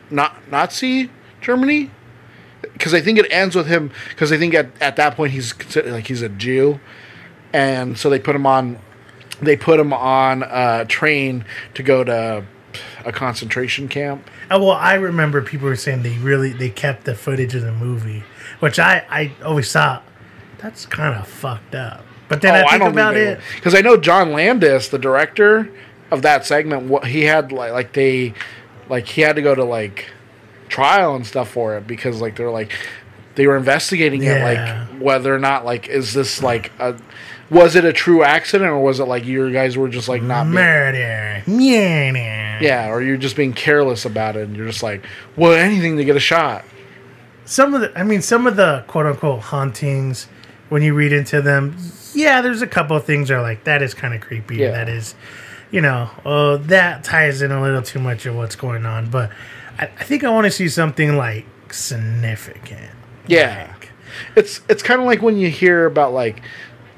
not 0.10 0.50
Nazi 0.50 1.10
Germany? 1.42 1.92
Because 2.62 2.94
I 2.94 3.02
think 3.02 3.18
it 3.18 3.26
ends 3.32 3.56
with 3.56 3.68
him 3.68 3.92
because 4.10 4.32
I 4.32 4.38
think 4.38 4.54
at, 4.54 4.68
at 4.80 4.96
that 4.96 5.16
point 5.16 5.34
he's 5.34 5.54
considered 5.54 5.92
like 5.92 6.08
he's 6.08 6.22
a 6.22 6.30
Jew, 6.30 6.80
and 7.52 7.98
so 7.98 8.10
they 8.10 8.20
put 8.20 8.36
him 8.36 8.46
on 8.46 8.80
they 9.42 9.58
put 9.58 9.80
him 9.80 9.92
on 9.92 10.44
a 10.44 10.86
train 10.86 11.44
to 11.74 11.84
go 11.84 12.04
to 12.04 12.46
a 13.06 13.12
concentration 13.12 13.88
camp. 13.88 14.30
Oh, 14.50 14.60
well, 14.60 14.72
I 14.72 14.96
remember 14.96 15.42
people 15.42 15.68
were 15.68 15.76
saying 15.76 16.04
they 16.04 16.18
really 16.18 16.52
they 16.54 16.70
kept 16.70 17.06
the 17.06 17.16
footage 17.16 17.56
of 17.56 17.62
the 17.62 17.72
movie, 17.72 18.24
which 18.60 18.80
I 18.80 19.06
I 19.10 19.32
always 19.44 19.72
thought 19.72 20.04
that's 20.58 20.86
kind 20.86 21.16
of 21.16 21.28
fucked 21.28 21.76
up. 21.76 22.04
But 22.28 22.42
then 22.42 22.56
oh, 22.56 22.68
I 22.68 22.78
think 22.78 22.92
about 22.92 23.18
it. 23.18 23.40
because 23.56 23.76
I 23.76 23.82
know 23.82 23.98
John 23.98 24.32
Landis, 24.32 24.88
the 24.90 25.00
director 25.00 25.70
of 26.12 26.22
that 26.22 26.46
segment, 26.46 26.84
what 26.84 27.06
he 27.08 27.24
had 27.24 27.52
like 27.52 27.72
like 27.74 27.94
they 27.94 28.34
like 28.90 29.08
he 29.08 29.22
had 29.22 29.36
to 29.36 29.42
go 29.42 29.56
to 29.56 29.64
like 29.64 30.10
trial 30.70 31.16
and 31.16 31.26
stuff 31.28 31.50
for 31.50 31.76
it 31.78 31.86
because 31.88 32.22
like 32.22 32.36
they're 32.38 32.52
like 32.52 32.72
they 33.36 33.48
were 33.48 33.58
investigating 33.58 34.24
Yeah. 34.24 34.36
it 34.36 34.90
like 34.92 35.02
whether 35.02 35.34
or 35.34 35.40
not 35.40 35.66
like 35.66 35.88
is 35.90 36.14
this 36.14 36.42
like 36.42 36.72
a 36.80 36.96
was 37.52 37.76
it 37.76 37.86
a 37.86 37.94
true 37.94 38.24
accident 38.24 38.72
or 38.72 38.80
was 38.80 39.00
it 39.00 39.06
like 39.06 39.26
you 39.26 39.52
guys 39.52 39.78
were 39.78 39.90
just 39.90 40.10
like 40.10 40.24
not 40.24 40.46
being, 40.46 40.56
Murder. 40.56 41.44
Yeah. 41.48 42.60
yeah 42.62 42.90
or 42.90 43.02
you're 43.04 43.18
just 43.18 43.36
being 43.36 43.54
careless 43.54 44.06
about 44.06 44.36
it 44.36 44.48
and 44.48 44.56
you're 44.56 44.66
just 44.68 44.82
like 44.82 45.06
well 45.36 45.52
anything 45.52 45.98
to 45.98 46.04
get 46.04 46.16
a 46.16 46.20
shot 46.20 46.66
Some 47.46 47.74
of 47.74 47.82
the, 47.82 48.00
I 48.00 48.04
mean, 48.04 48.22
some 48.22 48.48
of 48.48 48.56
the 48.56 48.84
quote 48.88 49.06
unquote 49.06 49.42
hauntings, 49.42 50.28
when 50.70 50.82
you 50.82 50.94
read 50.94 51.12
into 51.12 51.42
them, 51.42 51.76
yeah, 52.14 52.42
there's 52.42 52.62
a 52.62 52.68
couple 52.68 52.96
of 52.96 53.04
things 53.04 53.28
that 53.28 53.36
are 53.36 53.42
like 53.42 53.66
that 53.66 53.82
is 53.82 53.94
kind 53.94 54.14
of 54.14 54.22
creepy. 54.22 54.58
Yeah. 54.58 54.72
That 54.72 54.88
is, 54.88 55.16
you 55.70 55.82
know, 55.82 56.10
uh, 56.24 56.58
that 56.68 57.04
ties 57.04 57.42
in 57.42 57.52
a 57.52 57.62
little 57.62 57.82
too 57.82 58.00
much 58.00 58.26
of 58.26 58.36
what's 58.36 58.56
going 58.56 58.86
on. 58.86 59.10
But 59.10 59.32
I, 59.78 59.86
I 60.00 60.04
think 60.06 60.24
I 60.24 60.30
want 60.30 60.46
to 60.46 60.52
see 60.52 60.70
something 60.70 61.18
like 61.18 61.46
like 61.72 61.74
significant. 61.74 62.92
Yeah. 63.28 63.74
It's 64.36 64.62
it's 64.70 64.84
kind 64.84 65.00
of 65.00 65.08
like 65.08 65.22
when 65.22 65.38
you 65.38 65.50
hear 65.50 65.86
about 65.86 66.14
like 66.14 66.42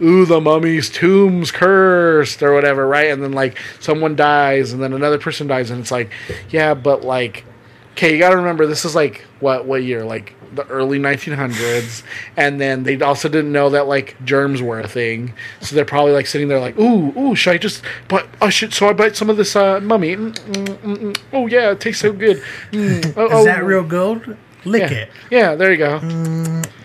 ooh 0.02 0.26
the 0.26 0.42
mummy's 0.42 0.90
tomb's 0.90 1.52
cursed 1.52 2.42
or 2.42 2.54
whatever, 2.54 2.88
right? 2.88 3.12
And 3.12 3.24
then 3.24 3.34
like 3.34 3.58
someone 3.80 4.16
dies 4.16 4.74
and 4.74 4.82
then 4.82 4.94
another 4.94 5.20
person 5.20 5.48
dies 5.48 5.70
and 5.72 5.80
it's 5.80 5.92
like, 5.92 6.12
yeah, 6.50 6.74
but 6.74 7.04
like 7.04 7.46
okay, 7.94 8.14
you 8.14 8.20
got 8.20 8.32
to 8.32 8.38
remember 8.38 8.66
this 8.66 8.86
is 8.86 8.96
like 8.96 9.26
what 9.40 9.66
what 9.66 9.84
year? 9.84 10.04
Like 10.04 10.36
the 10.56 10.66
early 10.68 11.00
1900s 11.00 12.04
and 12.38 12.62
then 12.62 12.84
they 12.84 13.00
also 13.02 13.28
didn't 13.28 13.52
know 13.52 13.72
that 13.72 13.88
like 13.88 14.16
germs 14.24 14.62
were 14.62 14.80
a 14.80 14.88
thing 14.88 15.34
so 15.62 15.76
they're 15.76 15.84
probably 15.84 16.12
like 16.12 16.28
sitting 16.28 16.48
there 16.48 16.60
like 16.60 16.78
ooh 16.78 17.12
ooh 17.18 17.36
should 17.36 17.54
i 17.54 17.58
just 17.58 17.82
but 18.08 18.28
i 18.40 18.50
should 18.50 18.72
so 18.72 18.88
i 18.88 18.94
bite 18.94 19.16
some 19.16 19.32
of 19.32 19.38
this 19.38 19.56
uh 19.56 19.80
mummy 19.80 20.16
mm, 20.16 20.32
mm, 20.32 20.66
mm, 20.78 20.98
mm. 20.98 21.18
oh 21.34 21.48
yeah 21.48 21.72
it 21.72 21.80
tastes 21.80 22.02
so 22.02 22.14
good 22.14 22.42
Mm, 22.72 23.14
oh, 23.18 23.40
Is 23.40 23.46
that 23.46 23.62
oh. 23.62 23.66
real 23.66 23.84
gold? 23.84 24.38
Lick 24.66 24.92
yeah. 24.92 24.98
it. 24.98 25.12
yeah 25.30 25.56
there 25.56 25.72
you 25.72 25.78
go 25.78 26.00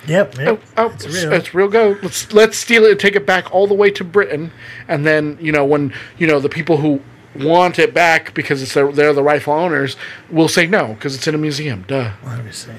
Yep. 0.07 0.39
yep. 0.39 0.39
oh, 0.39 0.59
oh, 0.79 0.91
it's 0.91 1.05
it's, 1.05 1.23
real. 1.23 1.33
it's 1.35 1.55
real 1.55 1.69
go. 1.69 1.99
Let's 2.03 2.33
let's 2.33 2.57
steal 2.59 2.85
it 2.87 2.93
and 2.93 3.01
take 3.01 3.15
it 3.15 3.27
back 3.27 3.53
all 3.53 3.67
the 3.67 3.75
way 3.75 3.91
to 3.91 4.05
Britain, 4.05 4.51
and 4.89 5.05
then 5.05 5.37
you 5.39 5.53
know 5.53 5.67
when 5.67 5.93
you 6.17 6.27
know 6.27 6.41
the 6.41 6.49
people 6.49 6.79
who 6.79 7.03
want 7.37 7.79
it 7.79 7.93
back 7.93 8.33
because 8.33 8.63
it's 8.63 8.73
their, 8.73 8.91
they're 8.91 9.13
the 9.13 9.23
rightful 9.23 9.53
owners 9.53 9.97
will 10.31 10.49
say 10.49 10.67
no 10.67 10.95
because 10.95 11.15
it's 11.15 11.27
in 11.27 11.35
a 11.35 11.39
museum. 11.39 11.85
Duh. 11.87 12.13
obviously. 12.25 12.75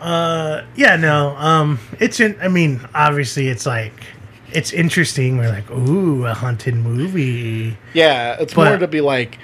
Uh, 0.00 0.64
yeah, 0.76 0.96
no. 0.96 1.30
Um, 1.36 1.78
it's 1.98 2.20
in. 2.20 2.36
I 2.40 2.46
mean, 2.48 2.80
obviously, 2.94 3.48
it's 3.48 3.66
like 3.66 4.04
it's 4.52 4.72
interesting. 4.72 5.38
We're 5.38 5.48
like, 5.48 5.68
ooh, 5.70 6.26
a 6.26 6.34
haunted 6.34 6.76
movie. 6.76 7.76
Yeah, 7.92 8.36
it's 8.38 8.54
But- 8.54 8.68
more 8.68 8.78
to 8.78 8.86
be 8.86 9.00
like, 9.00 9.38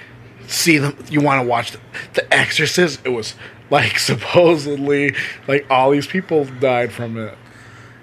see 0.47 0.77
them. 0.77 0.95
You 1.09 1.19
want 1.21 1.41
to 1.41 1.47
watch 1.47 1.71
the, 1.71 1.79
the 2.13 2.33
Exorcist? 2.33 3.01
It 3.05 3.09
was 3.09 3.35
like 3.69 3.99
supposedly 3.99 5.15
like 5.47 5.65
all 5.69 5.91
these 5.91 6.07
people 6.07 6.45
died 6.59 6.91
from 6.91 7.17
it. 7.17 7.37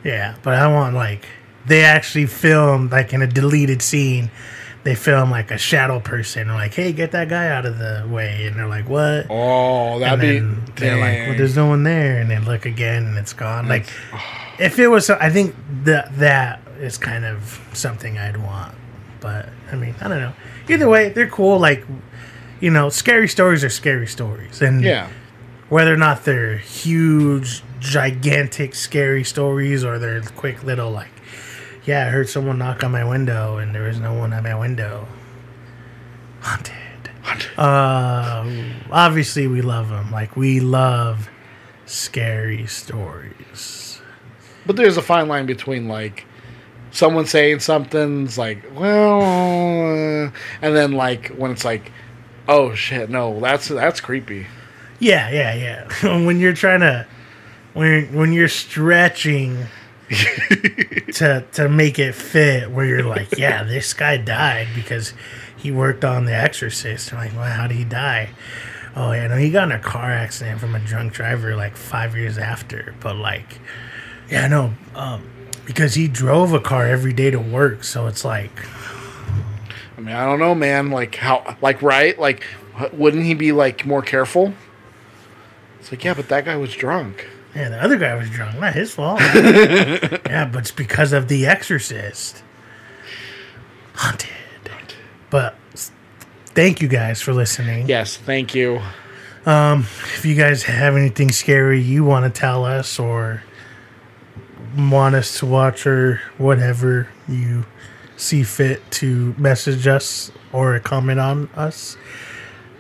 Yeah, 0.04 0.36
but 0.42 0.54
I 0.54 0.68
want 0.68 0.94
like 0.94 1.26
they 1.66 1.84
actually 1.84 2.26
filmed 2.26 2.92
like 2.92 3.12
in 3.12 3.22
a 3.22 3.26
deleted 3.26 3.82
scene. 3.82 4.30
They 4.84 4.94
film 4.94 5.32
like 5.32 5.50
a 5.50 5.58
shadow 5.58 5.98
person. 5.98 6.46
Like, 6.46 6.74
hey, 6.74 6.92
get 6.92 7.10
that 7.10 7.28
guy 7.28 7.48
out 7.48 7.66
of 7.66 7.78
the 7.78 8.06
way, 8.08 8.46
and 8.46 8.54
they're 8.54 8.68
like, 8.68 8.88
what? 8.88 9.26
Oh, 9.28 9.98
that'd 9.98 10.24
and 10.24 10.64
be. 10.66 10.72
they're 10.76 10.96
like, 11.00 11.28
well, 11.28 11.36
there's 11.36 11.56
no 11.56 11.66
one 11.66 11.82
there, 11.82 12.18
and 12.20 12.30
they 12.30 12.38
look 12.38 12.66
again, 12.66 13.04
and 13.04 13.18
it's 13.18 13.32
gone. 13.32 13.66
Like, 13.66 13.88
if 14.60 14.78
it 14.78 14.86
was, 14.86 15.10
I 15.10 15.28
think 15.28 15.56
that 15.82 16.16
that 16.18 16.60
is 16.78 16.98
kind 16.98 17.24
of 17.24 17.60
something 17.72 18.16
I'd 18.16 18.36
want. 18.36 18.76
But 19.18 19.48
I 19.72 19.74
mean, 19.74 19.96
I 20.00 20.06
don't 20.06 20.20
know. 20.20 20.34
Either 20.68 20.88
way, 20.88 21.08
they're 21.08 21.28
cool. 21.28 21.58
Like, 21.58 21.84
you 22.60 22.70
know, 22.70 22.88
scary 22.88 23.26
stories 23.26 23.64
are 23.64 23.70
scary 23.70 24.06
stories, 24.06 24.62
and 24.62 24.82
yeah. 24.82 25.08
Whether 25.68 25.92
or 25.92 25.96
not 25.96 26.24
they're 26.24 26.58
huge, 26.58 27.62
gigantic, 27.80 28.74
scary 28.74 29.24
stories 29.24 29.84
or 29.84 29.98
they're 29.98 30.22
quick 30.22 30.62
little 30.62 30.90
like, 30.90 31.10
yeah, 31.84 32.06
I 32.06 32.10
heard 32.10 32.28
someone 32.28 32.58
knock 32.58 32.82
on 32.84 32.92
my 32.92 33.04
window 33.04 33.58
and 33.58 33.74
there 33.74 33.84
was 33.84 33.98
no 33.98 34.14
one 34.14 34.32
at 34.32 34.42
my 34.42 34.58
window. 34.58 35.06
Haunted. 36.40 36.74
Uh, 37.56 38.44
obviously, 38.90 39.46
we 39.46 39.60
love 39.60 39.88
them. 39.88 40.12
Like 40.12 40.36
we 40.36 40.60
love 40.60 41.28
scary 41.84 42.66
stories. 42.66 44.00
But 44.64 44.76
there's 44.76 44.96
a 44.96 45.02
fine 45.02 45.28
line 45.28 45.46
between 45.46 45.88
like 45.88 46.24
someone 46.90 47.26
saying 47.26 47.60
something's 47.60 48.38
like, 48.38 48.64
well, 48.74 49.22
uh, 49.22 50.30
and 50.62 50.76
then 50.76 50.92
like 50.92 51.28
when 51.28 51.50
it's 51.50 51.64
like, 51.64 51.92
oh 52.48 52.74
shit, 52.74 53.10
no, 53.10 53.40
that's 53.40 53.68
that's 53.68 54.00
creepy. 54.00 54.46
Yeah, 54.98 55.30
yeah, 55.30 55.54
yeah. 56.02 56.24
when 56.26 56.38
you're 56.38 56.54
trying 56.54 56.80
to, 56.80 57.06
when 57.74 58.14
when 58.14 58.32
you're 58.32 58.48
stretching 58.48 59.66
to 60.08 61.44
to 61.52 61.68
make 61.68 61.98
it 61.98 62.14
fit, 62.14 62.70
where 62.70 62.86
you're 62.86 63.02
like, 63.02 63.38
yeah, 63.38 63.62
this 63.62 63.92
guy 63.94 64.16
died 64.16 64.68
because 64.74 65.12
he 65.56 65.70
worked 65.70 66.04
on 66.04 66.24
The 66.24 66.34
Exorcist. 66.34 67.12
I'm 67.12 67.18
like, 67.18 67.32
well, 67.34 67.50
how 67.50 67.66
did 67.66 67.76
he 67.76 67.84
die? 67.84 68.30
Oh 68.94 69.12
yeah, 69.12 69.26
no, 69.26 69.36
he 69.36 69.50
got 69.50 69.64
in 69.64 69.72
a 69.72 69.78
car 69.78 70.10
accident 70.10 70.60
from 70.60 70.74
a 70.74 70.78
drunk 70.78 71.12
driver 71.12 71.54
like 71.54 71.76
five 71.76 72.16
years 72.16 72.38
after. 72.38 72.94
But 73.00 73.16
like, 73.16 73.58
yeah, 74.30 74.46
no, 74.48 74.72
um, 74.94 75.28
because 75.66 75.94
he 75.94 76.08
drove 76.08 76.54
a 76.54 76.60
car 76.60 76.86
every 76.86 77.12
day 77.12 77.30
to 77.30 77.38
work, 77.38 77.84
so 77.84 78.06
it's 78.06 78.24
like, 78.24 78.52
I 79.98 80.00
mean, 80.00 80.14
I 80.14 80.24
don't 80.24 80.38
know, 80.38 80.54
man. 80.54 80.90
Like 80.90 81.16
how, 81.16 81.56
like 81.60 81.82
right, 81.82 82.18
like 82.18 82.44
wouldn't 82.92 83.24
he 83.24 83.34
be 83.34 83.52
like 83.52 83.84
more 83.84 84.02
careful? 84.02 84.54
It's 85.86 85.92
like, 85.92 86.02
yeah, 86.02 86.14
but 86.14 86.28
that 86.30 86.44
guy 86.44 86.56
was 86.56 86.74
drunk. 86.74 87.28
yeah, 87.54 87.68
the 87.68 87.80
other 87.80 87.96
guy 87.96 88.16
was 88.16 88.28
drunk, 88.28 88.58
not 88.58 88.74
his 88.74 88.92
fault. 88.92 89.20
yeah, 89.34 90.50
but 90.52 90.58
it's 90.58 90.72
because 90.72 91.12
of 91.12 91.28
The 91.28 91.46
Exorcist. 91.46 92.42
Haunted. 93.94 94.30
But 95.30 95.54
thank 96.56 96.82
you 96.82 96.88
guys 96.88 97.22
for 97.22 97.32
listening. 97.32 97.86
Yes, 97.86 98.16
thank 98.16 98.52
you. 98.52 98.80
Um, 99.44 99.82
if 99.82 100.24
you 100.24 100.34
guys 100.34 100.64
have 100.64 100.96
anything 100.96 101.30
scary 101.30 101.80
you 101.80 102.02
want 102.02 102.24
to 102.24 102.36
tell 102.36 102.64
us 102.64 102.98
or 102.98 103.44
want 104.76 105.14
us 105.14 105.38
to 105.38 105.46
watch 105.46 105.86
or 105.86 106.20
whatever 106.36 107.06
you 107.28 107.64
see 108.16 108.42
fit 108.42 108.82
to 108.90 109.36
message 109.38 109.86
us 109.86 110.32
or 110.52 110.80
comment 110.80 111.20
on 111.20 111.48
us, 111.54 111.96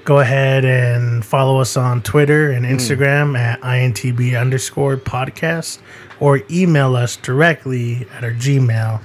go 0.06 0.20
ahead 0.20 0.64
and 0.64 1.24
follow 1.24 1.60
us 1.60 1.76
on 1.76 2.00
Twitter 2.00 2.52
and 2.52 2.64
Instagram 2.64 3.36
at 3.36 3.60
INTB 3.60 4.40
underscore 4.40 4.96
podcast 4.96 5.80
or 6.20 6.42
email 6.48 6.94
us 6.94 7.16
directly 7.16 8.06
at 8.14 8.22
our 8.22 8.30
Gmail 8.30 9.02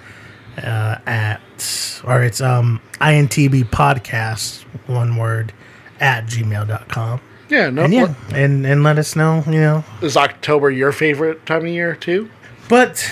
uh, 0.57 0.97
at, 1.07 2.01
or 2.05 2.23
it's 2.23 2.39
um, 2.39 2.79
INTB 3.01 3.63
podcast, 3.71 4.61
one 4.85 5.17
word, 5.17 5.51
at 5.99 6.27
gmail.com. 6.27 7.19
Yeah, 7.49 7.71
no. 7.71 7.83
And 7.83 7.93
yeah, 7.93 8.13
and 8.33 8.65
and 8.65 8.83
let 8.83 8.99
us 8.99 9.15
know, 9.15 9.43
you 9.47 9.59
know. 9.59 9.83
Is 10.01 10.15
October 10.15 10.69
your 10.69 10.91
favorite 10.91 11.45
time 11.47 11.65
of 11.65 11.71
year 11.71 11.95
too? 11.95 12.29
But 12.69 13.11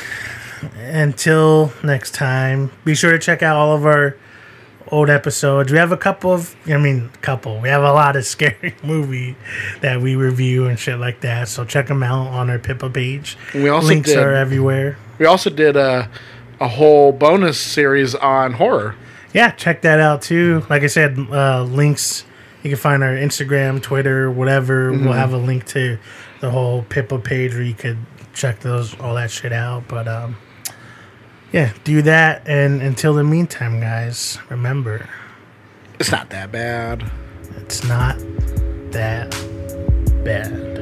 until 0.77 1.73
next 1.83 2.13
time, 2.13 2.71
be 2.85 2.93
sure 2.93 3.11
to 3.11 3.19
check 3.19 3.41
out 3.41 3.57
all 3.57 3.75
of 3.75 3.85
our 3.85 4.15
old 4.91 5.09
episodes. 5.09 5.71
We 5.71 5.77
have 5.77 5.91
a 5.91 5.97
couple 5.97 6.31
of, 6.31 6.55
I 6.67 6.77
mean, 6.77 7.09
couple. 7.21 7.59
We 7.59 7.69
have 7.69 7.83
a 7.83 7.91
lot 7.93 8.15
of 8.15 8.25
scary 8.35 8.75
movie 8.83 9.35
that 9.81 10.01
we 10.01 10.15
review 10.15 10.67
and 10.67 10.79
shit 10.79 10.99
like 10.99 11.21
that. 11.21 11.47
So 11.47 11.65
check 11.65 11.87
them 11.87 12.03
out 12.03 12.27
on 12.27 12.49
our 12.49 12.59
Pippa 12.59 12.89
page. 12.89 13.37
And 13.53 13.63
we 13.63 13.69
also 13.69 13.87
links 13.87 14.09
did- 14.09 14.17
are 14.19 14.33
everywhere. 14.33 14.97
We 15.17 15.25
also 15.25 15.49
did 15.49 15.75
a 15.75 16.09
a 16.61 16.67
whole 16.67 17.11
bonus 17.13 17.57
series 17.59 18.15
on 18.15 18.53
horror. 18.53 18.95
Yeah, 19.33 19.51
check 19.51 19.81
that 19.83 19.99
out 19.99 20.21
too. 20.21 20.65
Like 20.69 20.83
I 20.83 20.87
said, 20.87 21.17
uh, 21.31 21.63
links. 21.63 22.25
You 22.63 22.69
can 22.71 22.77
find 22.79 23.03
our 23.03 23.13
Instagram, 23.13 23.81
Twitter, 23.81 24.29
whatever. 24.29 24.91
Mm-hmm. 24.91 25.05
We'll 25.05 25.13
have 25.13 25.31
a 25.33 25.37
link 25.37 25.65
to 25.67 25.97
the 26.41 26.49
whole 26.51 26.83
Pippa 26.83 27.19
page 27.19 27.53
where 27.53 27.63
you 27.63 27.73
could 27.73 27.97
check 28.33 28.59
those 28.59 28.99
all 28.99 29.15
that 29.15 29.31
shit 29.31 29.53
out. 29.53 29.87
But 29.87 30.07
um, 30.09 30.35
yeah, 31.51 31.73
do 31.83 32.01
that. 32.03 32.47
And 32.47 32.81
until 32.81 33.13
the 33.13 33.23
meantime, 33.23 33.79
guys, 33.79 34.37
remember 34.49 35.07
It's 35.99 36.11
not 36.11 36.29
that 36.29 36.51
bad. 36.51 37.09
it's 37.57 37.83
not 37.83 38.17
that 38.91 39.29
bad. 40.23 40.78